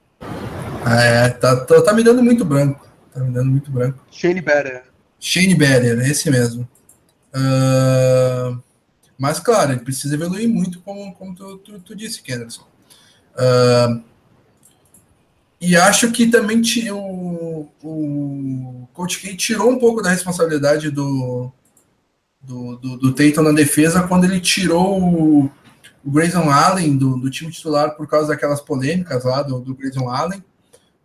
[0.86, 2.86] É, tá, tá, tá, me dando muito branco.
[3.14, 4.04] Tá me dando muito branco.
[4.10, 4.82] Shane Better.
[5.20, 6.68] Shane Better, esse mesmo.
[7.32, 8.60] Uh,
[9.16, 12.66] mas, claro, ele precisa evoluir muito, como, como tu, tu, tu disse, Kenderson.
[13.34, 14.02] Uh,
[15.60, 16.60] e acho que também
[16.90, 21.50] o, o Coach K tirou um pouco da responsabilidade do,
[22.42, 25.50] do, do, do Tatum na defesa quando ele tirou o,
[26.04, 30.10] o Grayson Allen do, do time titular por causa daquelas polêmicas lá do, do Grayson
[30.10, 30.44] Allen,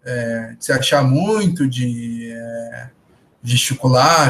[0.06, 2.90] é, de se achar muito, de é,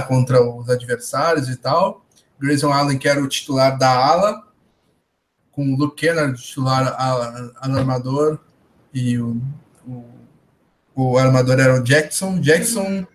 [0.08, 2.06] contra os adversários e tal.
[2.40, 4.44] Grayson Allen, que era o titular da ala,
[5.52, 6.96] com o Luke Kennard, titular
[7.60, 8.40] alarmador,
[8.94, 9.41] e o,
[9.86, 10.06] o,
[10.96, 12.40] o armador era o Jackson.
[12.40, 13.06] Jackson,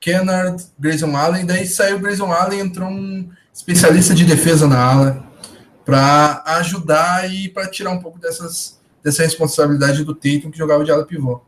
[0.00, 5.24] Kennard, Grayson Allen, daí saiu o Grayson Allen, entrou um especialista de defesa na ala
[5.84, 10.90] para ajudar e para tirar um pouco dessas, dessa responsabilidade do Tatum, que jogava de
[10.90, 11.40] ala pivô.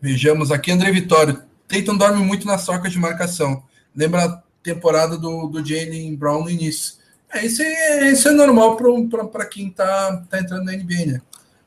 [0.00, 1.42] Vejamos aqui, André Vitório.
[1.66, 3.64] Tatum dorme muito nas trocas de marcação.
[3.94, 6.94] Lembra a temporada do, do Jalen Brown no início.
[7.32, 11.22] É, isso, é, isso é normal para quem está tá entrando na NBA, né?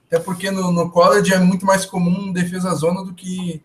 [0.08, 3.62] Até porque no, no college é muito mais comum defesa zona do que.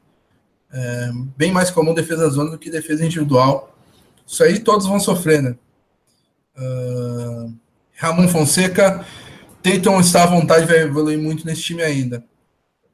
[0.73, 3.75] É, bem mais comum defesa zona do que defesa individual.
[4.27, 5.55] Isso aí todos vão sofrer, né?
[6.57, 7.55] Uh,
[7.97, 9.05] Ramon Fonseca,
[9.65, 12.23] Tatum está à vontade, vai evoluir muito nesse time ainda.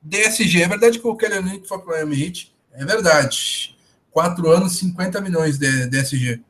[0.01, 3.77] DSG, é verdade que o Kelly foi para o Miami Heat, é verdade.
[4.13, 6.41] Quatro anos, 50 milhões de DSG.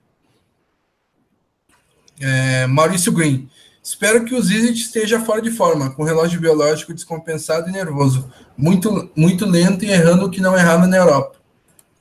[2.21, 3.49] É, Maurício Green.
[3.83, 8.31] Espero que o Zizit esteja fora de forma, com relógio biológico descompensado e nervoso.
[8.59, 11.37] Muito, muito lento e errando o que não errava na Europa.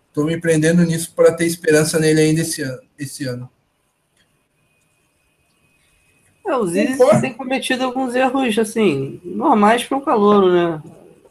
[0.10, 2.82] Estou me prendendo nisso para ter esperança nele ainda esse ano.
[2.98, 3.50] Esse ano.
[6.46, 10.82] É, o Zizit tem cometido alguns erros assim, normais para um calor, né?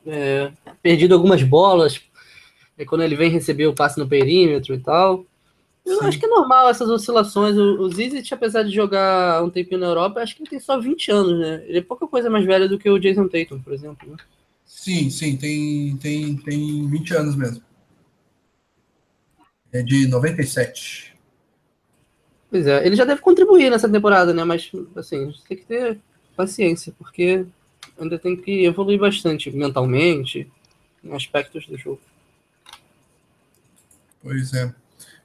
[0.06, 0.52] É,
[0.82, 2.00] perdido algumas bolas
[2.78, 5.26] é quando ele vem receber o passe no perímetro e tal.
[5.84, 6.06] Eu Sim.
[6.06, 7.56] acho que é normal essas oscilações.
[7.56, 10.78] O, o Zizit, apesar de jogar um tempinho na Europa, acho que ele tem só
[10.78, 11.64] 20 anos, né?
[11.66, 14.08] Ele é pouca coisa mais velho do que o Jason Tatum, por exemplo.
[14.08, 14.16] Né?
[14.64, 17.62] Sim, sim, tem, tem, tem 20 anos mesmo.
[19.72, 21.14] É de 97.
[22.50, 24.42] Pois é, ele já deve contribuir nessa temporada, né?
[24.44, 25.98] Mas, assim, tem que ter
[26.36, 27.44] paciência, porque
[27.98, 30.50] ainda tem que evoluir bastante mentalmente,
[31.04, 32.00] em aspectos do jogo.
[34.22, 34.72] Pois é.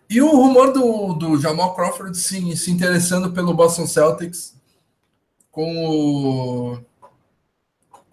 [0.10, 4.54] E o rumor do, do Jamal Crawford se, se interessando pelo Boston Celtics
[5.50, 6.80] com o,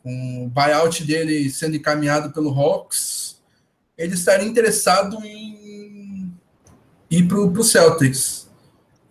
[0.03, 3.41] com o buyout dele sendo encaminhado pelo Hawks,
[3.99, 6.33] ele estaria interessado em
[7.11, 8.40] ir para o Celtics.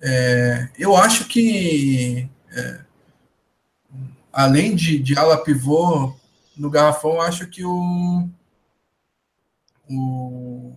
[0.01, 2.79] É, eu acho que, é,
[4.31, 6.13] além de, de ala pivô
[6.55, 8.29] no garrafão, acho que o,
[9.89, 10.73] o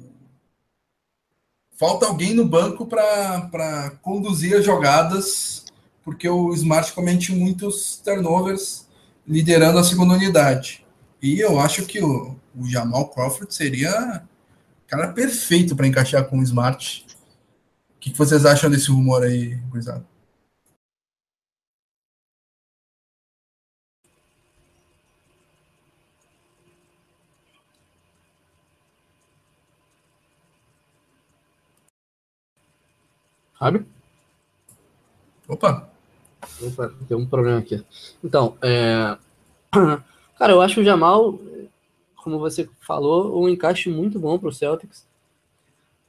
[1.77, 5.65] falta alguém no banco para conduzir as jogadas,
[6.05, 8.87] porque o Smart comete muitos turnovers
[9.27, 10.85] liderando a segunda unidade.
[11.21, 14.23] E eu acho que o, o Jamal Crawford seria
[14.93, 17.07] cara perfeito para encaixar com o Smart.
[18.03, 20.05] O que, que vocês acham desse rumor aí, gurizada?
[33.57, 33.87] Sabe?
[35.47, 35.89] Opa!
[36.61, 37.87] Opa, tem um problema aqui.
[38.25, 39.17] Então, é...
[40.37, 41.39] cara, eu acho o Jamal,
[42.17, 45.07] como você falou, um encaixe muito bom para o Celtics,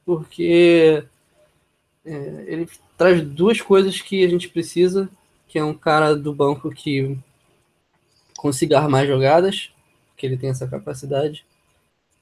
[0.04, 1.06] porque
[2.04, 5.08] é, ele traz duas coisas que a gente precisa,
[5.48, 7.16] que é um cara do banco que
[8.36, 9.70] consiga armar jogadas,
[10.16, 11.44] que ele tem essa capacidade,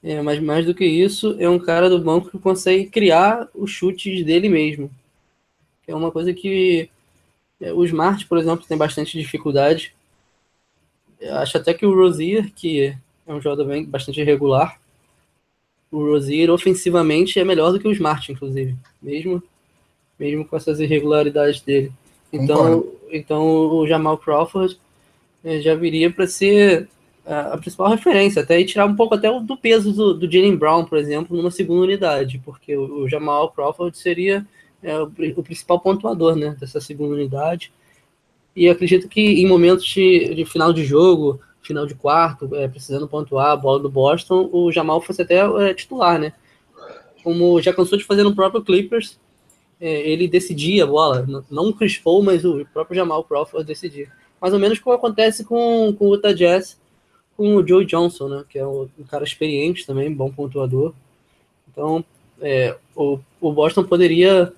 [0.01, 3.71] é, mas mais do que isso, é um cara do banco que consegue criar os
[3.71, 4.91] chutes dele mesmo
[5.87, 6.89] é uma coisa que
[7.59, 9.93] é, o Smart, por exemplo, tem bastante dificuldade.
[11.19, 12.95] Eu acho até que o Rozier, que
[13.27, 14.79] é um jogador bem, bastante irregular,
[15.91, 19.41] o Rozier ofensivamente é melhor do que o Smart, inclusive, mesmo,
[20.19, 21.91] mesmo com essas irregularidades dele.
[22.31, 24.77] Então, então o Jamal Crawford
[25.43, 26.87] é, já viria para ser
[27.25, 30.85] a, principal referência, até e tirar um pouco até do peso do, do Jalen Brown,
[30.85, 34.45] por exemplo, numa segunda unidade, porque o, o Jamal Crawford seria
[34.83, 37.71] é o, o principal pontuador né, dessa segunda unidade.
[38.55, 43.07] E acredito que em momentos de, de final de jogo, final de quarto, é, precisando
[43.07, 46.33] pontuar a bola do Boston, o Jamal fosse até é, titular, né?
[47.23, 49.17] Como já cansou de fazer no próprio Clippers,
[49.85, 54.09] ele decidia a bola, não o Chris Paul, mas o próprio Jamal Crawford decidia.
[54.39, 56.79] Mais ou menos como acontece com, com o Utah Jazz,
[57.35, 58.45] com o Joe Johnson, né?
[58.49, 60.93] Que é um, um cara experiente também, bom pontuador.
[61.71, 62.03] Então,
[62.41, 64.53] é, o, o Boston poderia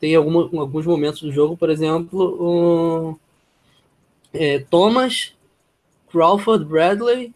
[0.00, 3.18] tem alguma, alguns momentos do jogo, por exemplo, o,
[4.32, 5.34] é, Thomas,
[6.10, 7.34] Crawford, Bradley,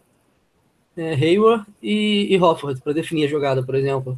[0.95, 4.17] é, Hayward e, e Hofford para definir a jogada, por exemplo.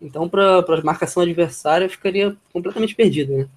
[0.00, 3.48] Então, para a marcação adversária, ficaria completamente perdido, né?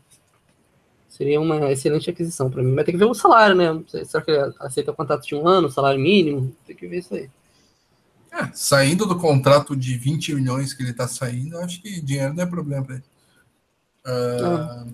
[1.08, 2.74] Seria uma excelente aquisição para mim.
[2.74, 3.84] Vai ter que ver o salário, né?
[4.06, 6.56] Será que ele aceita o contrato de um ano, salário mínimo?
[6.66, 7.30] Tem que ver isso aí.
[8.32, 12.44] É, saindo do contrato de 20 milhões que ele está saindo, acho que dinheiro não
[12.44, 13.04] é problema para ele.
[14.04, 14.86] Ah,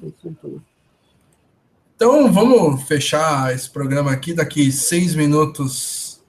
[1.95, 4.33] então vamos fechar esse programa aqui.
[4.33, 6.19] Daqui seis minutos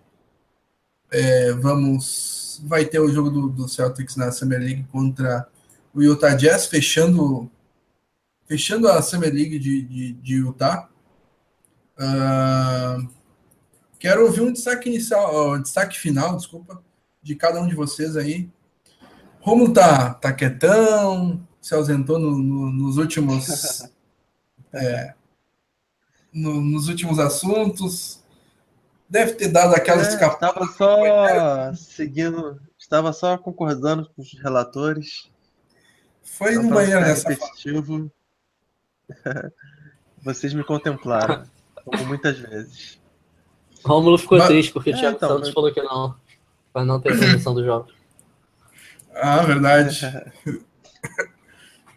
[1.11, 5.49] é, vamos vai ter o jogo do, do, Celtics na Summer League contra
[5.95, 7.51] o Utah Jazz, fechando
[8.47, 10.89] fechando a Summer League de, de, de Utah.
[11.99, 13.09] Uh,
[13.99, 16.83] quero ouvir um destaque inicial, uh, destaque final, desculpa,
[17.23, 18.49] de cada um de vocês aí.
[19.41, 23.83] Romulo tá, tá quietão, se ausentou no, no, nos últimos
[24.73, 25.15] é,
[26.33, 28.18] no, nos últimos assuntos.
[29.09, 30.53] Deve ter dado aquela é, escapada.
[30.53, 35.31] Estava só seguindo, estava só concordando com os relatores.
[36.23, 38.11] Foi no banheiro nessa repetitivo.
[40.23, 41.45] Vocês me contemplaram,
[41.85, 43.01] como muitas vezes.
[43.85, 45.55] Rômulo ficou mas, triste porque o é, Thiago então, Santos mas...
[45.55, 46.15] falou que não,
[46.73, 47.89] para não ter transmissão do jogo.
[49.15, 50.07] Ah, verdade.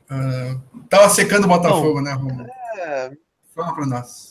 [0.09, 2.47] Uh, tava secando o Botafogo, Bom, né, Romulo?
[2.77, 3.11] É...
[3.53, 4.30] Fala para nós.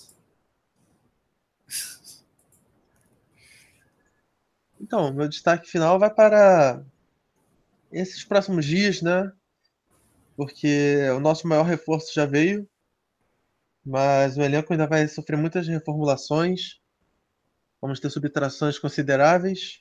[4.90, 6.84] Então, meu destaque final vai para
[7.92, 9.30] esses próximos dias, né?
[10.36, 12.68] Porque o nosso maior reforço já veio,
[13.86, 16.80] mas o elenco ainda vai sofrer muitas reformulações.
[17.80, 19.80] Vamos ter subtrações consideráveis.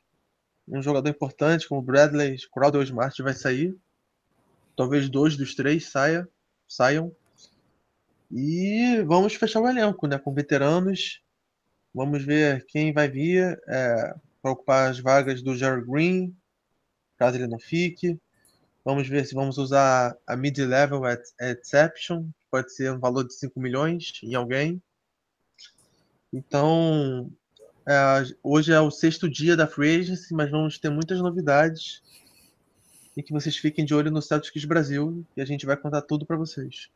[0.68, 3.76] Um jogador importante como Bradley Crowder Smart vai sair
[4.78, 6.30] talvez dois dos três saia,
[6.68, 7.12] saiam.
[8.32, 10.20] E vamos fechar o elenco, né?
[10.20, 11.24] Com veteranos.
[11.92, 16.36] Vamos ver quem vai vir é, para ocupar as vagas do Jerry Green,
[17.18, 18.20] caso ele não fique.
[18.84, 21.02] Vamos ver se vamos usar a mid-level
[21.40, 24.82] exception, que pode ser um valor de 5 milhões em alguém.
[26.32, 27.32] Então,
[27.88, 32.04] É, hoje é o sexto dia da Free Agency, mas vamos ter muitas novidades.
[33.18, 36.24] E que vocês fiquem de olho no Celtics Brasil e a gente vai contar tudo
[36.24, 36.90] para vocês.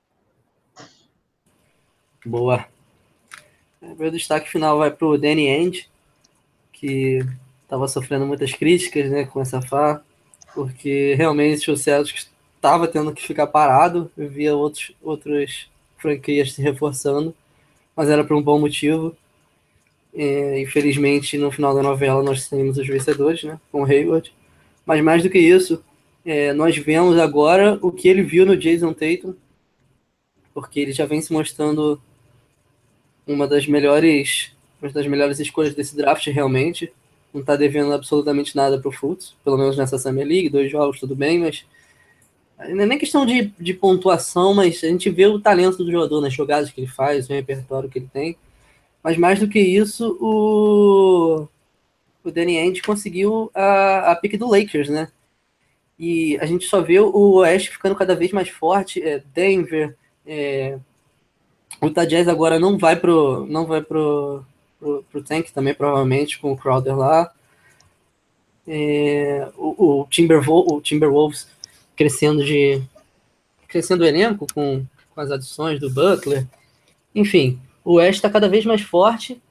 [2.24, 2.68] Boa.
[3.82, 5.90] Meu destaque final vai para o Danny End,
[6.84, 7.26] que
[7.64, 10.04] estava sofrendo muitas críticas né, com essa FA,
[10.54, 17.34] porque realmente o Celtics estava tendo que ficar parado, via outros, outras franquias se reforçando,
[17.96, 19.16] mas era por um bom motivo.
[20.14, 24.34] É, infelizmente, no final da novela, nós temos os vencedores, né, com o Hayward.
[24.86, 25.82] Mas mais do que isso,
[26.26, 29.34] é, nós vemos agora o que ele viu no Jason Tatum,
[30.54, 32.02] porque ele já vem se mostrando
[33.26, 34.52] uma das melhores
[34.84, 36.92] uma das melhores escolhas desse draft realmente.
[37.34, 41.00] Não está devendo absolutamente nada para o Fultz, pelo menos nessa Summer League, dois jogos,
[41.00, 41.66] tudo bem, mas
[42.70, 46.22] não é nem questão de, de pontuação, mas a gente vê o talento do jogador
[46.22, 48.38] nas jogadas que ele faz, o repertório que ele tem.
[49.04, 51.48] Mas mais do que isso, o,
[52.24, 55.10] o Danny Ainge conseguiu a, a pick do Lakers, né?
[56.00, 59.02] E a gente só vê o Oeste ficando cada vez mais forte.
[59.02, 59.96] É, Denver,
[60.26, 60.78] é,
[61.82, 64.44] o Utah Jazz agora não vai pro, não vai pro,
[64.84, 67.32] pro, pro Tank também, provavelmente, com o Crowder lá.
[68.68, 71.48] É, o, o, Timberwolves, o Timberwolves
[71.96, 72.82] crescendo de
[73.68, 76.46] crescendo o elenco com, com as adições do Butler.
[77.16, 79.42] Enfim, o West está cada vez mais forte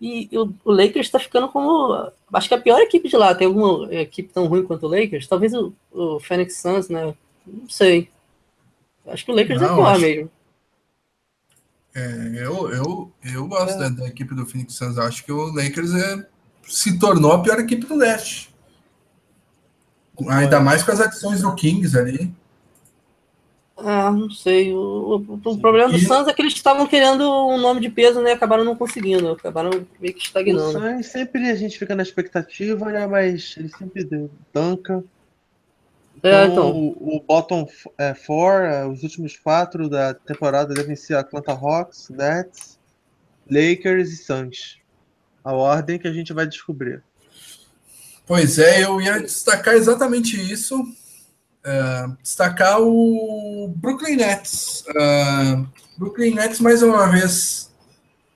[0.00, 3.34] e o, o Lakers está ficando como acho que a pior equipe de lá.
[3.34, 5.26] Tem alguma equipe tão ruim quanto o Lakers?
[5.26, 7.14] Talvez o, o Phoenix Suns, né?
[7.46, 8.08] Não sei.
[9.06, 10.00] Acho que o Lakers é Não, é pior acho...
[10.00, 10.30] mesmo.
[11.94, 13.78] É, eu, eu, eu gosto é.
[13.78, 14.98] da, da, equipe do Phoenix Suns.
[14.98, 16.26] Acho que o Lakers é,
[16.62, 18.54] se tornou a pior equipe do leste.
[20.28, 22.32] Ainda mais com as adições do Kings ali.
[23.76, 24.74] Ah, não sei.
[24.74, 28.20] O, o, o problema do Suns é que eles estavam querendo um nome de peso,
[28.20, 28.32] né?
[28.32, 29.30] Acabaram não conseguindo.
[29.30, 29.70] Acabaram
[30.00, 30.68] meio que estagnando.
[30.68, 33.06] O Suns sempre a gente fica na expectativa, né?
[33.06, 35.04] Mas ele sempre tanca.
[36.22, 36.70] É, então, então.
[36.70, 42.08] O, o bottom é, four, é, os últimos quatro da temporada devem ser Atlanta Hawks,
[42.10, 42.78] Nets,
[43.50, 44.78] Lakers e Suns.
[45.44, 47.02] A ordem que a gente vai descobrir.
[48.26, 50.78] Pois é, eu ia destacar exatamente isso.
[50.80, 54.84] Uh, destacar o Brooklyn Nets.
[54.88, 55.66] Uh,
[55.96, 57.72] Brooklyn Nets, mais uma vez,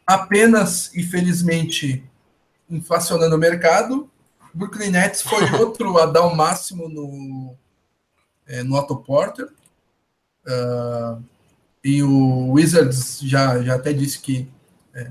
[0.06, 2.02] apenas e felizmente
[2.70, 4.10] inflacionando o mercado.
[4.54, 7.54] Brooklyn Nets foi outro a dar o máximo no,
[8.52, 9.48] é, no Otto Porter.
[10.46, 11.24] Uh,
[11.82, 14.46] e o Wizards já, já até disse que.
[14.94, 15.10] É,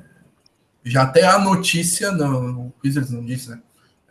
[0.83, 3.59] já até a notícia, não, o Wizards não disse, né?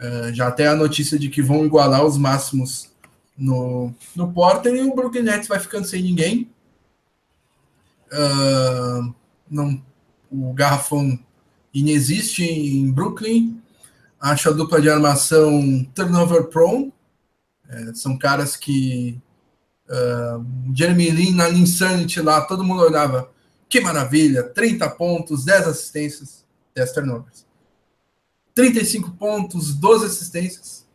[0.00, 2.90] Uh, já até a notícia de que vão igualar os máximos
[3.38, 6.50] no, no Porter e o Brooklyn Nets vai ficando sem ninguém.
[8.12, 9.14] Uh,
[9.48, 9.80] não,
[10.30, 11.18] o garrafão
[11.72, 13.60] inexiste em Brooklyn.
[14.20, 16.92] Acho a dupla de armação turnover prone.
[17.70, 19.20] É, são caras que.
[19.88, 23.30] Uh, Jeremy Lin na Insanity lá, todo mundo olhava.
[23.68, 24.42] Que maravilha!
[24.42, 26.44] 30 pontos, 10 assistências,
[26.74, 27.46] 10 turnovers.
[28.54, 30.86] 35 pontos, 12 assistências,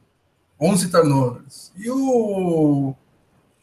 [0.60, 1.72] 11 turnovers.
[1.76, 2.93] E o,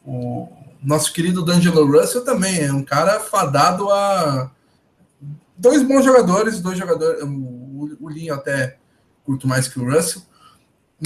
[0.04, 0.48] o
[0.82, 4.50] nosso querido D'Angelo Russell também é um cara fadado a
[5.56, 8.78] dois bons jogadores, dois jogadores, o, o até
[9.24, 10.22] curto mais que o Russell,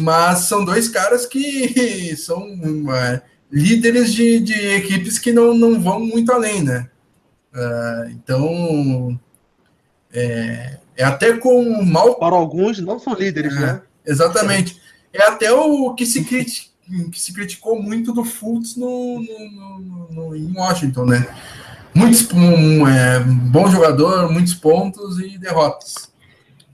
[0.00, 2.46] mas são dois caras que são
[2.94, 6.88] é, líderes de, de, equipes que não, não vão muito além, né?
[7.54, 9.20] Uh, então,
[10.12, 12.16] é, é até com mal.
[12.16, 13.82] Para alguns não são líderes, é, né?
[14.04, 14.80] Exatamente.
[15.12, 16.70] É até o que se, criti...
[17.10, 21.26] que se criticou muito do Fultz no, no, no, no, em Washington, né?
[21.94, 26.10] Muitos, um, é, bom jogador, muitos pontos e derrotas.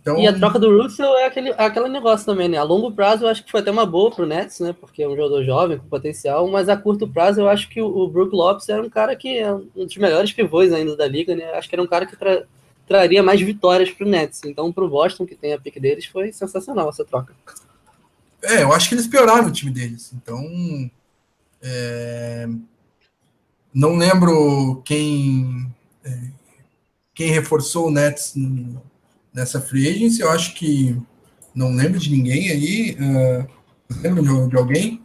[0.03, 0.19] Então...
[0.19, 2.59] E a troca do Russell é aquele, é aquele negócio também, né?
[2.59, 4.75] A longo prazo eu acho que foi até uma boa pro Nets, né?
[4.79, 7.87] Porque é um jogador jovem, com potencial, mas a curto prazo eu acho que o,
[7.87, 11.37] o Brook Lopes era um cara que é um dos melhores pivôs ainda da liga,
[11.37, 11.45] né?
[11.53, 12.45] Acho que era um cara que tra
[12.85, 14.43] traria mais vitórias para o Nets.
[14.45, 17.33] Então, para o Boston, que tem a pick deles, foi sensacional essa troca.
[18.43, 20.13] É, eu acho que eles pioraram o time deles.
[20.13, 20.45] Então,
[21.63, 22.49] é...
[23.73, 25.73] não lembro quem
[26.05, 26.29] é...
[27.15, 28.35] quem reforçou o Nets
[29.33, 30.21] nessa free agency.
[30.21, 30.97] Eu acho que
[31.55, 32.97] não lembro de ninguém aí.
[33.01, 33.49] Uh...
[34.03, 35.03] lembro de, de, alguém.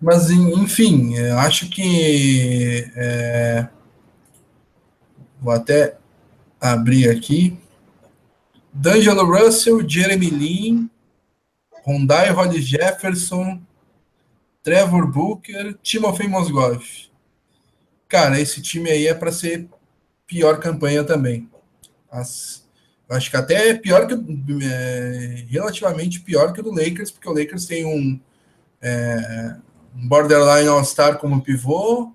[0.00, 2.90] Mas, enfim, acho que.
[2.94, 3.68] É...
[5.40, 5.96] Vou até
[6.60, 7.58] abrir aqui.
[8.72, 10.90] D'Angelo Russell, Jeremy Lin,
[11.84, 13.60] Rondai Roddy Jefferson,
[14.62, 16.84] Trevor Booker, Timofey Mozgov.
[18.08, 19.68] Cara, esse time aí é para ser
[20.26, 21.48] pior campanha também.
[22.10, 22.67] As,
[23.10, 24.14] Acho que até é pior que
[24.62, 28.20] é, relativamente pior que o do Lakers, porque o Lakers tem um,
[28.82, 29.56] é,
[29.96, 32.12] um borderline All-Star como pivô,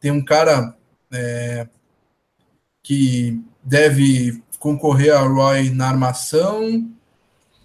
[0.00, 0.74] tem um cara
[1.12, 1.68] é,
[2.82, 6.90] que deve concorrer a Roy na armação,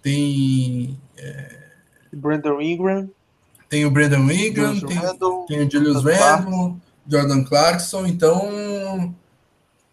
[0.02, 1.56] tem é,
[2.12, 3.10] Brandon Ingram,
[3.70, 6.76] tem o Brandon Ingram, tem, Randall, tem, o Julius Randle,
[7.08, 9.14] Jordan Clarkson, então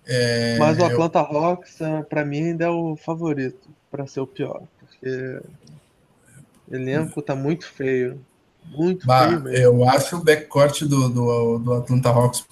[0.05, 1.37] é, Mas o Atlanta eu...
[1.37, 5.39] Hawks, é, para mim, ainda é o favorito para ser o pior, porque
[6.67, 8.19] o elenco tá muito feio.
[8.65, 9.57] Muito bah, feio mesmo.
[9.57, 12.45] Eu acho o backcourt do, do, do Atlanta Hawks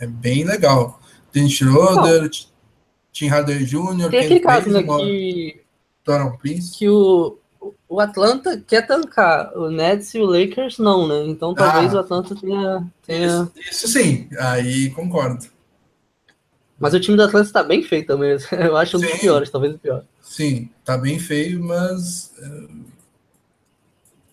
[0.00, 1.00] é bem legal.
[1.32, 2.30] Tem Schroeder,
[3.12, 5.60] Tim Harder Jr., tem aquele caso né, que,
[6.38, 6.78] Prince.
[6.78, 7.38] que o,
[7.88, 11.26] o Atlanta quer tancar, o Nets e o Lakers não, né?
[11.26, 12.86] Então talvez ah, o Atlanta tenha.
[13.06, 13.26] tenha...
[13.26, 15.55] Isso, isso sim, aí concordo.
[16.78, 18.36] Mas o time do Atlanta está bem feio também.
[18.52, 20.04] Eu acho um dos piores, talvez o pior.
[20.22, 22.84] Sim, tá bem feio, mas uh,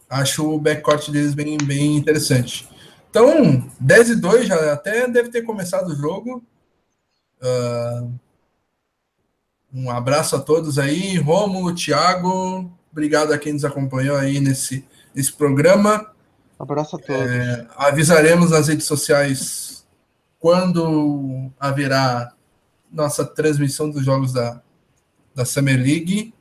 [0.10, 2.68] acho o backcourt deles bem, bem interessante.
[3.10, 6.44] Então, 10 e 2 já até deve ter começado o jogo.
[7.42, 8.12] Uh,
[9.74, 11.18] um abraço a todos aí.
[11.18, 16.12] Rômulo, Thiago, obrigado a quem nos acompanhou aí nesse, nesse programa.
[16.60, 17.22] Abraço a todos.
[17.22, 19.73] É, avisaremos nas redes sociais
[20.44, 22.34] quando haverá
[22.92, 24.62] nossa transmissão dos jogos da,
[25.34, 26.34] da Summer League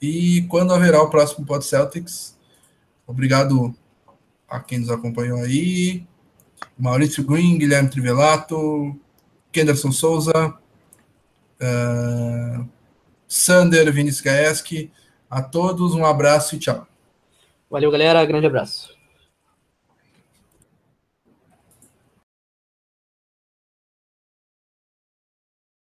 [0.00, 2.38] e quando haverá o próximo Pod Celtics.
[3.04, 3.74] Obrigado
[4.48, 6.06] a quem nos acompanhou aí.
[6.78, 8.96] Maurício Green, Guilherme Trivelato,
[9.50, 10.54] Kenderson Souza,
[11.60, 12.68] uh,
[13.26, 14.92] Sander, Vinícius Gaeski.
[15.28, 16.86] A todos um abraço e tchau.
[17.68, 18.24] Valeu, galera.
[18.24, 18.99] Grande abraço.